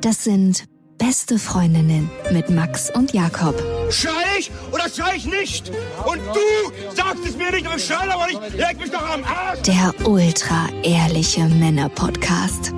Das 0.00 0.22
sind 0.22 0.64
beste 0.98 1.38
Freundinnen 1.38 2.10
mit 2.30 2.50
Max 2.50 2.90
und 2.94 3.12
Jakob. 3.12 3.54
Schrei 3.90 4.10
ich 4.38 4.50
oder 4.72 4.88
schrei 4.88 5.16
ich 5.16 5.26
nicht? 5.26 5.70
Und 6.04 6.18
du 6.18 6.94
sagst 6.94 7.24
es 7.26 7.36
mir 7.36 7.50
nicht, 7.50 7.66
aber 7.66 7.76
ich 7.76 7.84
schrei 7.84 8.08
aber 8.10 8.26
nicht. 8.26 8.56
Leg 8.56 8.78
mich 8.78 8.90
doch 8.90 9.08
am 9.08 9.24
Arsch. 9.24 9.62
Der 9.62 9.94
ultra 10.06 10.68
ehrliche 10.82 11.44
Männer-Podcast. 11.46 12.72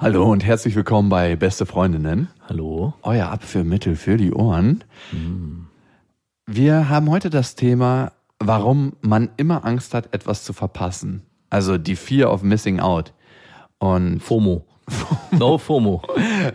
Hallo 0.00 0.30
und 0.30 0.44
herzlich 0.44 0.76
willkommen 0.76 1.08
bei 1.08 1.34
Beste 1.34 1.66
Freundinnen. 1.66 2.28
Hallo. 2.48 2.94
Euer 3.02 3.30
Abführmittel 3.30 3.96
für 3.96 4.16
die 4.16 4.32
Ohren. 4.32 4.84
Wir 6.50 6.88
haben 6.88 7.10
heute 7.10 7.28
das 7.28 7.56
Thema, 7.56 8.12
warum 8.38 8.94
man 9.02 9.28
immer 9.36 9.66
Angst 9.66 9.92
hat, 9.92 10.14
etwas 10.14 10.44
zu 10.44 10.54
verpassen. 10.54 11.22
Also 11.50 11.76
die 11.76 11.94
Fear 11.94 12.32
of 12.32 12.42
Missing 12.42 12.80
Out. 12.80 13.12
Und 13.78 14.20
FOMO. 14.20 14.64
No 15.30 15.58
FOMO. 15.58 16.00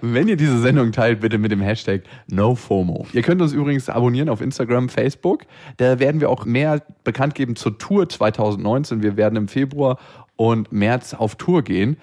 wenn 0.02 0.28
ihr 0.28 0.36
diese 0.36 0.60
Sendung 0.60 0.92
teilt, 0.92 1.20
bitte 1.20 1.38
mit 1.38 1.52
dem 1.52 1.62
Hashtag 1.62 2.02
NoFOMO. 2.28 3.06
Ihr 3.14 3.22
könnt 3.22 3.40
uns 3.44 3.54
übrigens 3.54 3.88
abonnieren 3.88 4.30
auf 4.30 4.42
Instagram, 4.42 4.90
Facebook. 4.90 5.44
Da 5.78 6.00
werden 6.00 6.20
wir 6.20 6.32
auch 6.32 6.44
mehr 6.46 6.82
bekannt 7.04 7.36
geben 7.36 7.56
zur 7.56 7.78
Tour 7.78 8.10
2019. 8.10 9.04
Wir 9.04 9.16
werden 9.16 9.36
im 9.36 9.48
Februar 9.48 10.00
und 10.38 10.72
März 10.72 11.14
auf 11.14 11.36
Tour 11.36 11.62
gehen. 11.62 11.98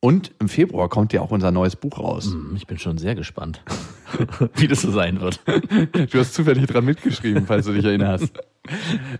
Und 0.00 0.32
im 0.40 0.48
Februar 0.48 0.88
kommt 0.88 1.12
ja 1.12 1.20
auch 1.20 1.30
unser 1.30 1.50
neues 1.50 1.76
Buch 1.76 1.98
raus. 1.98 2.32
Hm, 2.32 2.54
Ich 2.56 2.66
bin 2.66 2.78
schon 2.78 2.96
sehr 2.96 3.14
gespannt, 3.14 3.62
wie 4.56 4.68
das 4.68 4.82
so 4.82 4.90
sein 4.90 5.20
wird. 5.20 5.40
Du 6.10 6.18
hast 6.18 6.34
zufällig 6.34 6.66
dran 6.66 6.84
mitgeschrieben, 6.84 7.46
falls 7.46 7.66
du 7.66 7.72
dich 7.72 7.84
erinnerst. 7.84 8.32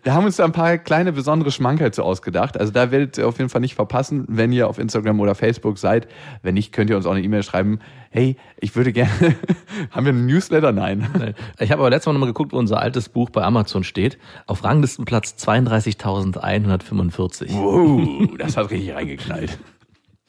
Wir 0.03 0.15
haben 0.15 0.25
uns 0.25 0.37
da 0.37 0.45
ein 0.45 0.53
paar 0.53 0.79
kleine 0.79 1.13
besondere 1.13 1.51
Schmankerl 1.51 1.93
zu 1.93 2.03
ausgedacht. 2.03 2.59
Also 2.59 2.73
da 2.73 2.91
werdet 2.91 3.19
ihr 3.19 3.29
auf 3.29 3.37
jeden 3.39 3.51
Fall 3.51 3.61
nicht 3.61 3.75
verpassen, 3.75 4.25
wenn 4.29 4.53
ihr 4.53 4.69
auf 4.69 4.79
Instagram 4.79 5.21
oder 5.21 5.35
Facebook 5.35 5.77
seid. 5.79 6.09
Wenn 6.43 6.55
nicht, 6.55 6.73
könnt 6.73 6.89
ihr 6.89 6.97
uns 6.97 7.05
auch 7.05 7.13
eine 7.13 7.23
E-Mail 7.23 7.43
schreiben. 7.43 7.81
Hey, 8.11 8.37
ich 8.59 8.75
würde 8.75 8.93
gerne. 8.93 9.37
haben 9.91 10.07
wir 10.07 10.13
einen 10.13 10.25
Newsletter? 10.27 10.73
Nein. 10.73 11.35
Ich 11.59 11.71
habe 11.71 11.83
aber 11.83 11.91
letztes 11.91 12.07
Mal 12.07 12.15
nochmal 12.15 12.31
geguckt, 12.31 12.53
wo 12.53 12.59
unser 12.59 12.81
altes 12.81 13.11
Buch 13.11 13.31
bei 13.31 13.43
Amazon 13.43 13.85
steht. 13.85 14.19
Auf 14.47 14.65
Ranglistenplatz 14.65 15.35
32.145. 15.39 17.53
Wow, 17.53 18.29
das 18.39 18.57
hat 18.57 18.71
richtig 18.71 18.95
reingeknallt. 18.95 19.59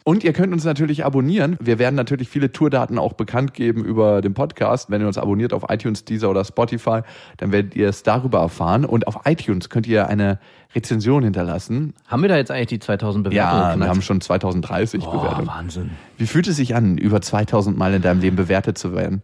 Und 0.07 0.23
ihr 0.23 0.33
könnt 0.33 0.53
uns 0.53 0.63
natürlich 0.63 1.03
abonnieren. 1.03 1.57
Wir 1.59 1.79
werden 1.79 1.95
natürlich 1.95 2.29
viele 2.29 2.51
Tourdaten 2.51 2.99
auch 2.99 3.13
bekannt 3.13 3.55
geben 3.55 3.83
über 3.83 4.21
den 4.21 4.35
Podcast. 4.35 4.91
Wenn 4.91 5.01
ihr 5.01 5.07
uns 5.07 5.17
abonniert 5.17 5.51
auf 5.51 5.65
iTunes, 5.67 6.05
Deezer 6.05 6.29
oder 6.29 6.45
Spotify, 6.45 7.01
dann 7.37 7.51
werdet 7.51 7.75
ihr 7.75 7.89
es 7.89 8.03
darüber 8.03 8.37
erfahren. 8.41 8.85
Und 8.85 9.07
auf 9.07 9.21
iTunes 9.25 9.71
könnt 9.71 9.87
ihr 9.87 10.07
eine 10.07 10.37
Rezension 10.75 11.23
hinterlassen. 11.23 11.95
Haben 12.05 12.21
wir 12.21 12.29
da 12.29 12.37
jetzt 12.37 12.51
eigentlich 12.51 12.67
die 12.67 12.79
2000 12.79 13.23
Bewertungen 13.23 13.61
Ja, 13.63 13.75
wir 13.79 13.87
haben 13.87 14.03
schon 14.03 14.21
2030 14.21 15.03
Boah, 15.03 15.11
Bewertungen. 15.11 15.47
Wahnsinn. 15.47 15.89
Wie 16.19 16.27
fühlt 16.27 16.47
es 16.47 16.57
sich 16.57 16.75
an, 16.75 16.99
über 16.99 17.19
2000 17.19 17.75
Mal 17.75 17.95
in 17.95 18.03
deinem 18.03 18.21
Leben 18.21 18.35
bewertet 18.35 18.77
zu 18.77 18.93
werden? 18.93 19.23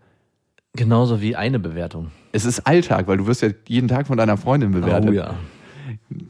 Genauso 0.74 1.22
wie 1.22 1.36
eine 1.36 1.60
Bewertung. 1.60 2.10
Es 2.32 2.44
ist 2.44 2.66
Alltag, 2.66 3.08
weil 3.08 3.18
du 3.18 3.28
wirst 3.28 3.44
ja 3.44 3.50
jeden 3.68 3.88
Tag 3.88 4.08
von 4.08 4.18
deiner 4.18 4.36
Freundin 4.36 4.72
bewertet. 4.72 5.12
Oh 5.12 5.14
ja. 5.14 5.36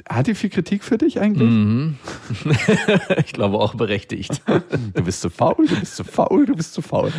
Hat 0.10 0.28
die 0.28 0.36
viel 0.36 0.50
Kritik 0.50 0.84
für 0.84 0.98
dich 0.98 1.20
eigentlich? 1.20 1.50
Mhm. 1.50 1.98
ich 3.26 3.34
glaube 3.34 3.58
auch 3.58 3.76
berechtigt. 3.76 4.42
Du 4.94 5.04
bist 5.04 5.22
zu 5.22 5.30
faul, 5.30 5.68
du 5.68 5.80
bist 5.80 5.96
zu 5.96 6.04
faul, 6.04 6.46
du 6.46 6.56
bist 6.56 6.74
zu 6.74 6.82
faul. 6.82 7.12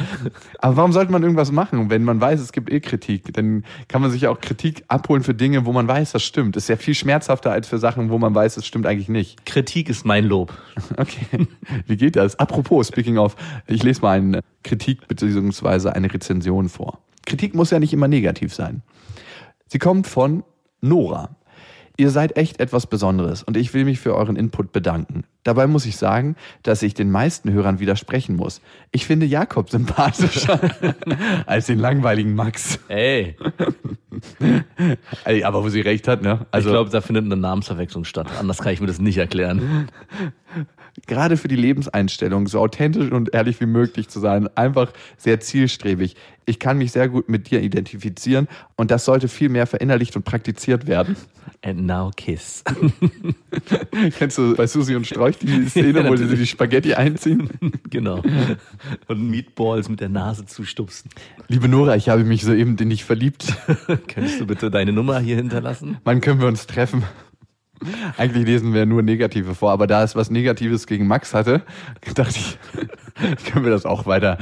Aber 0.58 0.76
warum 0.76 0.92
sollte 0.92 1.10
man 1.10 1.22
irgendwas 1.22 1.50
machen, 1.52 1.90
wenn 1.90 2.04
man 2.04 2.20
weiß, 2.20 2.40
es 2.40 2.52
gibt 2.52 2.70
eh 2.70 2.80
Kritik? 2.80 3.32
Dann 3.32 3.64
kann 3.88 4.02
man 4.02 4.10
sich 4.10 4.22
ja 4.22 4.30
auch 4.30 4.40
Kritik 4.40 4.84
abholen 4.88 5.22
für 5.22 5.34
Dinge, 5.34 5.64
wo 5.64 5.72
man 5.72 5.88
weiß, 5.88 6.12
das 6.12 6.22
stimmt. 6.22 6.56
Das 6.56 6.64
ist 6.64 6.68
ja 6.68 6.76
viel 6.76 6.94
schmerzhafter 6.94 7.50
als 7.50 7.68
für 7.68 7.78
Sachen, 7.78 8.10
wo 8.10 8.18
man 8.18 8.34
weiß, 8.34 8.56
es 8.56 8.66
stimmt 8.66 8.86
eigentlich 8.86 9.08
nicht. 9.08 9.46
Kritik 9.46 9.88
ist 9.88 10.04
mein 10.04 10.24
Lob. 10.24 10.52
Okay, 10.96 11.46
wie 11.86 11.96
geht 11.96 12.16
das? 12.16 12.38
Apropos, 12.38 12.88
speaking 12.88 13.16
of, 13.16 13.34
ich 13.66 13.82
lese 13.82 14.02
mal 14.02 14.18
eine 14.18 14.40
Kritik 14.62 15.08
bzw. 15.08 15.88
eine 15.88 16.12
Rezension 16.12 16.68
vor. 16.68 16.98
Kritik 17.26 17.54
muss 17.54 17.70
ja 17.70 17.78
nicht 17.78 17.92
immer 17.92 18.08
negativ 18.08 18.54
sein. 18.54 18.82
Sie 19.66 19.78
kommt 19.78 20.06
von 20.06 20.44
Nora. 20.80 21.30
Ihr 21.96 22.10
seid 22.10 22.36
echt 22.36 22.60
etwas 22.60 22.86
Besonderes 22.86 23.42
und 23.42 23.56
ich 23.56 23.74
will 23.74 23.84
mich 23.84 24.00
für 24.00 24.14
euren 24.14 24.36
Input 24.36 24.72
bedanken. 24.72 25.24
Dabei 25.44 25.66
muss 25.66 25.86
ich 25.86 25.96
sagen, 25.96 26.36
dass 26.62 26.82
ich 26.82 26.94
den 26.94 27.10
meisten 27.10 27.52
Hörern 27.52 27.80
widersprechen 27.80 28.36
muss. 28.36 28.60
Ich 28.92 29.06
finde 29.06 29.26
Jakob 29.26 29.70
sympathischer 29.70 30.60
als 31.46 31.66
den 31.66 31.78
langweiligen 31.78 32.34
Max. 32.34 32.78
Ey, 32.88 33.36
Ey, 35.24 35.44
aber 35.44 35.64
wo 35.64 35.68
sie 35.68 35.80
recht 35.80 36.08
hat, 36.08 36.22
ne? 36.22 36.46
also 36.50 36.68
ich 36.68 36.72
glaube, 36.72 36.90
da 36.90 37.00
findet 37.00 37.24
eine 37.24 37.36
Namensverwechslung 37.36 38.04
statt. 38.04 38.28
Anders 38.38 38.58
kann 38.58 38.72
ich 38.72 38.80
mir 38.80 38.86
das 38.86 39.00
nicht 39.00 39.18
erklären. 39.18 39.88
gerade 41.06 41.36
für 41.36 41.48
die 41.48 41.56
Lebenseinstellung 41.56 42.46
so 42.46 42.60
authentisch 42.60 43.10
und 43.10 43.34
ehrlich 43.34 43.60
wie 43.60 43.66
möglich 43.66 44.08
zu 44.08 44.20
sein, 44.20 44.48
einfach 44.56 44.92
sehr 45.16 45.40
zielstrebig. 45.40 46.16
Ich 46.44 46.58
kann 46.58 46.78
mich 46.78 46.92
sehr 46.92 47.08
gut 47.08 47.28
mit 47.28 47.50
dir 47.50 47.62
identifizieren 47.62 48.48
und 48.76 48.90
das 48.90 49.04
sollte 49.04 49.28
viel 49.28 49.48
mehr 49.48 49.66
verinnerlicht 49.66 50.16
und 50.16 50.24
praktiziert 50.24 50.86
werden. 50.86 51.16
And 51.64 51.86
now 51.86 52.10
kiss. 52.16 52.64
Kennst 54.18 54.38
du 54.38 54.56
bei 54.56 54.66
Susi 54.66 54.96
und 54.96 55.06
Strolch 55.32 55.64
die 55.64 55.68
Szene, 55.68 56.00
Ja, 56.04 56.08
wo 56.08 56.16
sie 56.16 56.26
die 56.26 56.46
Spaghetti 56.46 56.94
einziehen? 56.94 57.50
genau. 57.90 58.22
Und 59.08 59.30
Meatballs 59.30 59.88
mit 59.88 60.00
der 60.00 60.08
Nase 60.08 60.46
zustupsen. 60.46 61.10
Liebe 61.48 61.68
Nora, 61.68 61.96
ich 61.96 62.08
habe 62.08 62.24
mich 62.24 62.42
soeben 62.42 62.76
in 62.78 62.90
dich 62.90 63.04
verliebt. 63.04 63.54
Könntest 64.08 64.40
du 64.40 64.46
bitte 64.46 64.70
deine 64.70 64.92
Nummer 64.92 65.18
hier 65.20 65.36
hinterlassen? 65.36 65.98
Wann 66.04 66.20
können 66.20 66.40
wir 66.40 66.48
uns 66.48 66.66
treffen? 66.66 67.04
Eigentlich 68.16 68.46
lesen 68.46 68.74
wir 68.74 68.86
nur 68.86 69.02
Negative 69.02 69.56
vor, 69.56 69.72
aber 69.72 69.88
da 69.88 70.04
es 70.04 70.14
was 70.14 70.30
Negatives 70.30 70.86
gegen 70.86 71.08
Max 71.08 71.34
hatte, 71.34 71.62
dachte 72.14 72.38
ich, 72.38 72.58
können 73.44 73.64
wir 73.64 73.72
das 73.72 73.86
auch 73.86 74.06
weiter. 74.06 74.38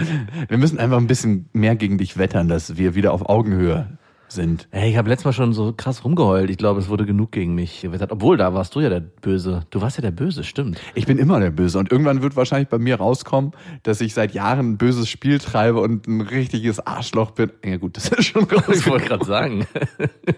Wir 0.49 0.59
müssen 0.59 0.79
einfach 0.79 0.99
ein 0.99 1.07
bisschen 1.07 1.49
mehr 1.55 1.75
gegen 1.75 1.97
dich 1.97 2.19
wettern, 2.19 2.49
dass 2.49 2.77
wir 2.77 2.95
wieder 2.95 3.15
auf 3.15 3.27
Augenhöhe 3.31 3.99
sind. 4.33 4.69
Ey, 4.71 4.91
ich 4.91 4.97
habe 4.97 5.09
letztes 5.09 5.25
Mal 5.25 5.33
schon 5.33 5.53
so 5.53 5.73
krass 5.77 6.05
rumgeheult. 6.05 6.51
Ich 6.51 6.57
glaube, 6.57 6.81
es 6.81 6.89
wurde 6.89 7.07
genug 7.07 7.33
gegen 7.33 7.55
mich 7.55 7.81
gewettert. 7.81 8.13
Obwohl, 8.13 8.37
da 8.37 8.55
warst 8.55 8.75
du 8.75 8.81
ja 8.81 8.89
der 8.89 9.01
Böse. 9.01 9.67
Du 9.71 9.81
warst 9.81 9.97
ja 9.97 10.03
der 10.03 10.11
Böse, 10.11 10.45
stimmt. 10.45 10.81
Ich 10.95 11.07
bin 11.07 11.19
immer 11.19 11.41
der 11.41 11.51
Böse 11.51 11.79
und 11.79 11.91
irgendwann 11.91 12.23
wird 12.23 12.37
wahrscheinlich 12.37 12.69
bei 12.69 12.79
mir 12.79 12.97
rauskommen, 12.97 13.53
dass 13.83 14.01
ich 14.01 14.15
seit 14.15 14.35
Jahren 14.35 14.73
ein 14.73 14.79
böses 14.79 15.09
Spiel 15.09 15.39
treibe 15.39 15.81
und 15.81 16.07
ein 16.07 16.21
richtiges 16.21 16.85
Arschloch 16.87 17.33
bin. 17.33 17.51
Ja 17.65 17.77
gut, 17.77 17.97
das 17.97 18.09
ist 18.09 18.25
schon 18.27 18.47
Ich 18.73 18.87
wollte 18.87 19.07
gerade 19.07 19.25
sagen. 19.25 19.67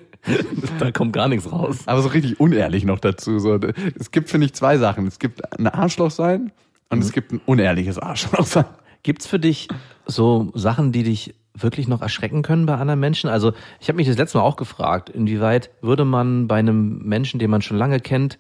da 0.79 0.91
kommt 0.91 1.13
gar 1.13 1.29
nichts 1.29 1.51
raus. 1.51 1.79
Aber 1.87 2.03
so 2.03 2.09
richtig 2.09 2.41
unehrlich 2.41 2.85
noch 2.85 2.99
dazu. 2.99 3.39
So, 3.39 3.59
es 3.99 4.11
gibt, 4.11 4.31
finde 4.31 4.47
ich, 4.47 4.55
zwei 4.55 4.79
Sachen. 4.79 5.07
Es 5.07 5.19
gibt 5.19 5.59
ein 5.59 5.67
Arschloch 5.67 6.11
sein 6.11 6.53
und 6.91 7.01
es 7.01 7.13
gibt 7.13 7.33
ein 7.33 7.41
unehrliches 7.47 7.99
Arschloch 7.99 8.47
sein. 8.47 8.65
Gibt's 9.03 9.27
für 9.27 9.39
dich 9.39 9.69
so 10.07 10.53
Sachen, 10.55 10.93
die 10.93 11.03
dich 11.03 11.35
wirklich 11.55 11.89
noch 11.89 12.03
erschrecken 12.03 12.43
können 12.43 12.67
bei 12.67 12.77
anderen 12.77 13.01
Menschen? 13.01 13.29
Also 13.29 13.53
ich 13.81 13.89
habe 13.89 13.97
mich 13.97 14.09
das 14.09 14.17
letzte 14.17 14.39
Mal 14.39 14.45
auch 14.45 14.57
gefragt, 14.57 15.11
inwieweit 15.11 15.71
würde 15.81 16.05
man 16.05 16.49
bei 16.49 16.57
einem 16.57 16.99
Menschen, 16.99 17.39
den 17.39 17.51
man 17.51 17.63
schon 17.63 17.77
lange 17.77 18.01
kennt, 18.01 18.39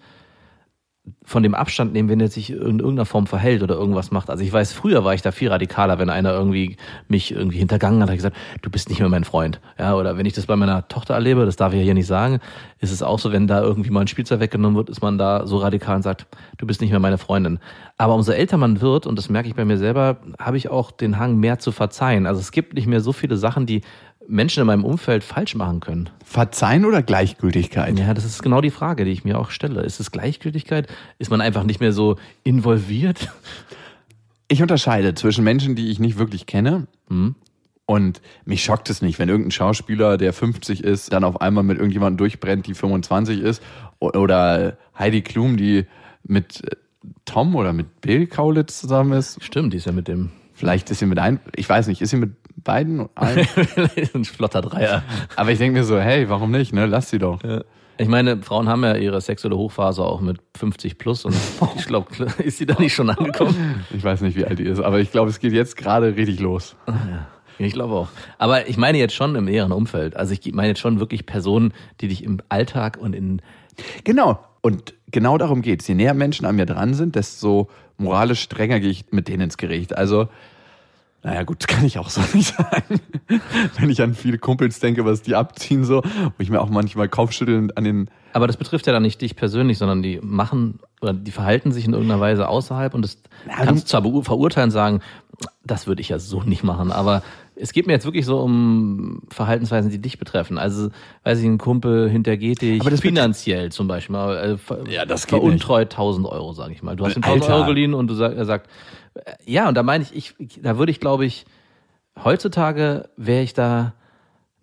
von 1.24 1.42
dem 1.42 1.54
Abstand 1.54 1.92
nehmen, 1.92 2.08
wenn 2.08 2.20
er 2.20 2.28
sich 2.28 2.50
in 2.50 2.78
irgendeiner 2.78 3.06
Form 3.06 3.26
verhält 3.26 3.62
oder 3.62 3.74
irgendwas 3.74 4.12
macht. 4.12 4.30
Also 4.30 4.44
ich 4.44 4.52
weiß, 4.52 4.72
früher 4.72 5.04
war 5.04 5.14
ich 5.14 5.22
da 5.22 5.32
viel 5.32 5.48
radikaler, 5.48 5.98
wenn 5.98 6.08
einer 6.10 6.32
irgendwie 6.32 6.76
mich 7.08 7.32
irgendwie 7.32 7.58
hintergangen 7.58 8.00
hat, 8.02 8.08
hat 8.08 8.16
gesagt, 8.16 8.36
du 8.60 8.70
bist 8.70 8.88
nicht 8.88 9.00
mehr 9.00 9.08
mein 9.08 9.24
Freund. 9.24 9.60
Ja, 9.78 9.96
oder 9.96 10.16
wenn 10.16 10.26
ich 10.26 10.32
das 10.32 10.46
bei 10.46 10.54
meiner 10.54 10.86
Tochter 10.86 11.14
erlebe, 11.14 11.44
das 11.44 11.56
darf 11.56 11.72
ich 11.72 11.80
ja 11.80 11.84
hier 11.84 11.94
nicht 11.94 12.06
sagen, 12.06 12.38
ist 12.78 12.92
es 12.92 13.02
auch 13.02 13.18
so, 13.18 13.32
wenn 13.32 13.48
da 13.48 13.62
irgendwie 13.62 13.90
mal 13.90 14.02
ein 14.02 14.06
Spielzeug 14.06 14.38
weggenommen 14.38 14.76
wird, 14.76 14.90
ist 14.90 15.02
man 15.02 15.18
da 15.18 15.44
so 15.46 15.56
radikal 15.58 15.96
und 15.96 16.02
sagt, 16.02 16.26
du 16.58 16.66
bist 16.66 16.80
nicht 16.80 16.90
mehr 16.90 17.00
meine 17.00 17.18
Freundin. 17.18 17.58
Aber 17.96 18.14
umso 18.14 18.30
älter 18.30 18.56
man 18.56 18.80
wird, 18.80 19.06
und 19.06 19.18
das 19.18 19.28
merke 19.28 19.48
ich 19.48 19.56
bei 19.56 19.64
mir 19.64 19.78
selber, 19.78 20.18
habe 20.38 20.56
ich 20.56 20.68
auch 20.68 20.92
den 20.92 21.18
Hang, 21.18 21.36
mehr 21.36 21.58
zu 21.58 21.72
verzeihen. 21.72 22.26
Also 22.26 22.40
es 22.40 22.52
gibt 22.52 22.74
nicht 22.74 22.86
mehr 22.86 23.00
so 23.00 23.12
viele 23.12 23.36
Sachen, 23.36 23.66
die 23.66 23.82
Menschen 24.28 24.60
in 24.60 24.66
meinem 24.66 24.84
Umfeld 24.84 25.24
falsch 25.24 25.54
machen 25.54 25.80
können. 25.80 26.10
Verzeihen 26.24 26.84
oder 26.84 27.02
Gleichgültigkeit? 27.02 27.98
Ja, 27.98 28.14
das 28.14 28.24
ist 28.24 28.42
genau 28.42 28.60
die 28.60 28.70
Frage, 28.70 29.04
die 29.04 29.10
ich 29.10 29.24
mir 29.24 29.38
auch 29.38 29.50
stelle. 29.50 29.82
Ist 29.82 30.00
es 30.00 30.10
Gleichgültigkeit? 30.10 30.88
Ist 31.18 31.30
man 31.30 31.40
einfach 31.40 31.64
nicht 31.64 31.80
mehr 31.80 31.92
so 31.92 32.16
involviert? 32.44 33.30
Ich 34.48 34.60
unterscheide 34.62 35.14
zwischen 35.14 35.44
Menschen, 35.44 35.76
die 35.76 35.90
ich 35.90 35.98
nicht 35.98 36.18
wirklich 36.18 36.46
kenne. 36.46 36.86
Und 37.86 38.22
mich 38.44 38.62
schockt 38.62 38.90
es 38.90 39.02
nicht, 39.02 39.18
wenn 39.18 39.28
irgendein 39.28 39.50
Schauspieler, 39.50 40.16
der 40.16 40.32
50 40.32 40.84
ist, 40.84 41.12
dann 41.12 41.24
auf 41.24 41.40
einmal 41.40 41.64
mit 41.64 41.78
irgendjemandem 41.78 42.18
durchbrennt, 42.18 42.66
die 42.66 42.74
25 42.74 43.40
ist. 43.40 43.62
Oder 43.98 44.76
Heidi 44.98 45.22
Klum, 45.22 45.56
die 45.56 45.86
mit 46.24 46.64
äh, 46.64 46.76
Tom 47.24 47.56
oder 47.56 47.72
mit 47.72 48.00
Bill 48.00 48.26
Kaulitz 48.26 48.80
zusammen 48.80 49.12
ist. 49.12 49.42
Stimmt, 49.42 49.72
die 49.72 49.78
ist 49.78 49.86
ja 49.86 49.92
mit 49.92 50.08
dem 50.08 50.30
Vielleicht 50.62 50.90
ist 50.92 51.00
sie 51.00 51.06
mit 51.06 51.18
ein, 51.18 51.40
ich 51.56 51.68
weiß 51.68 51.88
nicht, 51.88 52.00
ist 52.02 52.10
sie 52.10 52.16
mit 52.16 52.41
beiden? 52.64 53.08
Ein? 53.14 53.46
ein 54.14 54.24
flotter 54.24 54.62
Dreier. 54.62 55.02
Aber 55.36 55.50
ich 55.50 55.58
denke 55.58 55.78
mir 55.78 55.84
so, 55.84 55.98
hey, 55.98 56.28
warum 56.28 56.50
nicht, 56.50 56.72
ne? 56.72 56.86
Lass 56.86 57.10
sie 57.10 57.18
doch. 57.18 57.40
Ich 57.98 58.08
meine, 58.08 58.42
Frauen 58.42 58.68
haben 58.68 58.82
ja 58.84 58.96
ihre 58.96 59.20
sexuelle 59.20 59.56
Hochphase 59.56 60.02
auch 60.02 60.20
mit 60.20 60.38
50 60.56 60.98
plus 60.98 61.24
und 61.24 61.36
ich 61.76 61.86
glaube, 61.86 62.08
ist 62.38 62.58
sie 62.58 62.66
da 62.66 62.78
nicht 62.78 62.94
schon 62.94 63.10
angekommen? 63.10 63.84
Ich 63.94 64.02
weiß 64.02 64.22
nicht, 64.22 64.36
wie 64.36 64.44
alt 64.44 64.58
die 64.58 64.64
ist, 64.64 64.80
aber 64.80 64.98
ich 65.00 65.10
glaube, 65.10 65.30
es 65.30 65.38
geht 65.38 65.52
jetzt 65.52 65.76
gerade 65.76 66.16
richtig 66.16 66.40
los. 66.40 66.74
Ich 67.58 67.74
glaube 67.74 67.94
auch. 67.94 68.08
Aber 68.38 68.68
ich 68.68 68.76
meine 68.76 68.98
jetzt 68.98 69.14
schon 69.14 69.34
im 69.36 69.44
näheren 69.44 69.72
Umfeld. 69.72 70.16
Also 70.16 70.32
ich 70.32 70.52
meine 70.52 70.68
jetzt 70.68 70.80
schon 70.80 71.00
wirklich 71.00 71.26
Personen, 71.26 71.72
die 72.00 72.08
dich 72.08 72.24
im 72.24 72.40
Alltag 72.48 72.98
und 73.00 73.14
in 73.14 73.42
Genau. 74.04 74.40
Und 74.60 74.94
genau 75.10 75.38
darum 75.38 75.62
geht's. 75.62 75.88
Je 75.88 75.94
näher 75.94 76.14
Menschen 76.14 76.46
an 76.46 76.56
mir 76.56 76.66
dran 76.66 76.94
sind, 76.94 77.16
desto 77.16 77.68
moralisch 77.98 78.40
strenger 78.40 78.80
gehe 78.80 78.90
ich 78.90 79.06
mit 79.10 79.28
denen 79.28 79.42
ins 79.42 79.56
Gericht. 79.56 79.96
Also, 79.96 80.28
naja, 81.22 81.44
gut, 81.44 81.66
kann 81.68 81.84
ich 81.84 81.98
auch 81.98 82.10
so 82.10 82.20
nicht 82.34 82.54
sagen. 82.54 83.00
Wenn 83.78 83.90
ich 83.90 84.02
an 84.02 84.14
viele 84.14 84.38
Kumpels 84.38 84.80
denke, 84.80 85.04
was 85.04 85.22
die 85.22 85.34
abziehen, 85.34 85.84
so, 85.84 86.02
wo 86.02 86.32
ich 86.38 86.50
mir 86.50 86.60
auch 86.60 86.70
manchmal 86.70 87.08
kopfschüttelnd 87.08 87.76
an 87.76 87.84
den. 87.84 88.10
Aber 88.32 88.46
das 88.46 88.56
betrifft 88.56 88.86
ja 88.86 88.92
dann 88.92 89.02
nicht 89.02 89.20
dich 89.20 89.36
persönlich, 89.36 89.78
sondern 89.78 90.02
die 90.02 90.18
machen 90.22 90.80
oder 91.00 91.12
die 91.12 91.30
verhalten 91.30 91.72
sich 91.72 91.84
in 91.84 91.92
irgendeiner 91.92 92.20
Weise 92.20 92.48
außerhalb 92.48 92.94
und 92.94 93.02
das 93.02 93.18
Ja, 93.46 93.64
kannst 93.64 93.88
zwar 93.88 94.02
verurteilen 94.22 94.68
und 94.68 94.72
sagen, 94.72 95.00
das 95.64 95.86
würde 95.86 96.00
ich 96.00 96.08
ja 96.08 96.18
so 96.18 96.42
nicht 96.42 96.62
machen, 96.62 96.92
aber 96.92 97.22
es 97.54 97.72
geht 97.72 97.86
mir 97.86 97.92
jetzt 97.92 98.04
wirklich 98.04 98.24
so 98.24 98.38
um 98.38 99.22
Verhaltensweisen, 99.28 99.90
die 99.90 99.98
dich 100.00 100.18
betreffen. 100.18 100.58
Also, 100.58 100.88
weiß 101.24 101.38
ich, 101.40 101.44
ein 101.44 101.58
Kumpel 101.58 102.08
hintergeht 102.08 102.62
dich 102.62 102.80
Aber 102.80 102.90
das 102.90 103.00
finanziell 103.00 103.70
zum 103.70 103.88
Beispiel 103.88 104.58
ver 104.58 104.88
Ja, 104.88 105.04
das 105.04 105.26
geht 105.26 105.38
veruntreut 105.38 105.92
1000 105.92 106.26
Euro, 106.26 106.52
sage 106.52 106.72
ich 106.72 106.82
mal. 106.82 106.96
Du 106.96 107.04
hast 107.04 107.16
ihm 107.16 107.22
1000 107.22 107.42
Alter. 107.44 107.56
Euro 107.56 107.66
geliehen 107.66 107.94
und 107.94 108.08
du 108.08 108.14
sag, 108.14 108.34
er 108.34 108.46
sagt, 108.46 108.68
ja, 109.44 109.68
und 109.68 109.74
da 109.76 109.82
meine 109.82 110.04
ich, 110.04 110.34
ich, 110.38 110.60
da 110.62 110.78
würde 110.78 110.92
ich, 110.92 111.00
glaube 111.00 111.24
ich, 111.24 111.44
heutzutage 112.22 113.08
wäre 113.16 113.42
ich 113.42 113.54
da 113.54 113.94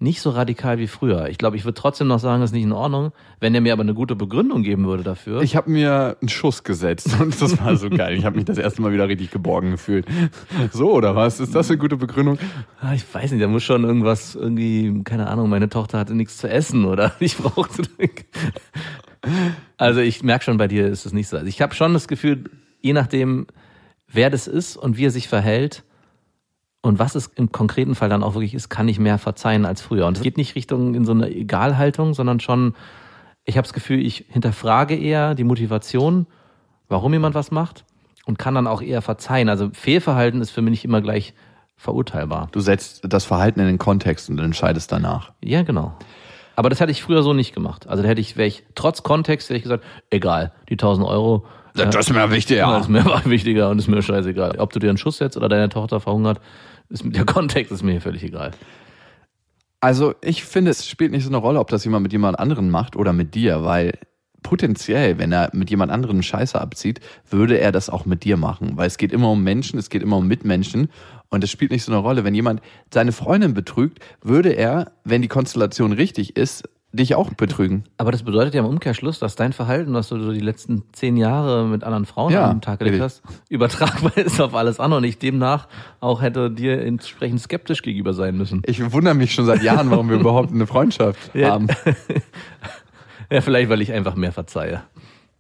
nicht 0.02 0.22
so 0.22 0.30
radikal 0.30 0.80
wie 0.80 0.88
früher. 0.88 1.28
Ich 1.28 1.38
glaube, 1.38 1.58
ich 1.58 1.66
würde 1.66 1.74
trotzdem 1.74 2.08
noch 2.08 2.20
sagen, 2.20 2.40
das 2.40 2.52
ist 2.52 2.54
nicht 2.54 2.64
in 2.64 2.72
Ordnung. 2.72 3.12
Wenn 3.42 3.54
er 3.54 3.60
mir 3.60 3.74
aber 3.74 3.82
eine 3.82 3.94
gute 3.94 4.16
Begründung 4.16 4.64
geben 4.64 4.86
würde 4.86 5.04
dafür. 5.04 5.42
Ich 5.42 5.58
habe 5.58 5.70
mir 5.70 6.16
einen 6.22 6.30
Schuss 6.30 6.64
gesetzt 6.64 7.20
und 7.20 7.40
das 7.42 7.60
war 7.60 7.76
so 7.76 7.90
geil. 7.90 8.18
Ich 8.18 8.24
habe 8.24 8.38
mich 8.38 8.46
das 8.46 8.58
erste 8.58 8.82
Mal 8.82 8.94
wieder 8.94 9.10
richtig 9.10 9.30
geborgen 9.30 9.72
gefühlt. 9.72 10.06
So, 10.72 10.94
oder 10.94 11.16
was? 11.18 11.42
Ist 11.42 11.54
das 11.54 11.70
eine 11.70 11.78
gute 11.78 11.98
Begründung? 11.98 12.40
Ah, 12.80 12.94
ich 12.94 13.04
weiß 13.14 13.32
nicht, 13.32 13.44
da 13.44 13.48
muss 13.48 13.64
schon 13.64 13.84
irgendwas, 13.84 14.36
irgendwie, 14.36 15.04
keine 15.04 15.28
Ahnung, 15.28 15.50
meine 15.50 15.68
Tochter 15.68 16.00
hatte 16.00 16.16
nichts 16.16 16.38
zu 16.38 16.50
essen 16.50 16.86
oder 16.86 17.12
ich 17.20 17.38
brauchte. 17.38 17.84
Also 19.76 20.00
ich 20.00 20.24
merke 20.24 20.46
schon, 20.46 20.58
bei 20.58 20.70
dir 20.70 20.88
ist 20.88 21.06
es 21.06 21.12
nicht 21.12 21.28
so. 21.28 21.36
Also 21.36 21.48
ich 21.48 21.62
habe 21.62 21.76
schon 21.76 21.94
das 21.94 22.08
Gefühl, 22.08 22.46
je 22.80 22.94
nachdem, 22.94 23.48
wer 24.12 24.30
das 24.30 24.48
ist 24.48 24.78
und 24.78 24.98
wie 24.98 25.06
er 25.06 25.12
sich 25.12 25.28
verhält 25.28 25.84
und 26.82 27.00
was 27.00 27.16
es 27.16 27.28
im 27.28 27.52
konkreten 27.52 27.96
Fall 27.96 28.10
dann 28.10 28.24
auch 28.24 28.34
wirklich 28.34 28.54
ist, 28.54 28.70
kann 28.70 28.88
ich 28.88 29.00
mehr 29.00 29.18
verzeihen 29.18 29.66
als 29.66 29.82
früher. 29.82 30.08
Und 30.08 30.18
es 30.18 30.24
geht 30.24 30.38
nicht 30.38 30.56
Richtung 30.56 30.96
in 30.96 31.06
so 31.06 31.12
eine 31.12 31.30
Egalhaltung, 31.30 32.14
sondern 32.14 32.40
schon, 32.40 32.74
ich 33.44 33.58
habe 33.58 33.66
das 33.66 33.74
Gefühl, 33.74 34.00
ich 34.06 34.26
hinterfrage 34.30 34.96
eher 34.96 35.36
die 35.36 35.44
Motivation, 35.44 36.28
warum 36.88 37.14
jemand 37.14 37.36
was 37.36 37.52
macht 37.52 37.86
und 38.26 38.40
kann 38.40 38.56
dann 38.56 38.68
auch 38.68 38.82
eher 38.82 39.02
verzeihen. 39.02 39.50
Also 39.50 39.70
Fehlverhalten 39.74 40.42
ist 40.42 40.52
für 40.52 40.62
mich 40.62 40.72
nicht 40.72 40.86
immer 40.86 41.02
gleich 41.02 41.34
verurteilbar. 41.76 42.50
Du 42.52 42.60
setzt 42.60 43.02
das 43.08 43.26
Verhalten 43.26 43.60
in 43.60 43.68
den 43.68 43.78
Kontext 43.78 44.30
und 44.30 44.40
entscheidest 44.40 44.92
danach. 44.92 45.32
Ja, 45.44 45.64
genau. 45.64 45.94
Aber 46.56 46.70
das 46.70 46.82
hätte 46.82 46.92
ich 46.92 47.02
früher 47.02 47.24
so 47.24 47.34
nicht 47.34 47.54
gemacht. 47.54 47.88
Also 47.88 48.04
da 48.04 48.10
hätte 48.10 48.20
ich, 48.20 48.36
wäre 48.36 48.48
ich, 48.48 48.66
trotz 48.76 49.02
Kontext, 49.02 49.50
hätte 49.50 49.58
ich 49.58 49.64
gesagt, 49.64 49.84
egal, 50.10 50.52
die 50.68 50.74
1000 50.74 51.08
Euro. 51.08 51.46
Das 51.74 51.96
ist 51.96 52.14
mir 52.14 52.32
wichtig, 52.32 52.58
Ja, 52.58 52.72
ja. 52.72 52.78
ist 52.80 52.90
mir 52.90 53.06
wichtiger 53.26 53.70
und 53.70 53.80
ist 53.80 53.88
mir 53.88 54.02
scheißegal. 54.02 54.58
Ob 54.60 54.74
du 54.74 54.80
dir 54.80 54.90
einen 54.90 54.98
Schuss 54.98 55.18
setzt 55.18 55.38
oder 55.38 55.50
deine 55.50 55.70
Tochter 55.70 56.00
verhungert, 56.00 56.40
ist 56.90 57.04
der 57.06 57.26
Kontext 57.26 57.72
ist 57.72 57.84
mir 57.84 58.02
völlig 58.02 58.24
egal. 58.24 58.52
Also 59.82 60.14
ich 60.22 60.44
finde, 60.44 60.72
es 60.72 60.88
spielt 60.88 61.12
nicht 61.12 61.24
so 61.24 61.30
eine 61.30 61.38
Rolle, 61.38 61.60
ob 61.60 61.70
das 61.70 61.86
jemand 61.86 62.04
mit 62.04 62.12
jemand 62.12 62.38
anderen 62.38 62.70
macht 62.70 62.96
oder 62.96 63.14
mit 63.14 63.34
dir, 63.34 63.64
weil 63.64 63.94
potenziell, 64.44 65.18
wenn 65.18 65.32
er 65.32 65.50
mit 65.54 65.70
jemand 65.70 65.92
anderem 65.92 66.22
Scheiße 66.22 66.60
abzieht, 66.60 67.00
würde 67.30 67.60
er 67.60 67.72
das 67.72 67.90
auch 67.90 68.06
mit 68.06 68.24
dir 68.24 68.38
machen, 68.38 68.72
weil 68.76 68.88
es 68.88 68.98
geht 68.98 69.12
immer 69.12 69.32
um 69.32 69.44
Menschen, 69.44 69.80
es 69.80 69.90
geht 69.90 70.02
immer 70.02 70.18
um 70.18 70.28
Mitmenschen 70.28 70.90
und 71.30 71.44
es 71.44 71.52
spielt 71.52 71.72
nicht 71.72 71.84
so 71.84 71.92
eine 71.92 72.02
Rolle. 72.02 72.24
Wenn 72.24 72.36
jemand 72.36 72.62
seine 72.94 73.12
Freundin 73.12 73.54
betrügt, 73.54 74.00
würde 74.22 74.50
er, 74.50 74.92
wenn 75.04 75.22
die 75.22 75.28
Konstellation 75.28 75.92
richtig 75.94 76.36
ist, 76.38 76.68
dich 76.92 77.16
auch 77.16 77.34
betrügen. 77.34 77.84
Aber 77.98 78.12
das 78.12 78.24
bedeutet 78.24 78.56
ja 78.56 78.62
im 78.62 78.66
Umkehrschluss, 78.68 79.20
dass 79.20 79.36
dein 79.36 79.54
Verhalten, 79.54 79.94
was 79.94 80.10
du 80.10 80.20
so 80.20 80.32
die 80.32 80.40
letzten 80.40 80.84
zehn 80.92 81.18
Jahre 81.18 81.66
mit 81.66 81.84
anderen 81.84 82.06
Frauen 82.06 82.34
Ja, 82.34 82.50
am 82.50 82.62
Tag 82.62 82.82
richtig. 82.82 83.02
hast, 83.02 83.22
übertragbar 83.48 84.18
ist 84.18 84.42
auf 84.42 84.56
alles 84.56 84.80
andere 84.80 84.98
und 84.98 85.04
ich 85.04 85.20
demnach 85.20 85.68
auch 86.00 86.22
hätte 86.22 86.50
dir 86.50 86.82
entsprechend 86.82 87.42
skeptisch 87.42 87.82
gegenüber 87.84 88.14
sein 88.14 88.38
müssen. 88.38 88.64
Ich 88.66 88.92
wundere 88.92 89.14
mich 89.14 89.34
schon 89.34 89.46
seit 89.46 89.62
Jahren, 89.62 89.92
warum 89.92 90.10
wir 90.10 90.18
überhaupt 90.20 90.52
eine 90.52 90.66
Freundschaft 90.68 91.32
haben. 91.36 91.68
Ja, 93.32 93.42
vielleicht, 93.42 93.70
weil 93.70 93.82
ich 93.82 93.94
einfach 93.94 94.16
mehr 94.16 94.32
verzeihe. 94.32 94.82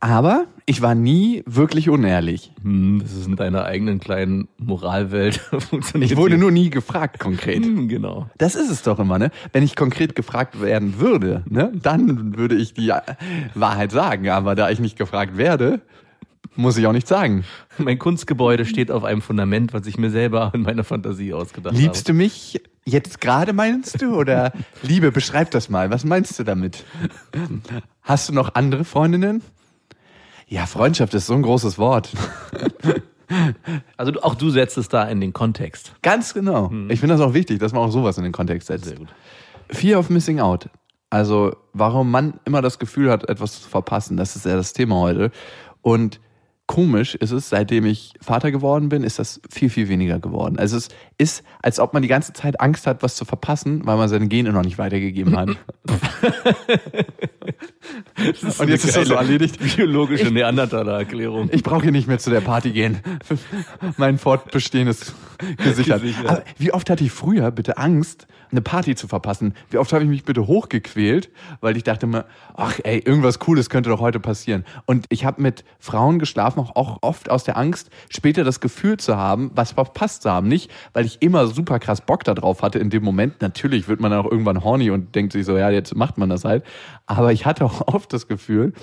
Aber 0.01 0.45
ich 0.65 0.81
war 0.81 0.95
nie 0.95 1.43
wirklich 1.45 1.89
unehrlich. 1.89 2.53
Hm, 2.63 2.99
das 3.01 3.13
ist 3.13 3.27
in 3.27 3.35
deiner 3.35 3.65
eigenen 3.65 3.99
kleinen 3.99 4.47
Moralwelt 4.57 5.37
funktioniert. 5.69 6.11
Ich 6.11 6.17
wurde 6.17 6.37
nur 6.37 6.51
nie 6.51 6.69
gefragt 6.69 7.19
konkret. 7.19 7.65
Hm, 7.65 7.89
genau. 7.89 8.29
Das 8.37 8.55
ist 8.55 8.69
es 8.69 8.81
doch 8.81 8.99
immer, 8.99 9.19
ne? 9.19 9.31
Wenn 9.51 9.63
ich 9.63 9.75
konkret 9.75 10.15
gefragt 10.15 10.61
werden 10.61 10.99
würde, 10.99 11.43
ne, 11.49 11.71
dann 11.81 12.37
würde 12.37 12.55
ich 12.55 12.73
die 12.73 12.93
Wahrheit 13.55 13.91
sagen. 13.91 14.29
Aber 14.29 14.55
da 14.55 14.69
ich 14.69 14.79
nicht 14.79 14.97
gefragt 14.97 15.37
werde, 15.37 15.81
muss 16.55 16.77
ich 16.77 16.87
auch 16.87 16.93
nichts 16.93 17.09
sagen. 17.09 17.43
Mein 17.77 17.99
Kunstgebäude 17.99 18.65
steht 18.65 18.91
auf 18.91 19.03
einem 19.03 19.21
Fundament, 19.21 19.73
was 19.73 19.85
ich 19.85 19.97
mir 19.97 20.09
selber 20.09 20.51
in 20.53 20.61
meiner 20.61 20.83
Fantasie 20.83 21.33
ausgedacht 21.33 21.75
Liebst 21.75 22.07
du 22.07 22.13
mich 22.13 22.61
jetzt 22.85 23.21
gerade, 23.21 23.53
meinst 23.53 24.01
du? 24.01 24.15
Oder 24.15 24.53
Liebe, 24.83 25.11
beschreib 25.11 25.51
das 25.51 25.69
mal. 25.69 25.89
Was 25.89 26.05
meinst 26.05 26.39
du 26.39 26.43
damit? 26.43 26.85
Hast 28.01 28.29
du 28.29 28.33
noch 28.33 28.55
andere 28.55 28.85
Freundinnen? 28.85 29.41
Ja, 30.49 30.65
Freundschaft 30.65 31.13
ist 31.13 31.27
so 31.27 31.35
ein 31.35 31.43
großes 31.43 31.77
Wort. 31.77 32.09
Also 33.97 34.13
auch 34.23 34.33
du 34.33 34.49
setzt 34.49 34.75
es 34.79 34.89
da 34.89 35.03
in 35.03 35.21
den 35.21 35.33
Kontext. 35.33 35.93
Ganz 36.01 36.33
genau. 36.33 36.71
Ich 36.87 36.99
finde 36.99 37.15
das 37.15 37.21
auch 37.21 37.35
wichtig, 37.35 37.59
dass 37.59 37.73
man 37.73 37.83
auch 37.83 37.91
sowas 37.91 38.17
in 38.17 38.23
den 38.23 38.31
Kontext 38.31 38.67
setzt. 38.67 38.85
Sehr 38.85 38.97
gut. 38.97 39.09
Fear 39.69 39.99
of 39.99 40.09
Missing 40.09 40.39
Out. 40.39 40.69
Also, 41.11 41.55
warum 41.73 42.09
man 42.09 42.39
immer 42.45 42.63
das 42.63 42.79
Gefühl 42.79 43.11
hat, 43.11 43.29
etwas 43.29 43.61
zu 43.61 43.69
verpassen, 43.69 44.17
das 44.17 44.35
ist 44.35 44.45
ja 44.45 44.55
das 44.55 44.73
Thema 44.73 44.95
heute. 44.95 45.29
Und 45.83 46.19
komisch 46.69 47.15
ist 47.15 47.31
es, 47.31 47.49
seitdem 47.49 47.85
ich 47.85 48.13
Vater 48.21 48.51
geworden 48.51 48.89
bin, 48.89 49.03
ist 49.03 49.17
das 49.17 49.41
viel, 49.49 49.69
viel 49.71 49.89
weniger 49.89 50.19
geworden. 50.19 50.59
Also 50.59 50.77
es 50.77 50.89
ist, 51.17 51.43
als 51.63 51.79
ob 51.79 51.93
man 51.93 52.03
die 52.03 52.07
ganze 52.07 52.33
Zeit 52.33 52.59
Angst 52.59 52.85
hat, 52.85 53.01
was 53.01 53.15
zu 53.15 53.25
verpassen, 53.25 53.87
weil 53.87 53.97
man 53.97 54.07
seine 54.07 54.27
Gene 54.27 54.51
noch 54.51 54.63
nicht 54.63 54.77
weitergegeben 54.77 55.35
hat. 55.35 55.49
Und 58.59 58.69
jetzt 58.69 58.85
ist 58.85 58.97
das 58.97 59.07
so 59.07 59.13
erledigt. 59.13 59.59
Biologische 59.75 60.31
Neandertaler-Erklärung. 60.31 61.49
Ich 61.51 61.63
brauche 61.63 61.83
hier 61.83 61.91
nicht 61.91 62.07
mehr 62.07 62.19
zu 62.19 62.29
der 62.29 62.41
Party 62.41 62.71
gehen. 62.71 62.99
mein 63.97 64.17
Fortbestehen 64.17 64.87
ist 64.87 65.13
gesichert. 65.57 66.01
Gesichert. 66.01 66.29
Aber 66.29 66.43
wie 66.57 66.73
oft 66.73 66.89
hatte 66.89 67.03
ich 67.03 67.11
früher 67.11 67.51
bitte 67.51 67.77
Angst, 67.77 68.27
eine 68.51 68.61
Party 68.61 68.95
zu 68.95 69.07
verpassen? 69.07 69.53
Wie 69.69 69.77
oft 69.77 69.93
habe 69.93 70.03
ich 70.03 70.09
mich 70.09 70.23
bitte 70.25 70.47
hochgequält, 70.47 71.29
weil 71.61 71.77
ich 71.77 71.83
dachte 71.83 72.07
mir, 72.07 72.25
ach 72.55 72.79
ey, 72.83 72.99
irgendwas 72.99 73.39
Cooles 73.39 73.69
könnte 73.69 73.89
doch 73.89 73.99
heute 73.99 74.19
passieren. 74.19 74.65
Und 74.85 75.05
ich 75.09 75.25
habe 75.25 75.41
mit 75.41 75.63
Frauen 75.79 76.19
geschlafen, 76.19 76.59
auch, 76.59 76.75
auch 76.75 76.97
oft 77.01 77.29
aus 77.29 77.43
der 77.43 77.57
Angst, 77.57 77.89
später 78.09 78.43
das 78.43 78.59
Gefühl 78.59 78.97
zu 78.97 79.17
haben, 79.17 79.51
was 79.55 79.73
verpasst 79.73 80.23
zu 80.23 80.31
haben. 80.31 80.47
Nicht, 80.47 80.71
weil 80.93 81.05
ich 81.05 81.21
immer 81.21 81.47
super 81.47 81.79
krass 81.79 82.01
Bock 82.01 82.23
darauf 82.23 82.61
hatte 82.61 82.79
in 82.79 82.89
dem 82.89 83.03
Moment. 83.03 83.41
Natürlich 83.41 83.87
wird 83.87 83.99
man 83.99 84.11
dann 84.11 84.25
auch 84.25 84.31
irgendwann 84.31 84.63
horny 84.63 84.91
und 84.91 85.15
denkt 85.15 85.33
sich 85.33 85.45
so, 85.45 85.57
ja, 85.57 85.69
jetzt 85.69 85.95
macht 85.95 86.17
man 86.17 86.29
das 86.29 86.43
halt. 86.43 86.63
Aber 87.05 87.31
ich 87.31 87.38
hatte 87.45 87.65
auch 87.65 87.87
oft 87.93 88.11
das 88.13 88.27
Gefühl, 88.27 88.73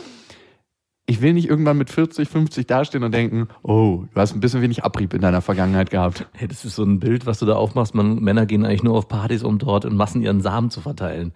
ich 1.08 1.22
will 1.22 1.34
nicht 1.34 1.48
irgendwann 1.48 1.78
mit 1.78 1.88
40, 1.88 2.28
50 2.28 2.66
dastehen 2.66 3.04
und 3.04 3.14
denken, 3.14 3.46
oh, 3.62 4.04
du 4.12 4.20
hast 4.20 4.34
ein 4.34 4.40
bisschen 4.40 4.60
wenig 4.60 4.82
Abrieb 4.82 5.14
in 5.14 5.20
deiner 5.20 5.40
Vergangenheit 5.40 5.90
gehabt. 5.90 6.26
Hey, 6.32 6.48
das 6.48 6.64
ist 6.64 6.75
so 6.75 6.82
ein 6.82 6.98
Bild, 6.98 7.26
was 7.26 7.38
du 7.38 7.46
da 7.46 7.54
aufmachst. 7.54 7.94
Man, 7.94 8.16
Männer 8.16 8.44
gehen 8.44 8.64
eigentlich 8.64 8.82
nur 8.82 8.96
auf 8.96 9.06
Partys, 9.06 9.44
um 9.44 9.58
dort 9.58 9.84
in 9.84 9.94
Massen 9.94 10.22
ihren 10.22 10.40
Samen 10.40 10.70
zu 10.70 10.80
verteilen. 10.80 11.32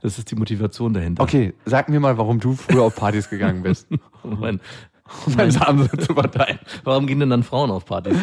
Das 0.00 0.16
ist 0.16 0.30
die 0.30 0.36
Motivation 0.36 0.94
dahinter. 0.94 1.20
Okay, 1.24 1.54
sag 1.64 1.88
mir 1.88 1.98
mal, 1.98 2.16
warum 2.16 2.38
du 2.38 2.54
früher 2.54 2.82
auf 2.82 2.94
Partys 2.94 3.28
gegangen 3.28 3.64
bist, 3.64 3.88
Und 4.22 4.40
mein, 4.40 4.60
um 5.26 5.36
deinen 5.36 5.50
Samen 5.50 5.88
zu 6.00 6.14
verteilen. 6.14 6.58
warum 6.84 7.06
gehen 7.06 7.20
denn 7.20 7.30
dann 7.30 7.42
Frauen 7.42 7.70
auf 7.70 7.84
Partys? 7.84 8.16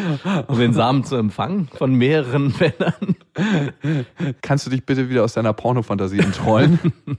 Um 0.47 0.57
den 0.57 0.73
Samen 0.73 1.03
zu 1.03 1.15
empfangen 1.15 1.69
von 1.75 1.93
mehreren 1.93 2.53
Männern? 2.59 3.15
Kannst 4.41 4.65
du 4.65 4.69
dich 4.69 4.85
bitte 4.85 5.09
wieder 5.09 5.23
aus 5.23 5.33
deiner 5.33 5.53
Pornofantasie 5.53 6.19
entrollen? 6.19 6.79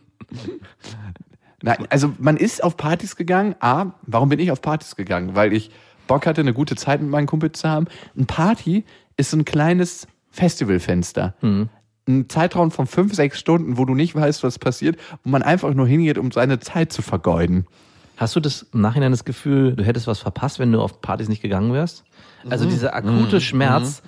Nein, 1.63 1.87
also 1.91 2.13
man 2.19 2.37
ist 2.37 2.63
auf 2.63 2.77
Partys 2.77 3.17
gegangen. 3.17 3.55
A, 3.61 3.87
warum 4.03 4.29
bin 4.29 4.39
ich 4.39 4.51
auf 4.51 4.61
Partys 4.61 4.95
gegangen? 4.95 5.35
Weil 5.35 5.53
ich 5.53 5.71
Bock 6.07 6.27
hatte, 6.27 6.41
eine 6.41 6.53
gute 6.53 6.77
Zeit 6.77 7.01
mit 7.01 7.11
meinen 7.11 7.27
Kumpels 7.27 7.61
zu 7.61 7.69
haben. 7.69 7.87
Ein 8.17 8.27
Party 8.27 8.85
ist 9.17 9.31
so 9.31 9.37
ein 9.37 9.45
kleines 9.45 10.07
Festivalfenster. 10.31 11.35
Ein 12.09 12.29
Zeitraum 12.29 12.71
von 12.71 12.87
fünf, 12.87 13.15
sechs 13.15 13.41
Stunden, 13.41 13.79
wo 13.79 13.85
du 13.85 13.95
nicht 13.95 14.15
weißt, 14.15 14.45
was 14.45 14.59
passiert, 14.61 14.97
wo 15.25 15.31
man 15.31 15.43
einfach 15.43 15.75
nur 15.75 15.89
hingeht, 15.89 16.19
um 16.19 16.31
seine 16.31 16.61
Zeit 16.61 16.93
zu 16.93 17.03
vergeuden. 17.03 17.67
Hast 18.17 18.35
du 18.35 18.41
das 18.41 18.67
im 18.73 18.81
Nachhinein 18.81 19.11
das 19.11 19.25
Gefühl, 19.25 19.75
du 19.77 19.85
hättest 19.85 20.07
was 20.07 20.19
verpasst, 20.21 20.59
wenn 20.59 20.73
du 20.73 20.81
auf 20.81 21.03
Partys 21.03 21.29
nicht 21.29 21.43
gegangen 21.43 21.73
wärst? 21.73 22.05
Also 22.49 22.65
dieser 22.65 22.95
akute 22.95 23.41
Schmerz. 23.41 24.03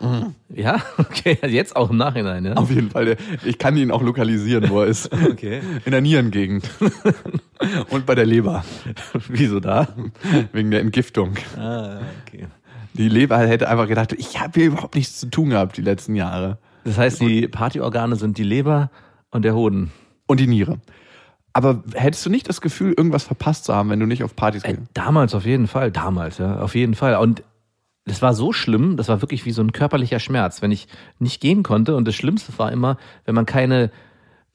Ja, 0.48 0.80
okay, 0.98 1.38
also 1.42 1.54
jetzt 1.54 1.76
auch 1.76 1.90
im 1.90 1.96
Nachhinein, 1.96 2.44
ja. 2.44 2.54
Auf 2.54 2.70
jeden 2.70 2.90
Fall. 2.90 3.16
Ich 3.44 3.58
kann 3.58 3.76
ihn 3.76 3.90
auch 3.90 4.02
lokalisieren, 4.02 4.70
wo 4.70 4.80
er 4.80 4.86
ist. 4.86 5.10
Okay. 5.28 5.60
In 5.84 5.92
der 5.92 6.00
Nierengegend. 6.00 6.68
Und 7.90 8.06
bei 8.06 8.14
der 8.14 8.24
Leber. 8.24 8.64
Wieso 9.28 9.60
da? 9.60 9.88
Wegen 10.52 10.70
der 10.70 10.80
Entgiftung. 10.80 11.34
Ah, 11.56 12.00
okay. 12.26 12.46
Die 12.94 13.08
Leber 13.08 13.38
hätte 13.38 13.68
einfach 13.68 13.88
gedacht, 13.88 14.14
ich 14.14 14.40
habe 14.40 14.58
hier 14.58 14.68
überhaupt 14.68 14.94
nichts 14.94 15.20
zu 15.20 15.26
tun 15.26 15.50
gehabt 15.50 15.76
die 15.76 15.82
letzten 15.82 16.14
Jahre. 16.14 16.58
Das 16.84 16.98
heißt, 16.98 17.20
die 17.20 17.46
Partyorgane 17.46 18.16
sind 18.16 18.38
die 18.38 18.42
Leber 18.42 18.90
und 19.30 19.44
der 19.44 19.54
Hoden. 19.54 19.92
Und 20.26 20.40
die 20.40 20.46
Niere. 20.46 20.78
Aber 21.52 21.82
hättest 21.94 22.24
du 22.26 22.30
nicht 22.30 22.48
das 22.48 22.60
Gefühl, 22.60 22.94
irgendwas 22.96 23.24
verpasst 23.24 23.64
zu 23.64 23.74
haben, 23.74 23.90
wenn 23.90 24.00
du 24.00 24.06
nicht 24.06 24.22
auf 24.22 24.36
Partys 24.36 24.64
Äh, 24.64 24.74
gehst? 24.74 24.82
damals 24.94 25.34
auf 25.34 25.44
jeden 25.44 25.66
Fall, 25.66 25.90
damals, 25.90 26.38
ja, 26.38 26.60
auf 26.60 26.74
jeden 26.74 26.94
Fall. 26.94 27.16
Und 27.16 27.42
das 28.04 28.22
war 28.22 28.32
so 28.34 28.52
schlimm, 28.52 28.96
das 28.96 29.08
war 29.08 29.20
wirklich 29.22 29.44
wie 29.44 29.50
so 29.52 29.62
ein 29.62 29.72
körperlicher 29.72 30.18
Schmerz, 30.20 30.62
wenn 30.62 30.72
ich 30.72 30.88
nicht 31.18 31.40
gehen 31.40 31.62
konnte. 31.62 31.96
Und 31.96 32.06
das 32.06 32.14
Schlimmste 32.14 32.52
war 32.58 32.72
immer, 32.72 32.96
wenn 33.24 33.34
man 33.34 33.44
keine 33.46 33.90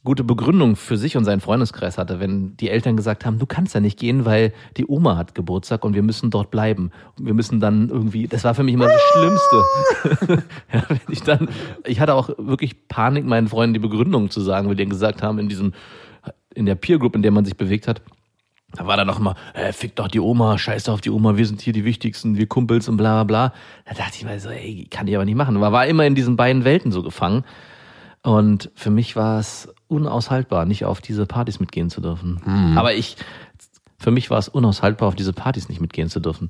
gute 0.05 0.23
Begründung 0.25 0.75
für 0.75 0.97
sich 0.97 1.15
und 1.15 1.23
seinen 1.23 1.39
Freundeskreis 1.39 1.97
hatte, 1.97 2.19
wenn 2.19 2.57
die 2.57 2.69
Eltern 2.69 2.97
gesagt 2.97 3.25
haben, 3.25 3.39
du 3.39 3.45
kannst 3.45 3.73
ja 3.73 3.79
nicht 3.79 3.97
gehen, 3.97 4.25
weil 4.25 4.51
die 4.75 4.85
Oma 4.85 5.15
hat 5.15 5.33
Geburtstag 5.33 5.85
und 5.85 5.93
wir 5.93 6.03
müssen 6.03 6.29
dort 6.29 6.51
bleiben. 6.51 6.91
Und 7.17 7.25
wir 7.25 7.33
müssen 7.33 7.61
dann 7.61 7.87
irgendwie, 7.89 8.27
das 8.27 8.43
war 8.43 8.53
für 8.53 8.63
mich 8.63 8.73
immer 8.73 8.87
das 8.87 9.01
Schlimmste. 9.13 10.43
ja, 10.73 10.83
wenn 10.89 10.99
ich 11.09 11.21
dann, 11.23 11.47
ich 11.85 11.99
hatte 12.01 12.15
auch 12.15 12.29
wirklich 12.37 12.87
Panik, 12.89 13.25
meinen 13.25 13.47
Freunden 13.47 13.73
die 13.75 13.79
Begründung 13.79 14.29
zu 14.29 14.41
sagen, 14.41 14.67
weil 14.67 14.75
die 14.75 14.85
gesagt 14.89 15.21
haben, 15.23 15.39
in 15.39 15.47
diesem, 15.47 15.73
in 16.55 16.65
der 16.65 16.75
Peer 16.75 16.99
Group, 16.99 17.15
in 17.15 17.21
der 17.21 17.31
man 17.31 17.45
sich 17.45 17.57
bewegt 17.57 17.87
hat, 17.87 18.01
da 18.75 18.87
war 18.87 18.97
dann 18.97 19.07
noch 19.07 19.19
mal, 19.19 19.35
äh, 19.53 19.71
fick 19.71 19.95
doch 19.95 20.07
die 20.07 20.19
Oma, 20.19 20.57
scheiß 20.57 20.89
auf 20.89 21.01
die 21.01 21.11
Oma, 21.11 21.37
wir 21.37 21.45
sind 21.45 21.61
hier 21.61 21.73
die 21.73 21.85
Wichtigsten, 21.85 22.37
wir 22.37 22.47
Kumpels 22.47 22.89
und 22.89 22.97
bla 22.97 23.23
bla 23.23 23.49
bla. 23.49 23.53
Da 23.85 23.93
dachte 23.93 24.17
ich 24.17 24.25
mir 24.25 24.39
so, 24.39 24.49
ey, 24.49 24.87
kann 24.89 25.07
ich 25.07 25.15
aber 25.15 25.25
nicht 25.25 25.35
machen. 25.35 25.59
Man 25.59 25.71
war 25.71 25.85
immer 25.85 26.05
in 26.05 26.15
diesen 26.15 26.35
beiden 26.35 26.63
Welten 26.63 26.91
so 26.91 27.03
gefangen. 27.03 27.43
Und 28.23 28.71
für 28.73 28.89
mich 28.89 29.15
war 29.15 29.39
es 29.39 29.71
unaushaltbar, 29.87 30.65
nicht 30.65 30.85
auf 30.85 31.01
diese 31.01 31.25
Partys 31.27 31.59
mitgehen 31.59 31.89
zu 31.89 32.01
dürfen. 32.01 32.41
Aber 32.77 32.93
ich, 32.93 33.17
für 33.99 34.11
mich 34.11 34.29
war 34.31 34.39
es 34.39 34.49
unaushaltbar, 34.49 35.07
auf 35.07 35.15
diese 35.15 35.33
Partys 35.33 35.69
nicht 35.69 35.81
mitgehen 35.81 36.09
zu 36.09 36.19
dürfen. 36.19 36.49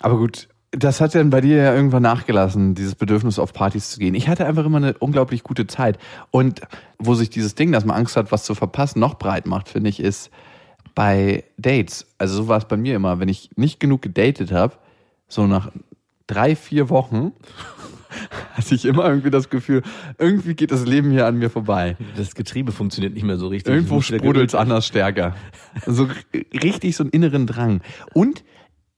Aber 0.00 0.16
gut, 0.16 0.48
das 0.70 1.00
hat 1.00 1.14
dann 1.14 1.30
bei 1.30 1.40
dir 1.40 1.56
ja 1.56 1.74
irgendwann 1.74 2.02
nachgelassen, 2.02 2.74
dieses 2.74 2.94
Bedürfnis 2.94 3.38
auf 3.38 3.52
Partys 3.52 3.90
zu 3.90 3.98
gehen. 3.98 4.14
Ich 4.14 4.28
hatte 4.28 4.44
einfach 4.46 4.66
immer 4.66 4.76
eine 4.76 4.94
unglaublich 4.98 5.42
gute 5.42 5.66
Zeit. 5.66 5.98
Und 6.30 6.60
wo 6.98 7.14
sich 7.14 7.30
dieses 7.30 7.54
Ding, 7.54 7.72
dass 7.72 7.84
man 7.84 7.96
Angst 7.96 8.16
hat, 8.16 8.32
was 8.32 8.44
zu 8.44 8.54
verpassen, 8.54 9.00
noch 9.00 9.14
breit 9.14 9.46
macht, 9.46 9.68
finde 9.68 9.88
ich, 9.88 10.00
ist 10.00 10.30
bei 10.94 11.44
Dates. 11.56 12.06
Also 12.18 12.34
so 12.34 12.48
war 12.48 12.58
es 12.58 12.66
bei 12.66 12.76
mir 12.76 12.96
immer. 12.96 13.18
Wenn 13.18 13.28
ich 13.28 13.50
nicht 13.56 13.80
genug 13.80 14.02
gedatet 14.02 14.52
habe, 14.52 14.74
so 15.26 15.46
nach 15.46 15.70
drei, 16.26 16.54
vier 16.54 16.90
Wochen, 16.90 17.32
hatte 18.52 18.74
ich 18.74 18.84
immer 18.84 19.08
irgendwie 19.08 19.30
das 19.30 19.48
Gefühl, 19.48 19.82
irgendwie 20.18 20.54
geht 20.54 20.70
das 20.70 20.84
Leben 20.84 21.10
hier 21.10 21.26
an 21.26 21.36
mir 21.36 21.48
vorbei. 21.48 21.96
Das 22.16 22.34
Getriebe 22.34 22.72
funktioniert 22.72 23.14
nicht 23.14 23.24
mehr 23.24 23.38
so 23.38 23.48
richtig. 23.48 23.72
Irgendwo 23.72 24.02
sprudelt 24.02 24.50
es 24.50 24.54
anders 24.54 24.86
stärker. 24.86 25.34
So 25.86 26.08
richtig 26.62 26.96
so 26.96 27.04
einen 27.04 27.10
inneren 27.10 27.46
Drang. 27.46 27.80
Und 28.12 28.44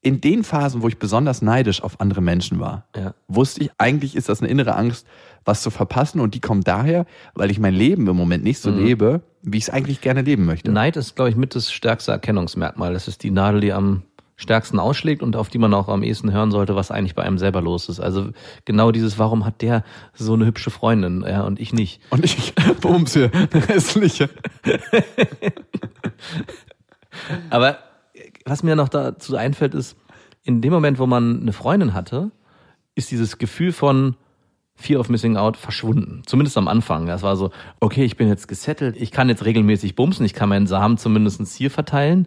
in 0.03 0.21
den 0.21 0.45
Phasen, 0.45 0.81
wo 0.83 0.89
ich 0.89 0.99
besonders 0.99 1.43
neidisch 1.43 1.83
auf 1.83 2.01
andere 2.01 2.23
Menschen 2.23 2.59
war, 2.59 2.85
Ja. 2.97 3.13
wusste 3.29 3.65
ich, 3.65 3.71
eigentlich 3.77 4.17
ist 4.17 4.29
das 4.31 4.41
eine 4.41 4.49
innere 4.51 4.75
Angst, 4.75 5.07
was 5.45 5.63
zu 5.63 5.71
verpassen. 5.71 6.21
Und 6.21 6.35
die 6.35 6.41
kommt 6.41 6.67
daher, 6.69 7.05
weil 7.35 7.51
ich 7.51 7.59
mein 7.59 7.75
Leben 7.75 8.07
im 8.09 8.17
Moment 8.17 8.43
nicht 8.45 8.65
Mhm. 8.65 8.71
so 8.71 8.77
lebe, 8.77 9.21
wie 9.43 9.59
ich 9.59 9.65
es 9.65 9.71
eigentlich 9.71 10.01
gerne 10.01 10.23
leben 10.23 10.45
möchte. 10.47 10.71
Neid 10.73 10.97
ist, 10.97 11.17
glaube 11.17 11.31
ich, 11.31 11.37
mit 11.37 11.55
das 11.55 11.71
stärkste 11.73 12.13
Erkennungsmerkmal. 12.13 12.93
Das 12.95 13.09
ist 13.09 13.23
die 13.23 13.31
Nadel, 13.31 13.61
die 13.61 13.73
am 13.73 14.03
stärksten 14.37 14.79
ausschlägt 14.79 15.23
und 15.23 15.37
auf 15.37 15.51
die 15.51 15.59
man 15.59 15.75
auch 15.75 15.89
am 15.89 16.03
ehesten 16.03 16.33
hören 16.33 16.51
sollte, 16.51 16.75
was 16.75 16.91
eigentlich 16.91 17.15
bei 17.15 17.23
einem 17.25 17.37
selber 17.37 17.61
los 17.61 17.91
ist. 17.91 18.01
Also 18.01 18.31
genau 18.65 18.91
dieses, 18.91 19.19
warum 19.19 19.45
hat 19.45 19.61
der 19.61 19.85
so 20.15 20.33
eine 20.33 20.47
hübsche 20.47 20.71
Freundin 20.71 21.23
ja, 21.29 21.43
und 21.43 21.61
ich 21.61 21.75
nicht? 21.75 22.01
Und 22.09 22.25
ich 22.25 22.55
bumse, 22.81 23.31
hässliche. 23.69 24.31
Aber 27.51 27.79
was 28.51 28.65
mir 28.65 28.75
noch 28.75 28.89
dazu 28.89 29.37
einfällt, 29.37 29.75
ist, 29.75 29.97
in 30.43 30.61
dem 30.61 30.73
Moment, 30.73 30.99
wo 30.99 31.07
man 31.07 31.41
eine 31.41 31.53
Freundin 31.53 31.95
hatte, 31.95 32.33
ist 32.97 33.13
dieses 33.13 33.39
Gefühl 33.39 33.73
von 33.73 34.17
Fear 34.75 34.99
of 34.99 35.09
Missing 35.09 35.37
Out 35.37 35.57
verschwunden. 35.57 36.23
Zumindest 36.27 36.59
am 36.59 36.67
Anfang. 36.67 37.07
Das 37.07 37.23
war 37.23 37.37
so, 37.37 37.51
okay, 37.79 38.05
ich 38.05 38.17
bin 38.17 38.27
jetzt 38.27 38.49
gesettelt, 38.49 38.97
ich 38.99 39.13
kann 39.13 39.29
jetzt 39.29 39.45
regelmäßig 39.45 39.95
bumsen, 39.95 40.27
ich 40.27 40.35
kann 40.35 40.49
meinen 40.49 40.67
Samen 40.67 40.99
zumindest 40.99 41.47
hier 41.57 41.71
verteilen. 41.71 42.27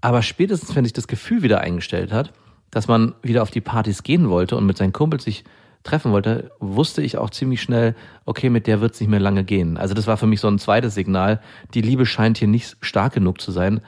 Aber 0.00 0.22
spätestens, 0.22 0.74
wenn 0.74 0.84
sich 0.84 0.94
das 0.94 1.06
Gefühl 1.06 1.42
wieder 1.42 1.60
eingestellt 1.60 2.12
hat, 2.12 2.32
dass 2.72 2.88
man 2.88 3.14
wieder 3.22 3.42
auf 3.42 3.52
die 3.52 3.60
Partys 3.60 4.02
gehen 4.02 4.28
wollte 4.28 4.56
und 4.56 4.66
mit 4.66 4.76
seinen 4.76 4.92
Kumpels 4.92 5.24
sich 5.24 5.44
treffen 5.84 6.10
wollte, 6.10 6.50
wusste 6.58 7.02
ich 7.02 7.18
auch 7.18 7.30
ziemlich 7.30 7.62
schnell, 7.62 7.94
okay, 8.24 8.50
mit 8.50 8.66
der 8.66 8.80
wird 8.80 8.94
es 8.94 9.00
nicht 9.00 9.10
mehr 9.10 9.20
lange 9.20 9.44
gehen. 9.44 9.76
Also 9.76 9.94
das 9.94 10.08
war 10.08 10.16
für 10.16 10.26
mich 10.26 10.40
so 10.40 10.48
ein 10.48 10.58
zweites 10.58 10.94
Signal. 10.94 11.40
Die 11.72 11.82
Liebe 11.82 12.04
scheint 12.04 12.38
hier 12.38 12.48
nicht 12.48 12.76
stark 12.80 13.12
genug 13.12 13.40
zu 13.40 13.52
sein, 13.52 13.80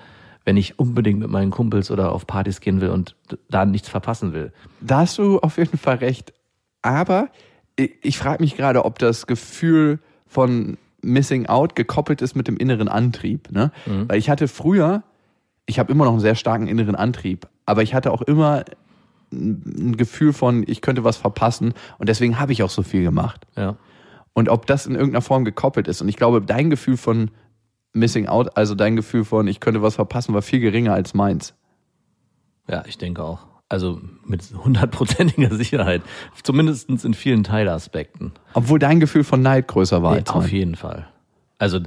wenn 0.48 0.56
ich 0.56 0.78
unbedingt 0.78 1.18
mit 1.18 1.28
meinen 1.28 1.50
Kumpels 1.50 1.90
oder 1.90 2.10
auf 2.10 2.26
Partys 2.26 2.60
gehen 2.60 2.80
will 2.80 2.88
und 2.88 3.16
da 3.50 3.66
nichts 3.66 3.90
verpassen 3.90 4.32
will. 4.32 4.50
Da 4.80 5.00
hast 5.00 5.18
du 5.18 5.40
auf 5.40 5.58
jeden 5.58 5.76
Fall 5.76 5.96
recht. 5.96 6.32
Aber 6.80 7.28
ich, 7.76 7.92
ich 8.00 8.16
frage 8.16 8.42
mich 8.42 8.56
gerade, 8.56 8.86
ob 8.86 8.98
das 8.98 9.26
Gefühl 9.26 9.98
von 10.26 10.78
Missing 11.02 11.44
Out 11.44 11.76
gekoppelt 11.76 12.22
ist 12.22 12.34
mit 12.34 12.48
dem 12.48 12.56
inneren 12.56 12.88
Antrieb. 12.88 13.52
Ne? 13.52 13.72
Weil 14.08 14.16
ich 14.16 14.30
hatte 14.30 14.48
früher, 14.48 15.02
ich 15.66 15.78
habe 15.78 15.92
immer 15.92 16.06
noch 16.06 16.12
einen 16.12 16.20
sehr 16.20 16.34
starken 16.34 16.66
inneren 16.66 16.94
Antrieb, 16.94 17.46
aber 17.66 17.82
ich 17.82 17.92
hatte 17.92 18.10
auch 18.10 18.22
immer 18.22 18.64
ein 19.30 19.66
ein 19.76 19.98
Gefühl 19.98 20.32
von, 20.32 20.64
ich 20.66 20.80
könnte 20.80 21.04
was 21.04 21.18
verpassen 21.18 21.74
und 21.98 22.08
deswegen 22.08 22.40
habe 22.40 22.52
ich 22.52 22.62
auch 22.62 22.70
so 22.70 22.82
viel 22.82 23.02
gemacht. 23.02 23.46
Ja. 23.54 23.76
Und 24.32 24.48
ob 24.48 24.64
das 24.64 24.86
in 24.86 24.94
irgendeiner 24.94 25.20
Form 25.20 25.44
gekoppelt 25.44 25.88
ist. 25.88 26.00
Und 26.00 26.08
ich 26.08 26.16
glaube, 26.16 26.40
dein 26.40 26.70
Gefühl 26.70 26.96
von 26.96 27.30
Missing 27.92 28.26
Out, 28.26 28.56
also 28.56 28.74
dein 28.74 28.96
Gefühl 28.96 29.24
von, 29.24 29.46
ich 29.48 29.60
könnte 29.60 29.82
was 29.82 29.94
verpassen, 29.96 30.34
war 30.34 30.42
viel 30.42 30.60
geringer 30.60 30.92
als 30.94 31.14
meins. 31.14 31.54
Ja, 32.68 32.84
ich 32.86 32.98
denke 32.98 33.22
auch. 33.22 33.46
Also 33.68 34.00
mit 34.24 34.42
hundertprozentiger 34.54 35.54
Sicherheit. 35.54 36.02
Zumindest 36.42 36.88
in 37.04 37.14
vielen 37.14 37.44
Teilaspekten. 37.44 38.32
Obwohl 38.54 38.78
dein 38.78 39.00
Gefühl 39.00 39.24
von 39.24 39.42
Neid 39.42 39.68
größer 39.68 40.02
war 40.02 40.12
Nee, 40.12 40.20
als 40.20 40.30
auf 40.30 40.44
mein. 40.44 40.50
jeden 40.52 40.74
Fall. 40.74 41.08
Also 41.58 41.80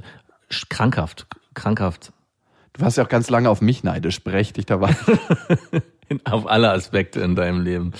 krankhaft, 0.68 1.26
krankhaft 1.54 2.12
Du 2.74 2.80
warst 2.80 2.96
ja 2.96 3.04
auch 3.04 3.08
ganz 3.10 3.28
lange 3.28 3.50
auf 3.50 3.60
mich 3.60 3.84
neidisch, 3.84 4.24
berechtigterweise. 4.24 4.96
auf 6.24 6.48
alle 6.48 6.70
Aspekte 6.70 7.20
in 7.20 7.34
deinem 7.34 7.62
Leben. 7.62 7.92